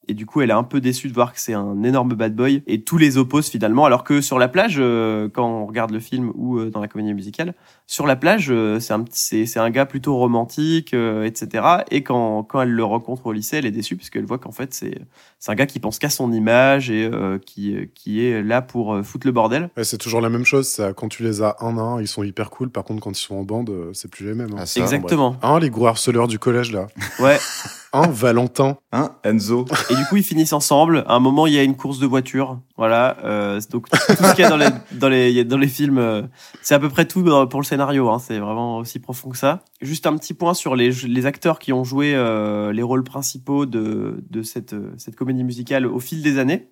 et 0.07 0.13
du 0.13 0.25
coup 0.27 0.41
elle 0.41 0.51
est 0.51 0.53
un 0.53 0.63
peu 0.63 0.79
déçue 0.79 1.07
de 1.07 1.13
voir 1.13 1.33
que 1.33 1.39
c'est 1.39 1.55
un 1.55 1.81
énorme 1.83 2.13
bad 2.13 2.35
boy 2.35 2.61
et 2.67 2.83
tous 2.83 2.97
les 2.97 3.17
opposent 3.17 3.49
finalement 3.49 3.85
alors 3.85 4.03
que 4.03 4.21
sur 4.21 4.37
la 4.37 4.49
plage 4.49 4.75
euh, 4.77 5.29
quand 5.29 5.47
on 5.47 5.65
regarde 5.65 5.91
le 5.91 5.99
film 5.99 6.31
ou 6.35 6.63
dans 6.65 6.81
la 6.81 6.87
comédie 6.87 7.13
musicale 7.13 7.55
sur 7.89 8.05
la 8.05 8.15
plage 8.15 8.51
euh, 8.51 8.79
c'est 8.79 8.93
un 8.93 9.03
c'est 9.09 9.71
gars 9.71 9.87
plutôt 9.87 10.15
romantique 10.15 10.93
euh, 10.93 11.23
etc 11.25 11.65
et 11.89 12.03
quand 12.03 12.43
quand 12.43 12.61
elle 12.61 12.69
le 12.69 12.83
rencontre 12.83 13.25
au 13.25 13.31
lycée 13.31 13.57
elle 13.57 13.65
est 13.65 13.71
déçue 13.71 13.95
parce 13.95 14.11
qu'elle 14.11 14.25
voit 14.25 14.37
qu'en 14.37 14.51
fait 14.51 14.75
c'est 14.75 15.01
c'est 15.39 15.51
un 15.51 15.55
gars 15.55 15.65
qui 15.65 15.79
pense 15.79 15.99
qu'à 15.99 16.09
son 16.09 16.31
image 16.31 16.91
et 16.91 17.09
euh, 17.11 17.39
qui 17.39 17.89
qui 17.95 18.25
est 18.25 18.43
là 18.43 18.61
pour 18.61 18.93
euh, 18.93 19.03
foutre 19.03 19.25
le 19.25 19.31
bordel 19.31 19.69
Ouais, 19.77 19.83
c'est 19.85 19.97
toujours 19.97 20.19
la 20.19 20.29
même 20.29 20.45
chose. 20.45 20.67
Ça, 20.67 20.93
quand 20.93 21.07
tu 21.07 21.23
les 21.23 21.41
as 21.41 21.55
un 21.61 21.77
à 21.77 21.81
un, 21.81 22.01
ils 22.01 22.07
sont 22.07 22.23
hyper 22.23 22.49
cool. 22.49 22.69
Par 22.69 22.83
contre, 22.83 23.01
quand 23.01 23.11
ils 23.11 23.23
sont 23.23 23.35
en 23.35 23.43
bande, 23.43 23.69
euh, 23.69 23.91
c'est 23.93 24.09
plus 24.09 24.25
les 24.25 24.33
mêmes. 24.33 24.51
hein. 24.53 24.59
Ah, 24.59 24.65
ça, 24.65 24.81
exactement 24.81 25.37
Hein, 25.41 25.59
les 25.59 25.69
gros 25.69 25.87
harceleurs 25.87 26.27
du 26.27 26.39
collège, 26.39 26.71
là. 26.71 26.87
ouais 27.19 27.37
Hein, 27.91 28.07
Valentin. 28.11 28.77
Hein, 28.91 29.15
Enzo 29.23 29.65
Et 29.89 29.95
du 29.95 30.05
coup, 30.05 30.17
ils 30.17 30.23
finissent 30.23 30.53
ensemble. 30.53 31.03
À 31.07 31.15
un 31.15 31.19
moment, 31.19 31.47
il 31.47 31.53
y 31.53 31.59
a 31.59 31.63
une 31.63 31.75
course 31.75 31.97
de 31.97 32.05
voiture. 32.05 32.59
Voilà. 32.77 33.17
Euh, 33.23 33.59
donc, 33.71 33.89
tout 33.89 33.97
ce 33.97 34.35
qu'il 34.35 34.43
y 34.43 34.45
a 34.45 34.49
dans 34.49 34.57
les, 34.57 34.67
dans 34.91 35.09
les, 35.09 35.43
dans 35.43 35.59
films, 35.61 35.97
euh, 35.97 36.21
c'est 36.61 36.75
à 36.75 36.79
peu 36.79 36.89
près 36.89 37.05
tout 37.05 37.23
pour 37.49 37.59
le 37.59 37.65
scénario. 37.65 37.78
Hein. 38.09 38.19
C'est 38.19 38.39
vraiment 38.39 38.77
aussi 38.77 38.99
profond 38.99 39.29
que 39.29 39.37
ça. 39.37 39.63
Juste 39.81 40.05
un 40.07 40.15
petit 40.17 40.33
point 40.33 40.53
sur 40.53 40.75
les, 40.75 40.91
les 40.91 41.25
acteurs 41.25 41.59
qui 41.59 41.73
ont 41.73 41.83
joué 41.83 42.13
euh, 42.15 42.71
les 42.73 42.83
rôles 42.83 43.03
principaux 43.03 43.65
de, 43.65 44.23
de 44.29 44.41
cette, 44.43 44.73
euh, 44.73 44.91
cette 44.97 45.15
comédie 45.15 45.43
musicale 45.43 45.85
au 45.85 45.99
fil 45.99 46.21
des 46.21 46.37
années. 46.37 46.67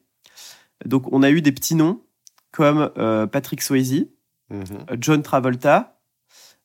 Donc, 0.85 1.11
on 1.11 1.23
a 1.23 1.29
eu 1.31 1.41
des 1.41 1.51
petits 1.51 1.75
noms 1.75 2.01
comme 2.51 2.91
euh, 2.97 3.27
Patrick 3.27 3.61
Swayze, 3.61 4.07
Mhm. 4.49 4.63
John 5.01 5.21
Travolta, 5.23 5.99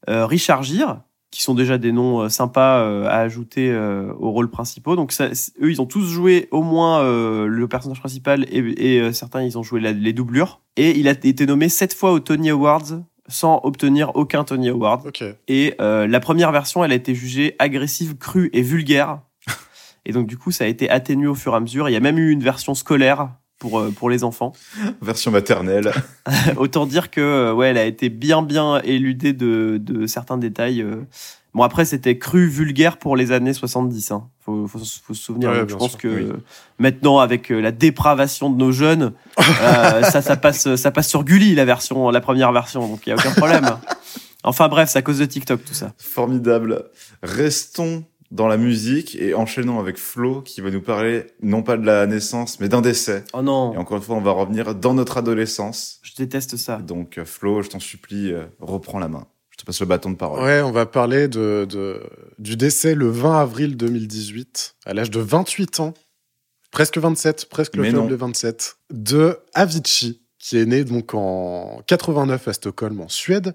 euh, 0.09 0.25
Richard 0.25 0.63
Gere, 0.63 1.01
qui 1.33 1.43
sont 1.43 1.55
déjà 1.55 1.79
des 1.79 1.91
noms 1.91 2.29
sympas 2.29 3.07
à 3.09 3.17
ajouter 3.19 3.75
aux 4.21 4.31
rôles 4.31 4.51
principaux. 4.51 4.95
Donc 4.95 5.11
ça, 5.11 5.29
eux, 5.61 5.71
ils 5.71 5.81
ont 5.83 5.87
tous 5.87 6.05
joué 6.05 6.47
au 6.53 6.63
moins 6.63 7.03
le 7.03 7.67
personnage 7.67 7.99
principal 7.99 8.45
et, 8.51 8.59
et, 8.99 9.13
certains, 9.13 9.43
ils 9.43 9.59
ont 9.59 9.63
joué 9.65 9.81
la- 9.81 9.91
les 9.93 10.13
doublures. 10.13 10.61
Et 10.77 10.97
il 10.97 11.09
a 11.09 11.13
été 11.13 11.45
nommé 11.47 11.69
sept 11.69 11.93
fois 11.95 12.13
aux 12.13 12.21
Tony 12.21 12.51
Awards 12.51 13.01
sans 13.29 13.61
obtenir 13.65 14.13
aucun 14.15 14.45
Tony 14.45 14.69
Award. 14.69 15.11
Et 15.49 15.75
euh, 15.81 16.07
la 16.07 16.21
première 16.21 16.53
version, 16.53 16.85
elle 16.85 16.93
a 16.93 16.97
été 16.97 17.15
jugée 17.15 17.55
agressive, 17.59 18.17
crue 18.17 18.51
et 18.53 18.63
vulgaire. 18.63 19.21
Et 20.05 20.13
donc 20.13 20.27
du 20.27 20.37
coup, 20.37 20.51
ça 20.51 20.65
a 20.65 20.67
été 20.67 20.91
atténué 20.91 21.29
au 21.29 21.35
fur 21.35 21.53
et 21.53 21.57
à 21.57 21.61
mesure. 21.61 21.89
Il 21.89 21.93
y 21.93 21.97
a 21.97 22.01
même 22.01 22.19
eu 22.19 22.31
une 22.31 22.43
version 22.43 22.75
scolaire 22.75 23.29
pour, 23.59 23.79
euh, 23.79 23.91
pour 23.91 24.11
les 24.11 24.25
enfants. 24.25 24.53
version 25.01 25.31
maternelle. 25.31 25.93
Autant 26.57 26.87
dire 26.87 27.11
que 27.11 27.21
euh, 27.21 27.55
ouais, 27.55 27.69
elle 27.69 27.79
a 27.79 27.85
été 27.85 28.09
bien 28.09 28.43
bien 28.43 28.81
éludée 28.83 29.33
de, 29.33 29.79
de 29.81 30.07
certains 30.07 30.37
détails. 30.37 30.83
euh. 30.83 31.03
Bon 31.55 31.63
après 31.63 31.85
c'était 31.85 32.19
cru 32.19 32.47
vulgaire 32.49 32.97
pour 32.97 33.17
les 33.17 33.31
années 33.33 33.53
70. 33.53 34.11
Hein. 34.11 34.29
Faut, 34.41 34.67
faut, 34.67 34.79
faut 34.79 35.15
se 35.15 35.23
souvenir. 35.23 35.51
Ouais, 35.51 35.61
Donc, 35.61 35.71
je 35.71 35.77
pense 35.77 35.91
sûr, 35.91 35.99
que 36.01 36.09
oui. 36.09 36.33
maintenant 36.79 37.19
avec 37.19 37.53
euh, 37.53 37.61
la 37.61 37.73
dépravation 37.73 38.51
de 38.51 38.57
nos 38.57 38.73
jeunes, 38.73 39.13
euh, 39.39 40.03
ça 40.11 40.23
ça 40.23 40.37
passe 40.37 40.75
ça 40.77 40.91
passe 40.91 41.09
sur 41.09 41.25
Gulli 41.25 41.55
la 41.55 41.65
version 41.65 42.11
la 42.11 42.21
première 42.21 42.53
version. 42.53 42.89
Donc 42.89 43.07
il 43.07 43.11
y 43.11 43.13
a 43.13 43.17
aucun 43.17 43.33
problème. 43.33 43.67
Enfin 44.45 44.69
bref, 44.69 44.89
c'est 44.91 44.99
à 44.99 45.03
cause 45.03 45.19
de 45.19 45.25
TikTok 45.25 45.65
tout 45.65 45.75
ça. 45.75 45.93
Formidable. 45.99 46.87
Restons 47.23 48.05
dans 48.33 48.49
la 48.49 48.57
musique 48.57 49.15
et 49.21 49.35
enchaînons 49.35 49.79
avec 49.79 49.99
Flo 49.99 50.41
qui 50.41 50.63
va 50.63 50.71
nous 50.71 50.81
parler 50.81 51.27
non 51.43 51.63
pas 51.63 51.77
de 51.77 51.85
la 51.85 52.07
naissance 52.07 52.59
mais 52.61 52.69
d'un 52.69 52.81
décès. 52.81 53.25
Oh 53.35 53.43
non, 53.43 53.75
Et 53.75 53.77
encore 53.77 53.99
une 53.99 54.03
fois, 54.03 54.17
on 54.17 54.21
va 54.23 54.33
revenir 54.33 54.75
dans 54.75 54.95
notre 54.95 55.19
adolescence. 55.19 56.01
je 56.03 56.15
déteste 56.17 56.57
ça. 56.57 56.79
Donc 56.79 57.19
euh, 57.19 57.25
Flo, 57.25 57.63
je 57.63 57.69
t'en 57.69 57.79
supplie, 57.79 58.33
euh, 58.33 58.45
reprends 58.61 58.99
la 58.99 59.09
main. 59.09 59.27
Je 59.63 59.65
te 59.65 59.67
passe 59.67 59.81
le 59.81 59.87
bâton 59.87 60.11
de 60.11 60.17
parole. 60.17 60.43
Ouais, 60.43 60.61
on 60.61 60.73
va 60.73 60.87
parler 60.87 61.29
de, 61.29 61.69
de- 61.71 62.03
du 62.41 62.57
décès 62.57 62.97
le 62.97 63.09
20 63.09 63.39
avril 63.43 63.77
2018, 63.77 64.75
à 64.87 64.93
l'âge 64.93 65.09
de 65.11 65.21
28 65.21 65.79
ans, 65.79 65.95
presque 66.73 66.99
27, 66.99 67.47
presque 67.49 67.77
le 67.77 67.85
faible 68.01 68.09
des 68.11 68.17
27, 68.17 68.77
de 68.93 69.39
Avicii, 69.55 70.21
qui 70.41 70.59
est 70.59 70.67
né 70.67 70.83
donc 70.83 71.15
en 71.15 71.81
89 71.87 72.49
à 72.49 72.53
Stockholm, 72.55 73.01
en 73.01 73.09
Suède. 73.09 73.55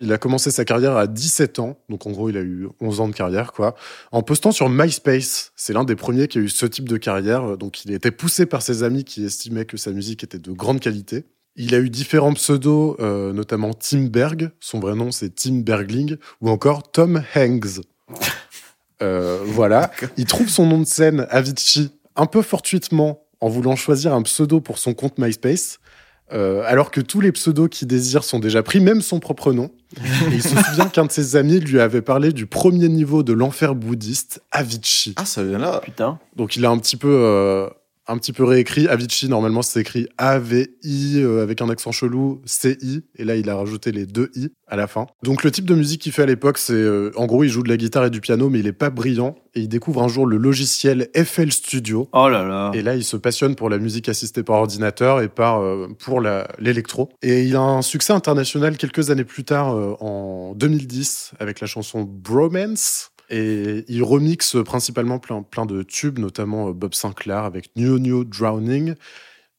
Il 0.00 0.12
a 0.12 0.18
commencé 0.18 0.50
sa 0.50 0.66
carrière 0.66 0.96
à 0.98 1.06
17 1.06 1.58
ans, 1.60 1.78
donc 1.88 2.06
en 2.06 2.10
gros 2.10 2.28
il 2.28 2.36
a 2.36 2.40
eu 2.42 2.68
11 2.82 3.00
ans 3.00 3.08
de 3.08 3.14
carrière, 3.14 3.52
quoi, 3.54 3.74
en 4.12 4.22
postant 4.22 4.52
sur 4.52 4.68
MySpace. 4.68 5.52
C'est 5.56 5.72
l'un 5.72 5.84
des 5.84 5.96
premiers 5.96 6.28
qui 6.28 6.36
a 6.36 6.40
eu 6.42 6.50
ce 6.50 6.66
type 6.66 6.88
de 6.90 6.98
carrière, 6.98 7.56
donc 7.56 7.86
il 7.86 7.92
était 7.92 8.10
poussé 8.10 8.44
par 8.44 8.60
ses 8.60 8.82
amis 8.82 9.02
qui 9.04 9.24
estimaient 9.24 9.64
que 9.64 9.78
sa 9.78 9.92
musique 9.92 10.22
était 10.22 10.38
de 10.38 10.52
grande 10.52 10.78
qualité. 10.80 11.24
Il 11.60 11.74
a 11.74 11.78
eu 11.78 11.90
différents 11.90 12.32
pseudos, 12.34 12.96
euh, 13.00 13.32
notamment 13.32 13.74
Tim 13.74 14.04
Berg, 14.04 14.50
son 14.60 14.78
vrai 14.78 14.94
nom 14.94 15.10
c'est 15.10 15.34
Tim 15.34 15.60
Bergling, 15.60 16.16
ou 16.40 16.50
encore 16.50 16.90
Tom 16.90 17.22
Hanks. 17.36 17.80
Euh, 19.00 19.44
voilà. 19.44 19.92
Il 20.16 20.24
trouve 20.24 20.48
son 20.48 20.66
nom 20.66 20.80
de 20.80 20.84
scène, 20.84 21.28
Avicii, 21.30 21.92
un 22.16 22.26
peu 22.26 22.42
fortuitement 22.42 23.20
en 23.40 23.48
voulant 23.48 23.76
choisir 23.76 24.12
un 24.12 24.22
pseudo 24.22 24.60
pour 24.60 24.78
son 24.78 24.92
compte 24.92 25.18
MySpace, 25.18 25.78
euh, 26.32 26.62
alors 26.66 26.90
que 26.90 27.00
tous 27.00 27.20
les 27.20 27.32
pseudos 27.32 27.68
qu'il 27.68 27.88
désire 27.88 28.24
sont 28.24 28.38
déjà 28.38 28.62
pris, 28.62 28.80
même 28.80 29.00
son 29.00 29.20
propre 29.20 29.52
nom. 29.52 29.70
Et 30.30 30.34
il 30.34 30.42
se 30.42 30.48
souvient 30.64 30.88
qu'un 30.88 31.06
de 31.06 31.12
ses 31.12 31.36
amis 31.36 31.60
lui 31.60 31.80
avait 31.80 32.02
parlé 32.02 32.32
du 32.32 32.46
premier 32.46 32.88
niveau 32.88 33.22
de 33.22 33.32
l'enfer 33.32 33.74
bouddhiste, 33.74 34.42
Avicii. 34.50 35.14
Ah, 35.16 35.24
ça 35.24 35.44
vient 35.44 35.58
là. 35.58 35.80
Putain. 35.82 36.18
Donc 36.36 36.56
il 36.56 36.66
a 36.66 36.70
un 36.70 36.78
petit 36.78 36.96
peu, 36.96 37.08
euh, 37.08 37.68
un 38.08 38.16
petit 38.16 38.32
peu 38.32 38.44
réécrit. 38.44 38.88
Avicii, 38.88 39.28
normalement, 39.28 39.62
c'est 39.62 39.80
écrit 39.80 40.08
A-V-I 40.16 41.20
euh, 41.22 41.42
avec 41.42 41.60
un 41.60 41.68
accent 41.68 41.92
chelou, 41.92 42.40
C-I. 42.46 43.02
Et 43.16 43.24
là, 43.24 43.36
il 43.36 43.48
a 43.50 43.56
rajouté 43.56 43.92
les 43.92 44.06
deux 44.06 44.30
I 44.34 44.48
à 44.66 44.76
la 44.76 44.86
fin. 44.86 45.06
Donc 45.22 45.44
le 45.44 45.50
type 45.50 45.66
de 45.66 45.74
musique 45.74 46.00
qu'il 46.00 46.12
fait 46.12 46.22
à 46.22 46.26
l'époque, 46.26 46.58
c'est 46.58 46.72
euh, 46.72 47.10
en 47.16 47.26
gros, 47.26 47.44
il 47.44 47.50
joue 47.50 47.62
de 47.62 47.68
la 47.68 47.76
guitare 47.76 48.06
et 48.06 48.10
du 48.10 48.20
piano, 48.20 48.48
mais 48.48 48.60
il 48.60 48.66
est 48.66 48.72
pas 48.72 48.90
brillant. 48.90 49.36
Et 49.54 49.60
il 49.60 49.68
découvre 49.68 50.02
un 50.02 50.08
jour 50.08 50.26
le 50.26 50.38
logiciel 50.38 51.08
FL 51.14 51.52
Studio. 51.52 52.08
Oh 52.12 52.28
là 52.28 52.44
là. 52.44 52.70
Et 52.74 52.82
là, 52.82 52.94
il 52.94 53.04
se 53.04 53.16
passionne 53.16 53.54
pour 53.54 53.68
la 53.68 53.78
musique 53.78 54.08
assistée 54.08 54.42
par 54.42 54.56
ordinateur 54.56 55.20
et 55.20 55.28
par 55.28 55.60
euh, 55.60 55.88
pour 55.98 56.20
l'électro. 56.58 57.10
Et 57.22 57.44
il 57.44 57.56
a 57.56 57.60
un 57.60 57.82
succès 57.82 58.12
international 58.12 58.76
quelques 58.76 59.10
années 59.10 59.24
plus 59.24 59.44
tard, 59.44 59.68
en 60.00 60.54
2010, 60.54 61.32
avec 61.40 61.60
la 61.60 61.66
chanson 61.66 62.02
Bromance. 62.02 63.10
Et 63.30 63.84
il 63.88 64.02
remixe 64.02 64.56
principalement 64.64 65.18
plein, 65.18 65.42
plein 65.42 65.66
de 65.66 65.82
tubes, 65.82 66.18
notamment 66.18 66.68
euh, 66.68 66.72
Bob 66.72 66.94
Sinclair 66.94 67.44
avec 67.44 67.70
New 67.76 67.98
New 67.98 68.24
Drowning. 68.24 68.94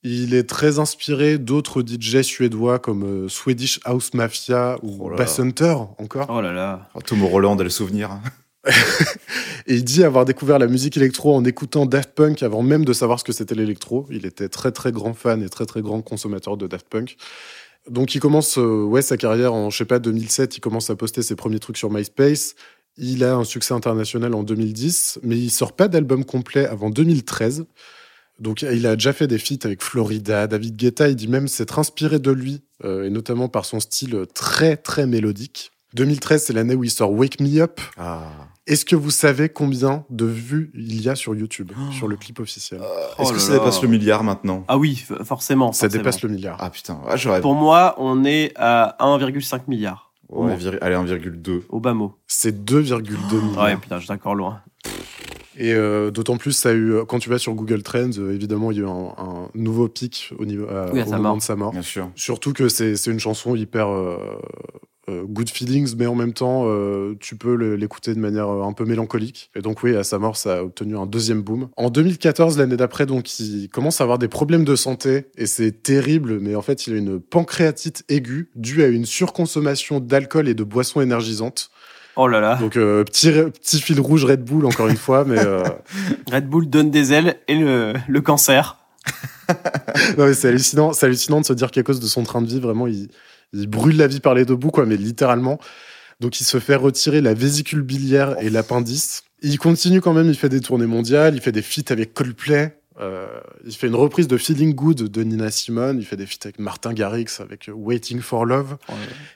Il 0.02 0.34
est 0.34 0.48
très 0.50 0.80
inspiré 0.80 1.38
d'autres 1.38 1.84
DJ 1.86 2.22
suédois 2.22 2.80
comme 2.80 3.04
euh, 3.04 3.28
Swedish 3.30 3.80
House 3.84 4.14
Mafia 4.14 4.78
ou 4.82 5.10
Oh. 5.12 5.16
Bass 5.16 5.40
Hunter 5.40 5.76
encore. 5.98 6.28
Oh 6.30 6.42
là 6.42 6.54
là. 6.54 6.90
Oh, 6.96 7.02
Tom 7.02 7.24
Roland 7.24 7.58
a 7.58 7.64
le 7.64 7.70
souvenir. 7.70 8.20
Et 9.68 9.76
il 9.76 9.84
dit 9.84 10.04
avoir 10.04 10.26
découvert 10.26 10.58
la 10.58 10.68
musique 10.68 10.98
électro 10.98 11.36
en 11.36 11.44
écoutant 11.46 11.86
Daft 11.86 12.12
Punk 12.16 12.44
avant 12.44 12.64
même 12.64 12.86
de 12.86 12.94
savoir 12.94 13.20
ce 13.20 13.24
que 13.24 13.32
c'était 13.32 13.56
l'électro. 13.56 14.08
Il 14.10 14.26
était 14.26 14.50
très 14.50 14.72
très 14.72 14.92
grand 14.92 15.14
fan 15.14 15.44
et 15.44 15.50
très 15.50 15.66
très 15.66 15.82
grand 15.82 16.02
consommateur 16.02 16.58
de 16.58 16.66
Daft 16.66 16.88
Punk. 16.90 17.18
Donc 17.90 18.16
il 18.16 18.20
commence 18.20 18.58
euh, 18.58 18.84
ouais 18.84 19.02
sa 19.02 19.18
carrière 19.18 19.54
en 19.54 19.70
je 19.70 19.78
sais 19.78 19.86
pas 19.86 20.00
2007, 20.00 20.58
il 20.58 20.60
commence 20.60 20.90
à 20.90 20.96
poster 20.96 21.22
ses 21.22 21.36
premiers 21.36 21.60
trucs 21.60 21.78
sur 21.78 21.92
MySpace. 21.92 22.56
Il 23.00 23.24
a 23.24 23.36
un 23.36 23.44
succès 23.46 23.74
international 23.74 24.34
en 24.36 24.44
2010, 24.44 25.20
mais 25.24 25.38
il 25.38 25.50
sort 25.50 25.74
pas 25.74 25.88
d'album 25.88 26.26
complet 26.26 26.66
avant 26.66 26.90
2013. 26.90 27.66
Donc 28.40 28.62
il 28.62 28.86
a 28.88 28.96
déjà 28.96 29.14
fait 29.14 29.28
des 29.28 29.38
feats 29.38 29.66
avec 29.66 29.82
Florida, 29.82 30.48
David 30.48 30.76
Guetta, 30.78 31.10
il 31.10 31.16
dit 31.16 31.28
même 31.28 31.48
s'être 31.48 31.78
inspiré 31.80 32.20
de 32.20 32.32
lui, 32.32 32.62
euh, 32.86 33.06
et 33.06 33.10
notamment 33.10 33.50
par 33.50 33.66
son 33.66 33.80
style 33.80 34.26
très 34.34 34.78
très 34.78 35.06
mélodique. 35.08 35.72
2013, 35.96 36.44
c'est 36.46 36.54
l'année 36.54 36.76
où 36.76 36.84
il 36.84 36.92
sort 36.92 37.12
Wake 37.12 37.40
Me 37.42 37.60
Up, 37.62 37.82
Ah. 37.98 38.22
Est-ce 38.68 38.86
que 38.86 38.96
vous 38.96 39.10
savez 39.10 39.50
combien 39.50 40.06
de 40.12 40.26
vues 40.26 40.72
il 40.76 41.02
y 41.02 41.10
a 41.10 41.16
sur 41.16 41.34
YouTube, 41.34 41.72
sur 41.92 42.08
le 42.08 42.16
clip 42.18 42.40
officiel? 42.40 42.80
Est-ce 42.80 43.16
Oh 43.18 43.26
que 43.30 43.34
là 43.34 43.40
ça 43.40 43.52
là. 43.54 43.58
dépasse 43.58 43.82
le 43.82 43.88
milliard 43.88 44.24
maintenant? 44.24 44.64
Ah 44.68 44.78
oui, 44.78 45.04
forcément. 45.24 45.72
Ça 45.74 45.88
forcément. 45.88 46.04
dépasse 46.04 46.22
le 46.22 46.30
milliard. 46.30 46.58
Ah 46.60 46.70
putain. 46.70 47.02
Pour 47.42 47.56
moi, 47.56 47.96
on 47.98 48.24
est 48.26 48.52
à 48.56 48.96
1,5 49.00 49.62
milliard. 49.68 50.09
Ouais, 50.30 50.56
vir- 50.56 50.78
allez, 50.82 50.96
1,2. 50.96 51.64
Au 51.70 51.80
bas 51.80 51.94
mot. 51.94 52.14
C'est 52.28 52.64
2,2 52.64 53.42
milliards. 53.42 53.64
Ouais, 53.64 53.78
putain, 53.78 53.96
je 53.98 54.02
suis 54.06 54.08
d'accord 54.10 54.36
loin. 54.36 54.62
Et 55.58 55.74
euh, 55.74 56.10
d'autant 56.12 56.38
plus, 56.38 56.54
ça 56.54 56.70
a 56.70 56.74
eu, 56.74 56.94
quand 57.08 57.20
tu 57.20 57.30
vas 57.30 57.38
sur 57.38 57.54
Google 57.54 57.84
Trends, 57.84 58.12
euh, 58.18 58.34
évidemment, 58.34 58.72
il 58.72 58.78
y 58.78 58.80
a 58.80 58.84
eu 58.84 58.88
un, 58.88 59.14
un 59.18 59.50
nouveau 59.56 59.90
pic 59.90 60.32
au, 60.40 60.46
niveau, 60.46 60.66
euh, 60.70 60.90
Oui, 60.94 61.02
à 61.02 61.04
au 61.04 61.10
sa 61.10 61.18
moment 61.18 61.30
mort. 61.30 61.38
de 61.38 61.42
sa 61.42 61.56
mort. 61.58 61.72
Bien 61.72 61.82
sûr. 61.82 62.10
Surtout 62.16 62.54
que 62.54 62.70
c'est 62.70 62.96
c'est 62.96 63.12
une 63.12 63.20
chanson 63.20 63.56
hyper 63.56 63.90
euh, 63.90 64.18
euh, 64.20 64.38
good 65.28 65.50
feelings, 65.50 65.96
mais 65.98 66.06
en 66.06 66.16
même 66.16 66.34
temps, 66.34 66.64
euh, 66.66 67.16
tu 67.20 67.36
peux 67.36 67.54
l'écouter 67.76 68.14
de 68.14 68.20
manière 68.20 68.50
euh, 68.50 68.64
un 68.64 68.74
peu 68.74 68.86
mélancolique. 68.86 69.52
Et 69.56 69.62
donc, 69.62 69.84
oui, 69.84 69.96
à 69.96 70.04
sa 70.04 70.20
mort, 70.20 70.38
ça 70.38 70.58
a 70.58 70.64
obtenu 70.64 70.98
un 70.98 71.06
deuxième 71.06 71.42
boom. 71.42 71.70
En 71.78 71.90
2014, 71.90 72.58
l'année 72.58 72.78
d'après, 72.78 73.06
donc, 73.06 73.40
il 73.40 73.70
commence 73.70 74.02
à 74.02 74.04
avoir 74.04 74.18
des 74.20 74.28
problèmes 74.28 74.66
de 74.66 74.76
santé, 74.76 75.26
et 75.38 75.46
c'est 75.46 75.84
terrible, 75.84 76.40
mais 76.40 76.56
en 76.56 76.62
fait, 76.62 76.88
il 76.88 76.94
a 76.94 76.98
une 76.98 77.20
pancréatite 77.20 78.04
aiguë 78.10 78.50
due 78.56 78.84
à 78.84 78.88
une 78.88 79.06
surconsommation 79.06 80.00
d'alcool 80.00 80.48
et 80.48 80.54
de 80.54 80.64
boissons 80.64 81.02
énergisantes. 81.02 81.70
Oh 82.16 82.28
là 82.28 82.40
là. 82.40 82.56
Donc, 82.56 82.76
euh, 82.76 83.04
petit, 83.04 83.32
petit 83.32 83.80
fil 83.80 84.00
rouge 84.02 84.26
Red 84.26 84.44
Bull, 84.44 84.66
encore 84.66 84.88
une 84.88 84.98
fois, 84.98 85.24
mais... 85.26 85.40
euh, 85.40 85.64
Red 86.32 86.48
Bull 86.48 86.70
donne 86.70 86.92
des 86.92 87.14
ailes 87.14 87.38
et 87.48 87.56
le, 87.56 87.94
le 88.08 88.22
cancer. 88.22 88.78
Non, 90.18 90.26
mais 90.26 90.36
c'est 90.36 90.50
hallucinant, 90.50 90.94
c'est 90.94 91.08
hallucinant 91.08 91.42
de 91.42 91.46
se 91.46 91.54
dire 91.54 91.72
qu'à 91.72 91.82
cause 91.82 92.00
de 92.00 92.06
son 92.06 92.24
train 92.24 92.42
de 92.42 92.48
vie, 92.48 92.60
vraiment, 92.60 92.86
il, 92.86 93.10
il 93.54 93.68
brûle 93.68 93.98
la 93.98 94.08
vie 94.08 94.20
par 94.20 94.34
les 94.34 94.46
deux 94.46 94.56
bouts, 94.56 94.72
quoi, 94.72 94.86
mais 94.86 94.98
littéralement. 94.98 95.60
Donc, 96.20 96.42
il 96.42 96.44
se 96.44 96.60
fait 96.60 96.76
retirer 96.76 97.22
la 97.22 97.34
vésicule 97.34 97.82
biliaire 97.82 98.36
et 98.42 98.50
l'appendice. 98.50 99.24
Il 99.42 99.58
continue 99.58 100.02
quand 100.02 100.14
même, 100.14 100.28
il 100.28 100.36
fait 100.36 100.50
des 100.50 100.60
tournées 100.60 100.86
mondiales, 100.86 101.34
il 101.36 101.42
fait 101.42 101.52
des 101.54 101.62
feats 101.62 101.92
avec 101.92 102.14
Coldplay. 102.14 102.76
euh, 103.00 103.28
il 103.66 103.74
fait 103.74 103.88
une 103.88 103.96
reprise 103.96 104.28
de 104.28 104.38
Feeling 104.38 104.74
Good 104.76 105.10
de 105.10 105.24
Nina 105.24 105.50
Simone. 105.52 105.98
Il 106.00 106.06
fait 106.06 106.18
des 106.18 106.26
feats 106.26 106.44
avec 106.44 106.60
Martin 106.60 106.92
Garrix, 106.94 107.28
avec 107.40 107.70
Waiting 107.74 108.20
for 108.20 108.46
Love. 108.46 108.76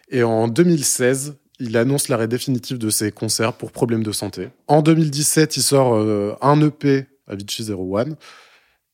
Et 0.10 0.24
en 0.24 0.50
2016, 0.50 1.36
il 1.60 1.78
annonce 1.78 2.10
l'arrêt 2.10 2.28
définitif 2.28 2.78
de 2.78 2.90
ses 2.90 3.12
concerts 3.14 3.54
pour 3.54 3.72
problèmes 3.72 4.04
de 4.04 4.12
santé. 4.12 4.50
En 4.68 4.82
2017, 4.82 5.56
il 5.56 5.64
sort 5.64 5.96
euh, 5.96 6.36
un 6.42 6.60
EP, 6.62 7.06
Avicii 7.28 7.64
Zero 7.64 7.98
One. 7.98 8.18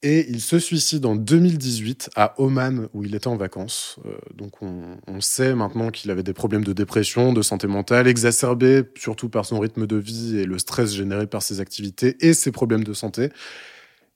Et 0.02 0.26
il 0.30 0.40
se 0.40 0.60
suicide 0.60 1.06
en 1.06 1.18
2018 1.18 2.12
à 2.16 2.34
Oman, 2.40 2.88
où 2.94 3.04
il 3.04 3.16
était 3.16 3.28
en 3.28 3.36
vacances. 3.36 4.00
Euh, 4.06 4.18
donc 4.34 4.62
on, 4.62 4.98
on 5.08 5.20
sait 5.20 5.54
maintenant 5.54 5.90
qu'il 5.90 6.10
avait 6.10 6.24
des 6.24 6.32
problèmes 6.32 6.64
de 6.64 6.72
dépression, 6.72 7.34
de 7.34 7.42
santé 7.42 7.68
mentale, 7.68 8.08
exacerbés 8.08 8.84
surtout 8.96 9.28
par 9.28 9.46
son 9.46 9.60
rythme 9.60 9.88
de 9.88 9.98
vie 9.98 10.38
et 10.38 10.46
le 10.46 10.58
stress 10.58 10.94
généré 10.94 11.28
par 11.28 11.42
ses 11.42 11.60
activités 11.60 12.16
et 12.22 12.34
ses 12.34 12.52
problèmes 12.54 12.86
de 12.86 12.94
santé. 12.94 13.30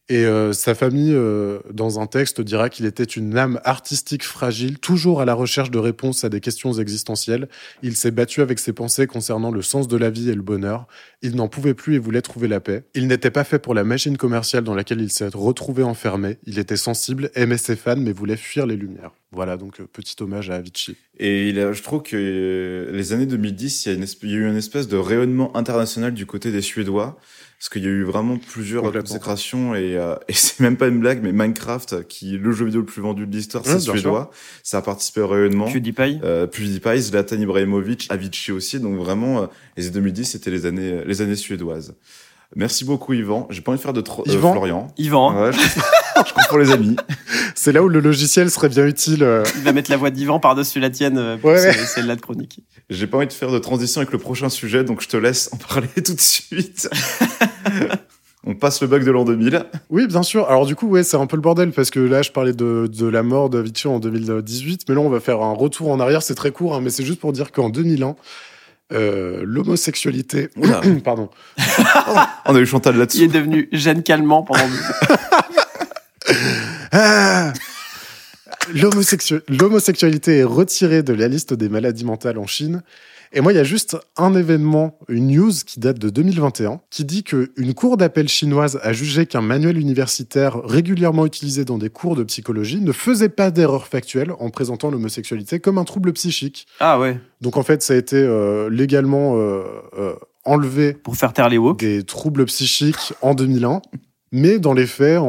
Et 0.10 0.26
euh, 0.26 0.52
sa 0.52 0.76
famille, 0.76 1.14
euh, 1.14 1.60
dans 1.72 2.02
un 2.02 2.08
texte, 2.08 2.42
dira 2.42 2.70
qu'il 2.70 2.86
était 2.86 3.06
une 3.06 3.38
âme 3.38 3.62
artistique 3.64 4.24
fragile, 4.26 4.78
toujours 4.80 5.22
à 5.22 5.26
la 5.26 5.34
recherche 5.34 5.72
de 5.72 5.78
réponses 5.80 6.26
à 6.26 6.30
des 6.30 6.42
questions 6.42 6.74
existentielles. 6.74 7.48
Il 7.84 7.96
s'est 7.96 8.12
battu 8.12 8.42
avec 8.42 8.60
ses 8.60 8.74
pensées 8.74 9.08
concernant 9.08 9.50
le 9.50 9.62
sens 9.62 9.88
de 9.88 9.96
la 9.96 10.10
vie 10.10 10.30
et 10.30 10.36
le 10.36 10.42
bonheur. 10.42 10.88
Il 11.22 11.38
n'en 11.38 11.48
pouvait 11.48 11.74
plus 11.74 11.96
et 11.96 12.00
voulait 12.00 12.22
trouver 12.22 12.50
la 12.50 12.60
paix. 12.60 12.84
Il 12.96 13.08
n'était 13.08 13.32
pas 13.32 13.46
fait 13.46 13.60
pour 13.60 13.74
la 13.74 13.86
machine 13.86 14.18
commerciale 14.18 14.66
dans 14.66 14.76
laquelle 14.76 15.00
il 15.00 15.10
s'est 15.10 15.30
retrouvé 15.34 15.84
enfermé. 15.84 16.38
Il 16.46 16.60
était 16.60 16.76
sensible, 16.76 17.32
aimait 17.36 17.58
ses 17.58 17.78
fans, 17.78 17.96
mais 17.96 18.12
voulait 18.12 18.36
fuir 18.36 18.66
les 18.66 18.76
lumières. 18.76 19.12
Voilà, 19.32 19.56
donc 19.56 19.80
euh, 19.80 19.86
petit 19.92 20.16
hommage 20.22 20.50
à 20.50 20.56
Avicii. 20.56 20.98
Et 21.18 21.54
je 21.54 21.82
trouve 21.82 22.04
que 22.04 22.90
les 22.92 23.14
années 23.14 23.26
2010, 23.26 23.86
il 23.86 23.90
y, 23.90 23.92
a 23.94 23.96
une 23.96 24.04
esp- 24.04 24.18
il 24.24 24.30
y 24.32 24.34
a 24.34 24.38
eu 24.38 24.50
une 24.50 24.58
espèce 24.58 24.88
de 24.90 24.98
rayonnement 24.98 25.56
international 25.56 26.14
du 26.14 26.26
côté 26.26 26.52
des 26.52 26.62
Suédois. 26.62 27.18
Parce 27.64 27.70
qu'il 27.70 27.84
y 27.86 27.88
a 27.88 27.92
eu 27.92 28.04
vraiment 28.04 28.38
plusieurs 28.38 28.92
consécrations 28.92 29.74
et, 29.74 29.96
euh, 29.96 30.18
et 30.28 30.34
c'est 30.34 30.60
même 30.60 30.76
pas 30.76 30.90
une 30.90 31.00
blague, 31.00 31.24
mais 31.24 31.32
Minecraft, 31.32 32.06
qui 32.10 32.36
est 32.36 32.38
le 32.38 32.52
jeu 32.52 32.66
vidéo 32.66 32.82
le 32.82 32.86
plus 32.86 33.02
vendu 33.02 33.26
de 33.26 33.34
l'histoire, 33.34 33.64
c'est 33.66 33.80
suédois. 33.80 34.32
Ça 34.64 34.80
a 34.80 34.82
participé 34.82 35.22
au 35.22 35.30
rayonnement. 35.30 35.72
PewDiePie. 35.72 36.20
Euh, 36.26 36.46
PewDiePie, 36.46 37.00
Zlatan 37.04 37.38
Ibrahimovic, 37.38 38.08
Avicii 38.10 38.52
aussi. 38.52 38.82
Donc 38.82 38.98
vraiment, 38.98 39.44
euh, 39.44 39.46
les 39.78 39.86
années 39.86 39.94
2010, 39.94 40.26
c'était 40.26 40.52
les 40.52 40.66
années, 40.66 41.06
les 41.06 41.22
années 41.22 41.38
suédoises. 41.38 41.96
Merci 42.54 42.84
beaucoup, 42.84 43.14
Yvan. 43.14 43.48
J'ai 43.50 43.62
pas 43.62 43.72
envie 43.72 43.80
de 43.80 43.84
faire 43.84 43.94
de 43.94 44.02
trop, 44.02 44.26
Yvan 44.28 44.52
Florian. 44.52 44.88
Yvan. 44.98 45.34
Ouais, 45.34 45.54
je, 45.54 45.60
je 46.28 46.34
comprends 46.34 46.58
les 46.58 46.72
amis. 46.72 46.96
C'est 47.56 47.72
là 47.72 47.84
où 47.84 47.90
le 47.90 48.00
logiciel 48.00 48.50
serait 48.50 48.70
bien 48.70 48.86
utile. 48.86 49.24
euh. 49.24 49.44
il 49.58 49.62
va 49.64 49.72
mettre 49.74 49.90
la 49.92 49.98
voix 49.98 50.10
d'Yvan 50.10 50.40
par-dessus 50.40 50.80
la 50.80 50.90
tienne 50.90 51.18
euh, 51.18 51.38
pour 51.38 51.52
Ouais, 51.52 51.60
ce- 51.60 51.68
ouais. 51.68 51.86
celle-là 51.86 52.16
de 52.16 52.22
chronique. 52.22 52.60
J'ai 52.90 53.08
pas 53.08 53.18
envie 53.18 53.28
de 53.28 53.34
faire 53.34 53.52
de 53.52 53.60
transition 53.60 54.02
avec 54.02 54.12
le 54.12 54.18
prochain 54.20 54.50
sujet, 54.50 54.84
donc 54.84 55.02
je 55.02 55.08
te 55.08 55.18
laisse 55.18 55.50
en 55.54 55.58
parler 55.58 55.88
tout 56.04 56.14
de 56.14 56.20
suite. 56.22 56.90
On 58.46 58.56
passe 58.56 58.82
le 58.82 58.88
bug 58.88 59.06
de 59.06 59.12
l'an 59.12 59.24
2000. 59.24 59.64
Oui, 59.90 60.06
bien 60.06 60.22
sûr. 60.22 60.50
Alors 60.50 60.66
du 60.66 60.76
coup, 60.76 60.88
ouais, 60.88 61.04
c'est 61.04 61.16
un 61.16 61.26
peu 61.28 61.38
le 61.38 61.42
bordel 61.42 61.72
parce 61.72 61.90
que 61.90 62.02
là, 62.02 62.22
je 62.22 62.30
parlais 62.32 62.52
de, 62.52 62.90
de 62.94 63.06
la 63.08 63.24
mort 63.24 63.50
d'Avicii 63.50 63.88
en 63.88 64.00
2018, 64.00 64.82
mais 64.90 64.96
là, 64.96 65.02
on 65.02 65.10
va 65.10 65.22
faire 65.22 65.42
un 65.42 65.54
retour 65.54 65.90
en 65.92 66.00
arrière. 66.02 66.22
C'est 66.22 66.36
très 66.36 66.52
court, 66.52 66.76
hein, 66.76 66.82
mais 66.84 66.90
c'est 66.90 67.06
juste 67.06 67.22
pour 67.22 67.32
dire 67.32 67.54
qu'en 67.54 67.70
2001, 67.70 68.16
euh, 68.92 69.42
l'homosexualité, 69.46 70.50
pardon, 71.06 71.30
On 72.46 72.54
a 72.56 72.60
eu 72.60 72.66
Chantal 72.66 72.96
Il 72.96 72.98
est 72.98 73.00
là-dessus. 73.00 73.28
devenu 73.30 73.70
Jeanne 73.72 74.04
Calment 74.04 74.44
pendant. 74.44 74.60
Ah 76.92 77.54
L'homosexu- 78.74 79.42
L'homosexualité 79.50 80.38
est 80.38 80.44
retirée 80.44 81.04
de 81.04 81.14
la 81.14 81.28
liste 81.28 81.54
des 81.54 81.70
maladies 81.70 82.06
mentales 82.06 82.38
en 82.38 82.48
Chine. 82.48 82.82
Et 83.36 83.42
moi, 83.42 83.52
il 83.52 83.56
y 83.56 83.60
a 83.60 83.64
juste 83.64 83.98
un 84.16 84.36
événement, 84.36 85.00
une 85.10 85.28
news 85.36 85.52
qui 85.66 85.80
date 85.80 85.98
de 85.98 86.10
2021, 86.12 86.80
qui 86.92 87.04
dit 87.04 87.24
qu'une 87.24 87.74
cour 87.74 87.98
d'appel 87.98 88.30
chinoise 88.30 88.80
a 88.84 88.94
jugé 88.94 89.26
qu'un 89.26 89.42
manuel 89.42 89.80
universitaire 89.80 90.62
régulièrement 90.64 91.26
utilisé 91.26 91.66
dans 91.66 91.80
des 91.80 91.90
cours 91.90 92.16
de 92.16 92.24
psychologie 92.24 92.80
ne 92.80 92.92
faisait 92.92 93.30
pas 93.30 93.50
d'erreur 93.50 93.88
factuelle 93.88 94.32
en 94.40 94.52
présentant 94.52 94.92
l'homosexualité 94.92 95.60
comme 95.60 95.80
un 95.80 95.84
trouble 95.84 96.14
psychique. 96.14 96.68
Ah 96.80 97.00
ouais, 97.00 97.20
Donc 97.42 97.58
en 97.58 97.64
fait, 97.64 97.82
ça 97.82 97.96
a 97.96 97.98
été 97.98 98.18
euh, 98.18 98.70
légalement 98.70 99.36
euh, 99.36 99.64
euh, 99.98 100.14
enlevé 100.46 100.94
pour 100.94 101.18
faire 101.18 101.34
taire 101.34 101.50
les 101.50 101.58
woke. 101.58 101.80
des 101.80 102.04
troubles 102.04 102.46
psychiques 102.46 103.14
en 103.24 103.34
2001. 103.34 103.82
Mais 104.34 104.60
dans 104.60 104.74
les 104.74 104.88
faits, 104.88 105.20
en, 105.20 105.26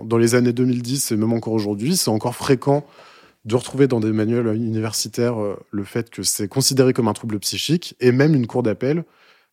en- 0.00 0.04
dans 0.04 0.16
les 0.18 0.34
années 0.34 0.52
2010 0.52 1.12
et 1.12 1.16
même 1.16 1.32
encore 1.32 1.52
aujourd'hui, 1.52 1.96
c'est 1.96 2.10
encore 2.10 2.34
fréquent 2.34 2.84
de 3.44 3.54
retrouver 3.54 3.86
dans 3.86 4.00
des 4.00 4.10
manuels 4.10 4.48
universitaires 4.56 5.40
euh, 5.40 5.56
le 5.70 5.84
fait 5.84 6.10
que 6.10 6.22
c'est 6.24 6.48
considéré 6.48 6.92
comme 6.92 7.06
un 7.08 7.12
trouble 7.12 7.38
psychique. 7.38 7.94
Et 8.00 8.10
même 8.12 8.34
une 8.34 8.46
cour 8.48 8.62
d'appel 8.64 9.04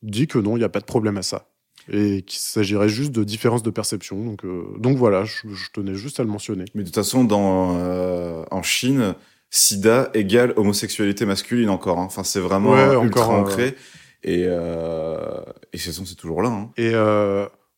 dit 0.01 0.25
que 0.27 0.39
non, 0.39 0.55
il 0.55 0.59
n'y 0.59 0.65
a 0.65 0.69
pas 0.69 0.79
de 0.79 0.85
problème 0.85 1.17
à 1.17 1.21
ça. 1.21 1.47
Et 1.91 2.21
qu'il 2.23 2.39
s'agirait 2.39 2.87
juste 2.89 3.11
de 3.11 3.23
différences 3.25 3.61
de 3.61 3.69
perception. 3.69 4.23
Donc, 4.23 4.45
euh, 4.45 4.63
donc 4.79 4.97
voilà, 4.97 5.25
je, 5.25 5.47
je 5.49 5.69
tenais 5.73 5.95
juste 5.95 6.19
à 6.19 6.23
le 6.23 6.29
mentionner. 6.29 6.63
Mais 6.73 6.81
de 6.83 6.87
toute 6.87 6.95
façon, 6.95 7.25
dans, 7.25 7.77
euh, 7.77 8.43
en 8.49 8.63
Chine, 8.63 9.13
sida 9.49 10.09
égale 10.13 10.53
homosexualité 10.55 11.25
masculine 11.25 11.69
encore. 11.69 11.99
hein. 11.99 12.05
Enfin, 12.05 12.23
c'est 12.23 12.39
vraiment 12.39 12.71
Ouais, 12.71 13.03
ultra 13.03 13.23
encore, 13.25 13.31
ancré. 13.31 13.75
Et, 14.23 14.45
euh, 14.47 15.41
et 15.73 15.77
c'est 15.77 15.91
c'est 15.91 16.15
toujours 16.15 16.41
là. 16.41 16.49
hein. 16.49 16.69
Et 16.77 16.91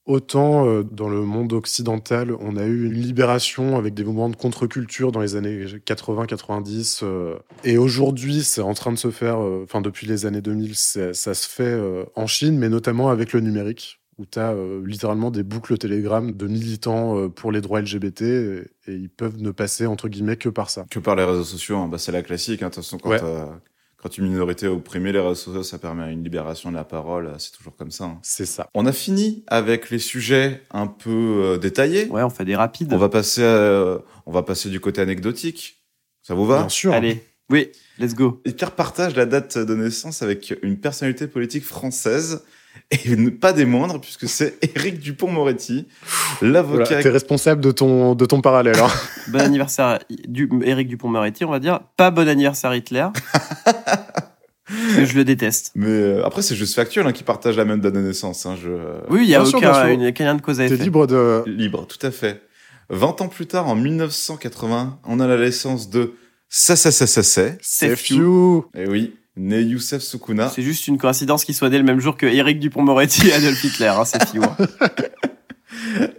autant 0.05 0.67
euh, 0.67 0.83
dans 0.83 1.09
le 1.09 1.21
monde 1.21 1.53
occidental, 1.53 2.31
on 2.39 2.57
a 2.57 2.65
eu 2.65 2.85
une 2.85 2.93
libération 2.93 3.77
avec 3.77 3.93
des 3.93 4.03
mouvements 4.03 4.29
de 4.29 4.35
contre-culture 4.35 5.11
dans 5.11 5.19
les 5.21 5.35
années 5.35 5.65
80-90. 5.65 7.01
euh, 7.03 7.35
et 7.63 7.77
aujourd'hui, 7.77 8.43
c'est 8.43 8.61
en 8.61 8.73
train 8.73 8.91
de 8.91 8.97
se 8.97 9.11
faire, 9.11 9.41
euh, 9.41 9.61
enfin 9.63 9.81
depuis 9.81 10.07
les 10.07 10.25
années 10.25 10.41
2000, 10.41 10.75
c'est- 10.75 11.13
ça 11.13 11.33
se 11.33 11.47
fait 11.47 11.63
euh, 11.63 12.05
en 12.15 12.27
Chine, 12.27 12.57
mais 12.57 12.69
notamment 12.69 13.09
avec 13.09 13.33
le 13.33 13.39
numérique, 13.41 13.99
où 14.17 14.25
tu 14.25 14.39
as 14.39 14.55
littéralement 14.85 15.29
des 15.31 15.43
boucles 15.43 15.77
Telegram 15.77 16.31
de 16.31 16.47
militants 16.47 17.17
euh, 17.17 17.27
pour 17.27 17.51
les 17.51 17.59
droits 17.61 17.81
LGBT, 17.81 18.21
et, 18.21 18.61
et 18.87 18.93
ils 18.95 19.09
peuvent 19.09 19.41
ne 19.41 19.51
passer, 19.51 19.85
entre 19.87 20.07
guillemets, 20.07 20.37
que 20.37 20.49
par 20.49 20.69
ça. 20.69 20.85
Que 20.89 20.99
par 20.99 21.15
les 21.15 21.23
réseaux 21.25 21.43
sociaux, 21.43 21.77
hein. 21.77 21.87
bah, 21.89 21.97
c'est 21.97 22.11
la 22.13 22.21
classique. 22.21 22.61
hein. 22.63 22.69
De 22.69 22.75
toute 22.75 22.83
façon, 22.83 22.97
quand, 22.97 23.09
Ouais. 23.09 23.19
Euh, 24.05 24.09
quand 24.09 24.17
une 24.17 24.27
minorité 24.29 24.65
est 24.67 24.69
opprimée, 24.69 25.11
les 25.11 25.19
réseaux 25.19 25.35
sociaux, 25.35 25.63
ça 25.63 25.77
permet 25.79 26.11
une 26.13 26.23
libération 26.23 26.69
de 26.71 26.75
la 26.75 26.83
parole. 26.83 27.31
C'est 27.39 27.51
toujours 27.51 27.75
comme 27.75 27.91
ça. 27.91 28.03
hein. 28.05 28.19
C'est 28.21 28.45
ça. 28.45 28.67
On 28.73 28.85
a 28.85 28.91
fini 28.91 29.43
avec 29.47 29.89
les 29.89 29.99
sujets 29.99 30.61
un 30.71 30.87
peu 30.87 31.09
euh, 31.11 31.57
détaillés. 31.57 32.07
Ouais, 32.09 32.23
on 32.23 32.29
fait 32.29 32.45
des 32.45 32.55
rapides. 32.55 32.93
On 32.93 32.97
va 32.97 33.09
passer, 33.09 33.43
à- 33.43 33.97
on 34.25 34.31
va 34.31 34.43
passer 34.43 34.69
du 34.69 34.79
côté 34.79 35.01
anecdotique. 35.01 35.81
Ça 36.21 36.33
vous 36.33 36.45
va? 36.45 36.59
Bien 36.59 36.69
sûr. 36.69 36.93
Allez, 36.93 37.23
oui, 37.51 37.69
let's 37.99 38.15
go. 38.15 38.41
Pierre 38.57 38.71
partage 38.71 39.15
la 39.15 39.25
date 39.25 39.57
de 39.57 39.75
naissance 39.75 40.21
avec 40.23 40.53
une 40.63 40.77
personnalité 40.77 41.27
politique 41.27 41.63
française 41.63 42.43
et 42.91 43.15
pas 43.31 43.53
des 43.53 43.63
moindres 43.65 44.01
puisque 44.01 44.27
c'est 44.27 44.57
Éric 44.75 44.99
Dupont-Moretti, 44.99 45.87
l'avocat. 46.41 46.83
Voilà, 46.85 47.01
T'es 47.03 47.09
responsable 47.09 47.61
de 47.61 47.71
ton, 47.71 48.15
de 48.15 48.25
ton 48.25 48.41
parallèle. 48.41 48.79
hein. 48.79 48.87
Bon 49.29 49.39
anniversaire 49.41 49.99
du 50.27 50.49
Éric 50.63 50.87
Dupont-Moretti, 50.87 51.45
on 51.45 51.51
va 51.51 51.59
dire. 51.59 51.79
Pas 51.97 52.09
bon 52.11 52.27
anniversaire 52.27 52.73
Hitler. 52.75 53.07
Je 55.03 55.15
le 55.15 55.23
déteste. 55.25 55.71
Mais 55.75 55.87
euh, 55.87 56.25
après 56.25 56.41
c'est 56.41 56.55
juste 56.55 56.75
factuel 56.75 57.05
hein, 57.07 57.11
qui 57.11 57.23
partage 57.23 57.57
la 57.57 57.65
même 57.65 57.81
date 57.81 57.93
de 57.93 57.99
naissance. 57.99 58.45
Hein, 58.45 58.55
je... 58.61 58.69
Oui, 59.09 59.21
il 59.23 59.29
y 59.29 59.35
a 59.35 59.41
Bien 59.43 59.49
aucun, 59.49 59.73
sûr. 59.73 59.85
une- 59.87 60.09
lien 60.09 60.35
de 60.35 60.41
cause 60.41 60.61
à 60.61 60.67
T'es 60.67 60.75
effet. 60.75 60.83
libre 60.83 61.07
de. 61.07 61.43
Libre, 61.47 61.85
tout 61.87 62.05
à 62.05 62.11
fait. 62.11 62.41
20 62.89 63.21
ans 63.21 63.27
plus 63.27 63.47
tard, 63.47 63.67
en 63.67 63.75
1980, 63.75 64.99
on 65.05 65.19
a 65.19 65.27
la 65.27 65.37
naissance 65.37 65.89
de 65.89 66.13
ça, 66.49 66.75
ça, 66.75 66.91
ça, 66.91 67.07
ça, 67.07 67.23
c'est. 67.23 67.57
C'est 67.61 67.95
F 67.95 68.09
you. 68.11 68.65
Et 68.77 68.87
oui, 68.87 69.15
né 69.35 69.61
Youssef 69.61 70.01
Soukouna. 70.03 70.49
C'est 70.49 70.61
juste 70.61 70.87
une 70.87 70.97
coïncidence 70.99 71.43
qu'il 71.43 71.55
soit 71.55 71.69
né 71.69 71.77
le 71.79 71.83
même 71.83 71.99
jour 71.99 72.15
que 72.15 72.27
Éric 72.27 72.59
Dupont-Moretti 72.59 73.27
et 73.29 73.33
Adolf 73.33 73.63
Hitler, 73.63 73.87
hein, 73.87 74.05
c'est 74.05 74.23
fio. 74.27 74.43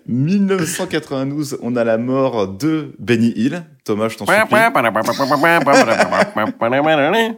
1992, 0.07 1.59
on 1.63 1.77
a 1.77 1.85
la 1.85 1.99
mort 1.99 2.49
de 2.49 2.95
Benny 2.99 3.33
Hill. 3.37 3.65
Thomas, 3.85 4.09
je 4.09 4.17
t'en 4.17 4.27
supplie. 4.27 4.51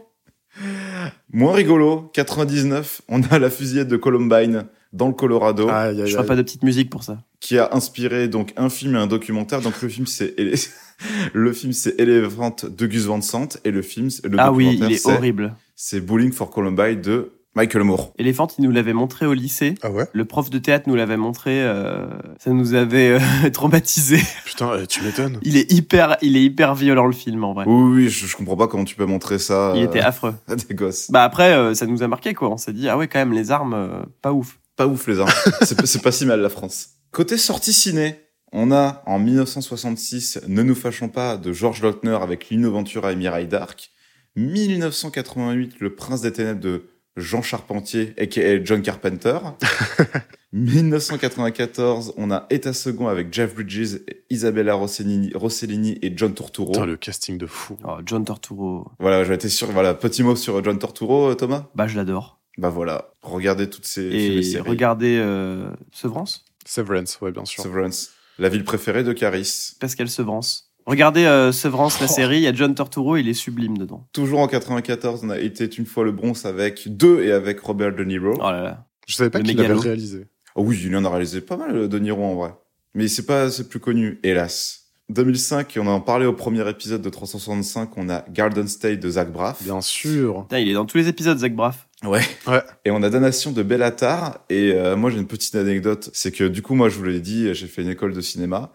Moins 1.31 1.53
rigolo, 1.53 2.09
99, 2.13 3.01
on 3.09 3.21
a 3.23 3.39
la 3.39 3.49
fusillade 3.49 3.87
de 3.87 3.97
Columbine 3.97 4.65
dans 4.93 5.07
le 5.07 5.13
Colorado, 5.13 5.69
Aïe, 5.69 6.01
aïe, 6.01 6.07
Je 6.07 6.15
ferai 6.15 6.25
pas 6.25 6.35
de 6.35 6.41
petite 6.41 6.63
musique 6.63 6.89
pour 6.89 7.03
ça. 7.03 7.19
qui 7.39 7.57
a 7.59 7.69
inspiré 7.75 8.27
donc 8.27 8.53
un 8.57 8.69
film 8.69 8.95
et 8.95 8.97
un 8.97 9.05
documentaire. 9.07 9.61
Donc 9.61 9.81
le 9.81 9.87
film 9.89 10.07
c'est 10.07 10.35
le 11.33 11.53
film 11.53 11.73
c'est 11.73 11.99
Elephant 11.99 12.55
de 12.67 12.87
Gus 12.87 13.05
Van 13.05 13.21
Sant 13.21 13.49
et 13.63 13.71
le 13.71 13.81
film 13.81 14.09
le 14.23 14.37
Ah 14.39 14.51
oui, 14.51 14.65
documentaire 14.65 14.89
il 14.89 14.93
est 14.95 14.97
c'est 14.97 15.13
horrible. 15.13 15.55
c'est 15.75 16.01
Bowling 16.01 16.31
for 16.31 16.49
Columbine 16.49 16.99
de 17.01 17.31
Michael 17.55 17.83
Moore. 17.83 18.13
Elephant, 18.19 18.47
il 18.57 18.63
nous 18.63 18.71
l'avait 18.71 18.93
montré 18.93 19.25
au 19.25 19.33
lycée. 19.33 19.73
Ah 19.81 19.89
ouais? 19.91 20.05
Le 20.13 20.25
prof 20.25 20.49
de 20.49 20.59
théâtre 20.59 20.87
nous 20.87 20.95
l'avait 20.95 21.17
montré. 21.17 21.61
euh, 21.63 22.07
ça 22.39 22.51
nous 22.51 22.73
avait 22.75 23.19
euh, 23.19 23.49
traumatisé. 23.53 24.19
Putain, 24.45 24.71
eh, 24.81 24.87
tu 24.87 25.01
m'étonnes. 25.03 25.39
Il 25.41 25.57
est 25.57 25.71
hyper, 25.71 26.17
il 26.21 26.37
est 26.37 26.43
hyper 26.43 26.75
violent 26.75 27.07
le 27.07 27.11
film 27.13 27.43
en 27.43 27.53
vrai. 27.53 27.65
Oui, 27.67 27.73
oui, 27.81 28.03
oui, 28.03 28.09
je, 28.09 28.27
je 28.27 28.35
comprends 28.37 28.55
pas 28.55 28.67
comment 28.67 28.85
tu 28.85 28.95
peux 28.95 29.05
montrer 29.05 29.39
ça 29.39 29.73
Il 29.75 29.81
euh, 29.81 29.85
était 29.87 29.99
affreux. 29.99 30.35
à 30.47 30.55
des 30.55 30.75
gosses. 30.75 31.09
Bah 31.11 31.23
après, 31.23 31.53
euh, 31.53 31.73
ça 31.73 31.85
nous 31.87 32.03
a 32.03 32.07
marqué 32.07 32.33
quoi. 32.35 32.49
On 32.51 32.57
s'est 32.57 32.73
dit 32.73 32.87
ah 32.87 32.97
ouais 32.97 33.07
quand 33.07 33.19
même 33.19 33.33
les 33.33 33.49
armes, 33.51 33.73
euh, 33.73 34.01
pas 34.21 34.31
ouf. 34.31 34.59
Pas 34.75 34.85
ouf 34.87 35.07
les 35.07 35.19
armes. 35.19 35.31
c'est 35.63 35.75
pas- 35.77 35.85
c'est 35.87 36.01
pas 36.03 36.11
si 36.11 36.25
mal 36.25 36.39
la 36.41 36.49
France. 36.49 36.89
Côté 37.11 37.35
sortie 37.37 37.73
ciné, 37.73 38.15
on 38.51 38.71
a 38.71 39.01
en 39.07 39.17
1966 39.19 40.41
Ne 40.47 40.61
nous 40.61 40.75
fâchons 40.75 41.09
pas 41.09 41.35
de 41.37 41.51
George 41.51 41.81
Lautner 41.81 42.17
avec 42.21 42.49
Lino 42.49 42.71
Ventura 42.71 43.11
et 43.11 43.15
Mireille 43.15 43.47
Dark. 43.47 43.89
1988 44.35 45.79
Le 45.79 45.95
Prince 45.95 46.21
des 46.21 46.31
Ténèbres 46.31 46.61
de 46.61 46.83
Jean 47.17 47.41
Charpentier 47.41 48.13
aka 48.17 48.63
John 48.63 48.81
Carpenter. 48.81 49.39
1994, 50.53 52.13
on 52.17 52.31
a 52.31 52.47
État 52.49 52.73
second 52.73 53.07
avec 53.07 53.31
Jeff 53.33 53.53
Bridges, 53.53 53.99
Isabella 54.29 54.73
Rossellini, 54.73 55.31
Rossellini 55.35 55.99
et 56.01 56.13
John 56.15 56.33
Turturro. 56.33 56.71
Putain, 56.71 56.85
le 56.85 56.97
casting 56.97 57.37
de 57.37 57.45
fou. 57.45 57.77
Oh, 57.83 57.97
John 58.05 58.25
Torturo, 58.25 58.87
Voilà, 58.99 59.23
j'ai 59.23 59.33
été 59.33 59.49
sûr. 59.49 59.67
Voilà, 59.71 59.93
petit 59.93 60.23
mot 60.23 60.35
sur 60.35 60.63
John 60.63 60.79
Turturro, 60.79 61.29
euh, 61.31 61.35
Thomas? 61.35 61.67
bah 61.75 61.87
je 61.87 61.95
l'adore. 61.97 62.39
Bah 62.57 62.69
voilà, 62.69 63.13
regardez 63.21 63.69
toutes 63.69 63.85
ces 63.85 64.03
Et 64.03 64.43
séries. 64.43 64.67
regardez 64.69 65.17
euh, 65.19 65.69
Severance, 65.91 66.43
Severance, 66.65 67.19
ouais, 67.21 67.31
bien 67.31 67.45
sûr. 67.45 67.63
Severance, 67.63 68.11
la 68.37 68.49
ville 68.49 68.63
préférée 68.63 69.03
de 69.03 69.13
Caris. 69.13 69.73
Pascal 69.79 70.09
Severance. 70.09 70.68
Regardez 70.89 71.25
euh, 71.25 71.51
Severance 71.51 72.01
la 72.01 72.07
série, 72.07 72.37
il 72.37 72.41
y 72.41 72.47
a 72.47 72.53
John 72.53 72.73
Torturo, 72.73 73.15
il 73.15 73.29
est 73.29 73.35
sublime 73.35 73.77
dedans. 73.77 74.07
Toujours 74.11 74.39
en 74.39 74.47
94, 74.47 75.21
on 75.23 75.29
a 75.29 75.37
été 75.37 75.65
une 75.65 75.85
fois 75.85 76.03
le 76.03 76.11
bronze 76.11 76.47
avec 76.47 76.87
deux 76.87 77.21
et 77.21 77.31
avec 77.31 77.59
Robert 77.59 77.93
De 77.93 78.03
Niro. 78.03 78.33
Oh 78.33 78.51
là 78.51 78.63
là. 78.63 78.87
Je 79.07 79.13
savais 79.13 79.29
pas 79.29 79.39
qu'il 79.39 79.55
mégalo. 79.55 79.79
réalisé. 79.79 80.25
Oh 80.55 80.63
oui, 80.63 80.81
il 80.83 80.95
en 80.95 81.05
a 81.05 81.09
réalisé 81.11 81.41
pas 81.41 81.57
mal 81.57 81.87
De 81.87 81.99
Niro 81.99 82.23
en 82.23 82.33
vrai, 82.33 82.55
mais 82.95 83.07
c'est 83.07 83.27
pas 83.27 83.51
c'est 83.51 83.69
plus 83.69 83.79
connu, 83.79 84.19
hélas. 84.23 84.87
2005, 85.09 85.77
et 85.77 85.79
on 85.79 85.85
en 85.85 86.01
parlait 86.01 86.25
au 86.25 86.33
premier 86.33 86.67
épisode 86.67 87.03
de 87.03 87.09
365, 87.09 87.95
on 87.95 88.09
a 88.09 88.25
Garden 88.31 88.67
State 88.67 88.99
de 88.99 89.09
Zach 89.11 89.31
Braff. 89.31 89.61
Bien 89.61 89.81
sûr. 89.81 90.43
Putain, 90.43 90.57
il 90.57 90.69
est 90.69 90.73
dans 90.73 90.85
tous 90.85 90.97
les 90.97 91.07
épisodes, 91.07 91.37
Zach 91.37 91.53
Braff. 91.55 91.87
Ouais. 92.03 92.21
Ouais. 92.47 92.63
Et 92.85 92.89
on 92.89 93.03
a 93.03 93.11
Damnation 93.11 93.51
de 93.51 93.61
Bellatar. 93.61 94.39
Et 94.49 94.71
euh, 94.73 94.95
moi, 94.95 95.11
j'ai 95.11 95.17
une 95.17 95.27
petite 95.27 95.53
anecdote. 95.55 96.09
C'est 96.13 96.31
que 96.31 96.45
du 96.45 96.61
coup, 96.61 96.73
moi, 96.73 96.89
je 96.89 96.95
vous 96.95 97.03
l'ai 97.03 97.19
dit, 97.19 97.53
j'ai 97.53 97.67
fait 97.67 97.81
une 97.81 97.89
école 97.89 98.13
de 98.13 98.21
cinéma. 98.21 98.71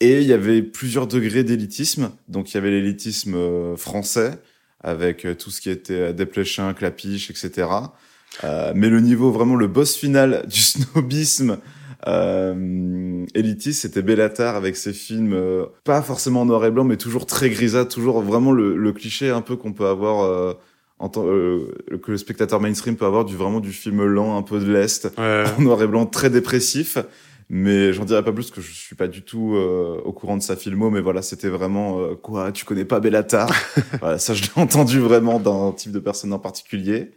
Et 0.00 0.20
il 0.20 0.26
y 0.26 0.32
avait 0.32 0.62
plusieurs 0.62 1.06
degrés 1.06 1.42
d'élitisme. 1.44 2.10
Donc, 2.28 2.50
il 2.50 2.54
y 2.54 2.58
avait 2.58 2.70
l'élitisme 2.70 3.34
euh, 3.34 3.76
français, 3.76 4.38
avec 4.80 5.24
euh, 5.24 5.34
tout 5.34 5.50
ce 5.50 5.60
qui 5.60 5.70
était 5.70 5.92
euh, 5.94 6.12
Desplechin, 6.12 6.72
Clapiche, 6.72 7.30
etc. 7.30 7.68
Euh, 8.44 8.72
mais 8.76 8.88
le 8.88 9.00
niveau, 9.00 9.32
vraiment, 9.32 9.56
le 9.56 9.66
boss 9.66 9.96
final 9.96 10.44
du 10.48 10.60
snobisme 10.60 11.58
euh, 12.06 13.24
élitiste, 13.34 13.82
c'était 13.82 14.02
Bellatar 14.02 14.54
avec 14.54 14.76
ses 14.76 14.92
films, 14.92 15.32
euh, 15.34 15.66
pas 15.84 16.00
forcément 16.02 16.42
en 16.42 16.46
noir 16.46 16.64
et 16.64 16.70
blanc, 16.70 16.84
mais 16.84 16.96
toujours 16.96 17.26
très 17.26 17.50
grisâtre, 17.50 17.92
toujours 17.92 18.22
vraiment 18.22 18.52
le, 18.52 18.76
le 18.76 18.92
cliché 18.92 19.30
un 19.30 19.42
peu 19.42 19.56
qu'on 19.56 19.72
peut 19.72 19.86
avoir... 19.86 20.22
euh, 20.24 20.54
en 21.00 21.08
euh, 21.18 21.72
que 22.02 22.10
le 22.10 22.16
spectateur 22.18 22.60
mainstream 22.60 22.96
peut 22.96 23.06
avoir 23.06 23.24
du 23.24 23.36
vraiment 23.36 23.60
du 23.60 23.70
film 23.70 24.04
lent, 24.04 24.36
un 24.36 24.42
peu 24.42 24.58
de 24.58 24.72
l'est, 24.72 25.08
Ouais. 25.16 25.44
en 25.58 25.62
noir 25.62 25.80
et 25.80 25.86
blanc, 25.86 26.06
très 26.06 26.28
dépressif. 26.28 26.98
Mais 27.50 27.94
j'en 27.94 28.04
dirai 28.04 28.22
pas 28.22 28.32
plus 28.32 28.50
parce 28.50 28.56
que 28.56 28.60
je 28.60 28.74
suis 28.74 28.94
pas 28.94 29.08
du 29.08 29.22
tout 29.22 29.54
euh, 29.54 30.00
au 30.04 30.12
courant 30.12 30.36
de 30.36 30.42
sa 30.42 30.54
filmo, 30.54 30.90
mais 30.90 31.00
voilà, 31.00 31.22
c'était 31.22 31.48
vraiment 31.48 31.98
euh, 32.00 32.14
quoi, 32.14 32.52
tu 32.52 32.66
connais 32.66 32.84
pas 32.84 33.00
Bellatar? 33.00 33.50
Voilà, 34.00 34.18
ça 34.18 34.34
je 34.34 34.42
l'ai 34.42 34.50
entendu 34.56 34.98
vraiment 35.00 35.40
d'un 35.40 35.72
type 35.72 35.92
de 35.92 35.98
personne 35.98 36.32
en 36.34 36.38
particulier. 36.38 37.12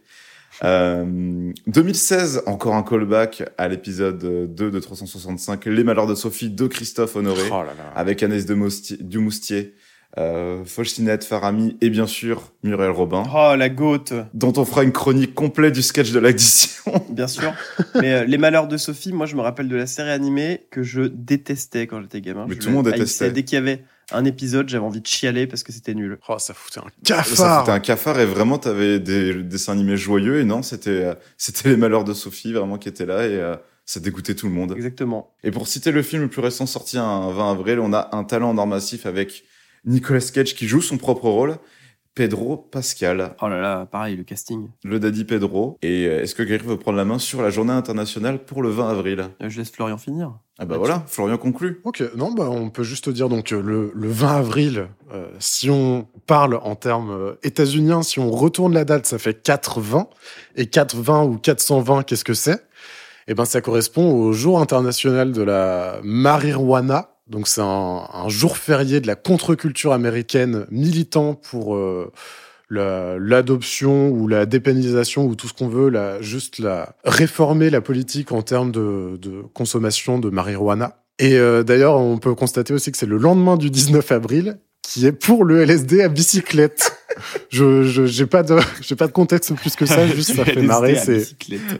Euh, 0.64 1.52
2016, 1.66 2.44
encore 2.46 2.74
un 2.74 2.82
callback 2.82 3.42
à 3.58 3.68
l'épisode 3.68 4.18
2 4.54 4.70
de 4.70 4.80
365, 4.80 5.66
Les 5.66 5.84
Malheurs 5.84 6.06
de 6.06 6.14
Sophie 6.14 6.50
de 6.50 6.66
Christophe 6.66 7.16
Honoré, 7.16 7.42
Oh 7.50 7.62
là 7.62 7.74
là. 7.76 7.92
avec 7.94 8.22
Agnès 8.22 8.46
de 8.46 8.54
Moustier, 8.54 8.96
Dumoustier, 9.00 9.74
euh, 10.18 10.64
Fauchinette 10.64 11.24
Farami 11.24 11.76
et 11.80 11.88
bien 11.88 12.06
sûr 12.06 12.52
Muriel 12.62 12.90
Robin 12.90 13.22
Oh 13.34 13.54
la 13.56 13.68
goutte, 13.70 14.12
dont 14.34 14.52
on 14.56 14.64
fera 14.64 14.82
une 14.84 14.92
chronique 14.92 15.34
complète 15.34 15.72
du 15.72 15.82
sketch 15.82 16.10
de 16.12 16.18
l'addition. 16.18 16.82
bien 17.10 17.26
sûr. 17.26 17.52
Mais 17.94 18.12
euh, 18.12 18.24
Les 18.24 18.36
Malheurs 18.38 18.68
de 18.68 18.76
Sophie, 18.76 19.12
moi 19.12 19.24
je 19.26 19.36
me 19.36 19.40
rappelle 19.40 19.68
de 19.68 19.76
la 19.76 19.86
série 19.86 20.10
animée 20.10 20.66
que 20.70 20.82
je 20.82 21.02
détestais 21.02 21.86
quand 21.86 22.00
j'étais 22.02 22.20
gamin. 22.20 22.44
Mais 22.46 22.54
Je 22.56 22.60
tout 22.60 22.68
le 22.68 22.74
monde 22.74 22.90
détestait. 22.90 23.30
Dès 23.30 23.42
qu'il 23.44 23.56
y 23.56 23.58
avait 23.58 23.84
un 24.10 24.26
épisode, 24.26 24.68
j'avais 24.68 24.84
envie 24.84 25.00
de 25.00 25.06
chialer 25.06 25.46
parce 25.46 25.62
que 25.62 25.72
c'était 25.72 25.94
nul. 25.94 26.18
Oh, 26.28 26.38
ça 26.38 26.52
foutait 26.52 26.80
un 26.80 26.82
Ça 26.82 27.14
cafard. 27.16 27.60
c'était 27.60 27.72
un 27.72 27.80
cafard 27.80 28.20
et 28.20 28.26
vraiment 28.26 28.58
t'avais 28.58 29.00
des 29.00 29.32
dessins 29.42 29.72
animés 29.72 29.96
joyeux 29.96 30.40
et 30.40 30.44
non 30.44 30.62
c'était 30.62 30.90
euh, 30.90 31.14
c'était 31.38 31.70
les 31.70 31.76
malheurs 31.78 32.04
de 32.04 32.12
Sophie 32.12 32.52
vraiment 32.52 32.76
qui 32.76 32.88
étaient 32.90 33.06
là 33.06 33.26
et 33.26 33.36
euh, 33.36 33.56
ça 33.86 33.98
dégoûtait 34.00 34.34
tout 34.34 34.46
le 34.46 34.52
monde. 34.52 34.74
Exactement. 34.76 35.30
Et 35.42 35.50
pour 35.50 35.66
citer 35.66 35.90
le 35.90 36.02
film 36.02 36.22
le 36.22 36.28
plus 36.28 36.42
récent 36.42 36.66
sorti 36.66 36.98
un 36.98 37.30
20 37.30 37.50
avril, 37.52 37.80
on 37.80 37.92
a 37.94 38.10
un 38.12 38.24
talent 38.24 38.50
en 38.50 38.58
or 38.58 38.66
massif 38.66 39.06
avec 39.06 39.44
Nicolas 39.84 40.20
Cage 40.32 40.54
qui 40.54 40.66
joue 40.68 40.80
son 40.80 40.96
propre 40.98 41.28
rôle, 41.28 41.56
Pedro 42.14 42.58
Pascal, 42.58 43.34
Oh 43.40 43.48
là 43.48 43.58
là, 43.60 43.86
pareil, 43.86 44.16
le 44.16 44.22
casting. 44.22 44.68
le 44.84 45.00
daddy 45.00 45.24
Pedro. 45.24 45.78
Et 45.80 46.06
euh, 46.06 46.22
est-ce 46.22 46.34
que 46.34 46.42
quelqu'un 46.42 46.66
veut 46.68 46.76
prendre 46.76 46.98
la 46.98 47.06
main 47.06 47.18
sur 47.18 47.40
la 47.40 47.48
journée 47.48 47.72
internationale 47.72 48.44
pour 48.44 48.62
le 48.62 48.68
20 48.68 48.90
avril? 48.90 49.28
Euh, 49.42 49.48
Je 49.48 49.58
laisse 49.58 49.70
Florian 49.70 49.96
finir. 49.96 50.34
Ah 50.58 50.66
bah 50.66 50.76
voilà, 50.76 51.02
Florian 51.06 51.38
conclut. 51.38 51.80
Ok, 51.84 52.02
non, 52.14 52.30
bah, 52.32 52.48
on 52.50 52.68
peut 52.68 52.82
juste 52.82 53.08
dire 53.08 53.30
donc 53.30 53.52
euh, 53.52 53.62
le, 53.62 53.90
le 53.94 54.08
20 54.10 54.28
avril, 54.36 54.88
euh, 55.14 55.26
si 55.38 55.70
on 55.70 56.06
parle 56.26 56.56
en 56.62 56.74
termes 56.76 57.10
euh, 57.10 57.32
états-uniens, 57.42 58.02
si 58.02 58.20
on 58.20 58.30
retourne 58.30 58.74
la 58.74 58.84
date, 58.84 59.06
ça 59.06 59.18
fait 59.18 59.42
420. 59.42 60.08
Et 60.56 60.66
420 60.66 61.24
ou 61.24 61.38
420, 61.38 62.02
qu'est-ce 62.02 62.24
que 62.24 62.34
c'est? 62.34 62.62
Eh 63.26 63.34
ben, 63.34 63.46
ça 63.46 63.62
correspond 63.62 64.12
au 64.12 64.32
jour 64.34 64.60
international 64.60 65.32
de 65.32 65.42
la 65.42 65.98
marijuana. 66.04 67.11
Donc, 67.32 67.48
c'est 67.48 67.62
un, 67.62 68.28
jour 68.28 68.58
férié 68.58 69.00
de 69.00 69.06
la 69.06 69.16
contre-culture 69.16 69.94
américaine 69.94 70.66
militant 70.70 71.34
pour 71.34 71.74
euh, 71.74 72.12
la- 72.68 73.18
l'adoption 73.18 74.10
ou 74.10 74.28
la 74.28 74.44
dépénalisation 74.44 75.24
ou 75.24 75.34
tout 75.34 75.48
ce 75.48 75.54
qu'on 75.54 75.68
veut, 75.68 75.90
juste 76.20 76.58
la 76.58 76.94
réformer 77.04 77.70
la 77.70 77.80
politique 77.80 78.32
en 78.32 78.42
termes 78.42 78.70
de, 78.70 79.16
de 79.16 79.42
consommation 79.54 80.18
de 80.18 80.28
marijuana. 80.28 81.02
Et 81.18 81.38
euh, 81.38 81.62
d'ailleurs, 81.62 81.96
on 81.96 82.18
peut 82.18 82.34
constater 82.34 82.74
aussi 82.74 82.92
que 82.92 82.98
c'est 82.98 83.06
le 83.06 83.16
lendemain 83.16 83.56
du 83.56 83.70
19 83.70 84.12
avril 84.12 84.58
qui 84.92 85.06
est 85.06 85.12
pour 85.12 85.44
le 85.44 85.62
LSD 85.62 86.02
à 86.02 86.08
bicyclette. 86.08 86.98
je 87.50 87.82
je- 87.84 88.06
j'ai 88.06 88.26
pas 88.26 88.42
de 88.42 88.58
j'ai 88.80 88.96
pas 88.96 89.06
de 89.06 89.12
contexte 89.12 89.54
plus 89.54 89.76
que 89.76 89.86
ça, 89.86 90.06
juste 90.06 90.34
ça 90.34 90.44
fait 90.44 90.62
marrer. 90.62 90.94
C'est 90.96 91.20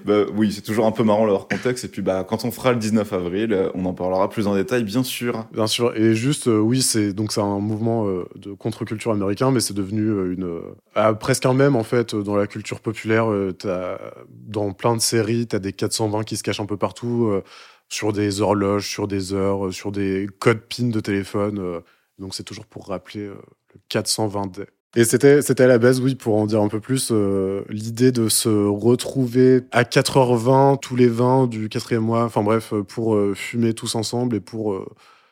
Bah 0.05 0.25
oui, 0.35 0.53
c'est 0.53 0.61
toujours 0.63 0.87
un 0.87 0.93
peu 0.93 1.03
marrant 1.05 1.25
leur 1.27 1.49
contexte. 1.49 1.85
Et 1.85 1.89
puis 1.89 2.03
bah 2.03 2.25
quand 2.29 2.45
on 2.45 2.51
fera 2.51 2.73
le 2.73 2.79
19 2.79 3.13
avril, 3.13 3.53
euh, 3.53 3.71
on 3.75 3.85
en 3.87 3.93
parlera 3.95 4.29
plus 4.29 4.47
en 4.47 4.55
détail, 4.55 4.85
bien 4.85 5.03
sûr. 5.03 5.47
Bien 5.53 5.67
sûr, 5.67 5.97
et 5.97 6.15
juste, 6.15 6.49
euh, 6.49 6.59
oui, 6.59 6.83
c'est 6.83 7.13
donc 7.13 7.33
c'est 7.33 7.41
un 7.41 7.59
mouvement 7.61 8.07
euh, 8.09 8.25
de 8.37 8.53
contre-culture 8.53 9.13
américain, 9.13 9.51
mais 9.51 9.61
c'est 9.61 9.75
devenu 9.75 10.03
euh, 10.09 10.35
une 10.35 10.45
euh, 10.45 10.61
ah, 10.95 11.13
presque 11.15 11.47
un 11.47 11.55
même 11.55 11.77
en 11.77 11.85
fait 11.85 12.15
euh, 12.15 12.23
dans 12.23 12.37
la 12.37 12.47
culture 12.47 12.81
populaire. 12.81 13.31
euh, 13.31 13.53
t'as- 13.53 13.99
dans 14.47 14.73
plein 14.73 14.95
de 14.97 15.01
séries, 15.01 15.47
t'as 15.47 15.59
des 15.59 15.73
420 15.73 16.25
qui 16.25 16.37
se 16.37 16.43
cachent 16.43 16.61
un 16.61 16.67
peu 16.67 16.77
partout 16.77 17.27
euh, 17.31 17.43
sur 17.89 18.13
des 18.13 18.41
horloges, 18.41 18.89
sur 18.89 19.09
des 19.09 19.33
heures, 19.33 19.67
euh, 19.67 19.73
sur 19.73 19.93
des 19.93 20.27
codes 20.39 20.61
PIN 20.69 20.89
de 20.89 21.01
téléphone. 21.01 21.81
Donc 22.19 22.35
c'est 22.35 22.45
toujours 22.45 22.67
pour 22.67 22.89
rappeler 22.89 23.23
euh, 23.23 23.35
le 23.75 23.81
420 23.89 24.59
d 24.59 24.65
Et 24.97 25.05
c'était 25.05 25.43
c'était 25.43 25.65
à 25.65 25.67
la 25.67 25.79
base, 25.79 26.01
oui, 26.01 26.15
pour 26.15 26.37
en 26.37 26.47
dire 26.47 26.61
un 26.61 26.69
peu 26.69 26.81
plus, 26.81 27.09
euh, 27.11 27.65
l'idée 27.69 28.13
de 28.13 28.29
se 28.29 28.49
retrouver 28.49 29.63
à 29.73 29.85
4h20 29.85 30.79
tous 30.81 30.97
les 30.97 31.09
20 31.09 31.47
du 31.49 31.69
quatrième 31.69 32.05
mois. 32.05 32.25
Enfin 32.25 32.43
bref, 32.43 32.73
euh, 32.73 32.83
pour 32.83 33.19
fumer 33.35 33.75
tous 33.75 33.95
ensemble 33.95 34.37
et 34.37 34.41
pour 34.41 34.79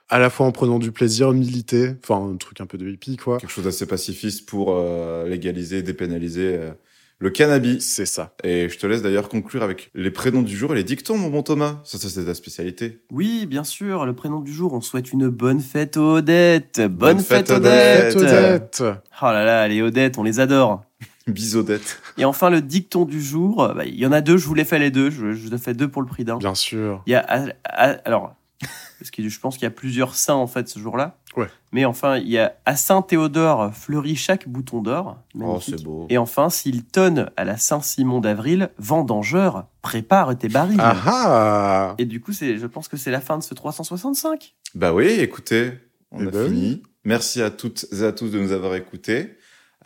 à 0.09 0.19
la 0.19 0.31
fois 0.31 0.47
en 0.47 0.53
prenant 0.53 0.79
du 0.79 0.91
plaisir, 0.91 1.33
militer, 1.33 1.95
enfin 2.03 2.33
un 2.33 2.37
truc 2.37 2.61
un 2.61 2.67
peu 2.67 2.79
de 2.79 2.89
hippie 2.89 3.17
quoi. 3.17 3.39
Quelque 3.39 3.51
chose 3.51 3.65
d'assez 3.65 3.87
pacifiste 3.87 4.49
pour 4.49 4.77
légaliser, 5.27 5.83
dépénaliser 5.83 6.59
le 7.21 7.31
cannabis. 7.31 7.87
C'est 7.87 8.07
ça. 8.07 8.35
Et 8.43 8.69
je 8.69 8.79
te 8.79 8.87
laisse 8.87 9.03
d'ailleurs 9.03 9.29
conclure 9.29 9.63
avec 9.63 9.91
les 9.95 10.11
prénoms 10.11 10.43
du 10.43 10.57
jour 10.57 10.73
et 10.73 10.75
les 10.77 10.85
dictons, 10.85 11.17
mon 11.17 11.29
bon 11.29 11.43
Thomas. 11.43 11.79
Ça, 11.85 11.99
ça 11.99 12.09
c'est 12.09 12.25
ta 12.25 12.35
spécialité. 12.35 13.01
Oui, 13.13 13.47
bien 13.47 13.63
sûr, 13.65 14.05
le 14.07 14.15
prénom 14.15 14.41
du 14.41 14.53
jour, 14.53 14.73
on 14.73 14.81
souhaite 14.81 15.13
une 15.13 15.29
bonne 15.29 15.61
fête 15.61 15.97
aux 15.97 16.17
Odette. 16.17 16.81
Bonne, 16.81 16.89
Bonne 16.89 17.19
fête, 17.21 17.47
fête, 17.49 17.57
Odette. 17.59 18.17
Odette. 18.17 18.83
Oh 19.23 19.27
là 19.27 19.45
là, 19.45 19.69
les 19.69 19.83
Odettes, 19.83 20.19
on 20.19 20.23
les 20.25 20.41
adore. 20.41 20.83
Bisodette. 21.27 22.01
Et 22.19 22.25
enfin, 22.25 22.51
le 22.51 22.61
dicton 22.61 23.05
du 23.05 23.23
jour. 23.23 23.73
bah, 23.77 23.85
Il 23.85 23.95
y 23.95 24.07
en 24.07 24.11
a 24.13 24.21
deux, 24.21 24.37
je 24.37 24.47
vous 24.47 24.55
les 24.55 24.65
fais 24.65 24.79
les 24.79 24.91
deux. 24.91 25.11
Je, 25.11 25.33
je 25.33 25.47
vous 25.47 25.55
ai 25.55 25.59
fait 25.59 25.75
deux 25.75 25.87
pour 25.89 26.03
le 26.03 26.09
prix 26.09 26.25
d'un. 26.25 26.39
Bien 26.39 26.55
sûr. 26.55 27.03
Il 27.07 27.13
y 27.13 27.15
a- 27.15 27.55
alors, 28.05 28.35
parce 28.99 29.11
que 29.11 29.27
je 29.29 29.41
pense 29.41 29.55
qu'il 29.57 29.65
y 29.65 29.67
a 29.67 29.71
plusieurs 29.71 30.15
saints 30.15 30.35
en 30.35 30.47
fait 30.47 30.69
ce 30.69 30.79
jour-là. 30.79 31.17
Ouais. 31.37 31.47
Mais 31.73 31.85
enfin, 31.85 32.17
il 32.19 32.29
y 32.29 32.39
a 32.39 32.57
à 32.67 32.77
Saint 32.77 33.03
Théodore 33.03 33.73
fleurit 33.75 34.17
chaque 34.17 34.49
bouton 34.49 34.83
d'or. 34.83 35.19
Oh, 35.41 35.59
c'est 35.61 35.83
beau. 35.83 36.07
Et 36.11 36.19
enfin, 36.19 36.51
s'il 36.51 36.85
tonne 36.85 37.31
à 37.37 37.45
la 37.45 37.57
Saint-Simon 37.57 38.21
d'Avril, 38.21 38.71
vendangeur, 38.79 39.67
prépare 39.81 40.37
tes 40.37 40.49
barils. 40.49 40.81
Ah 40.81 40.97
ah 41.07 41.95
Et 41.99 42.05
du 42.05 42.21
coup, 42.21 42.33
c'est, 42.33 42.59
je 42.59 42.67
pense 42.67 42.89
que 42.89 42.97
c'est 42.97 43.11
la 43.13 43.21
fin 43.21 43.39
de 43.39 43.43
ce 43.43 43.55
365. 43.55 44.55
Bah 44.75 44.93
oui, 44.93 45.07
écoutez, 45.07 45.73
on 46.11 46.25
Eh 46.25 46.29
a 46.29 46.31
ben 46.31 46.49
fini. 46.49 46.83
Merci 47.05 47.41
à 47.43 47.51
toutes 47.51 47.87
et 47.93 48.03
à 48.05 48.13
tous 48.13 48.29
de 48.31 48.39
nous 48.41 48.53
avoir 48.53 48.75
écoutés. 48.75 49.37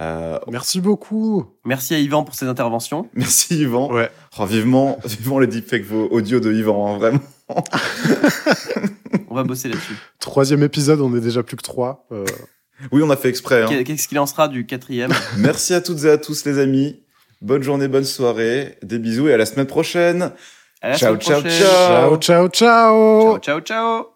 Euh, 0.01 0.41
Merci 0.51 0.81
beaucoup. 0.81 1.45
Merci 1.65 1.95
à 1.95 1.99
Yvan 2.01 2.25
pour 2.25 2.35
ses 2.35 2.47
interventions. 2.47 3.09
merci 3.15 3.61
Yvan. 3.61 3.93
Ouais. 3.93 4.11
Oh, 4.39 4.45
vivement, 4.47 4.99
vivement 5.05 5.39
les 5.39 5.47
deepfakes 5.47 5.85
vos 5.85 6.09
audio 6.09 6.41
de 6.41 6.53
Yvan, 6.53 6.95
hein, 6.95 6.99
vraiment. 6.99 7.21
On 9.29 9.35
va 9.35 9.45
bosser 9.45 9.69
là-dessus. 9.69 9.95
Troisième 10.21 10.63
épisode, 10.63 11.01
on 11.01 11.15
est 11.17 11.21
déjà 11.21 11.43
plus 11.43 11.57
que 11.57 11.63
trois. 11.63 12.07
Euh, 12.13 12.25
Oui, 12.93 13.03
on 13.05 13.11
a 13.11 13.17
fait 13.17 13.29
exprès. 13.29 13.63
hein. 13.63 13.67
Qu'est- 13.69 13.85
Qu'est-ce 13.85 14.09
qu'il 14.09 14.19
en 14.19 14.27
sera 14.27 14.49
du 14.49 14.67
quatrième? 14.67 15.13
Merci 15.39 15.75
à 15.75 15.81
toutes 15.81 16.05
et 16.05 16.11
à 16.11 16.19
tous 16.19 16.45
les 16.45 16.59
amis. 16.59 17.01
Bonne 17.43 17.63
journée, 17.63 17.89
bonne 17.89 18.05
soirée. 18.05 18.79
Des 18.83 18.99
bisous 18.99 19.29
et 19.29 19.35
à 19.35 19.37
la 19.37 19.47
semaine 19.47 19.67
prochaine. 19.67 20.33
À 20.81 20.91
la 20.91 20.97
Ciao, 20.97 21.11
semaine 21.21 21.21
ciao, 21.21 21.41
prochaine. 21.41 21.61
ciao. 21.61 22.17
ciao, 22.19 22.19
ciao, 22.19 22.49
ciao 22.49 23.39
Ciao, 23.39 23.39
ciao, 23.39 23.61
ciao. 23.61 24.14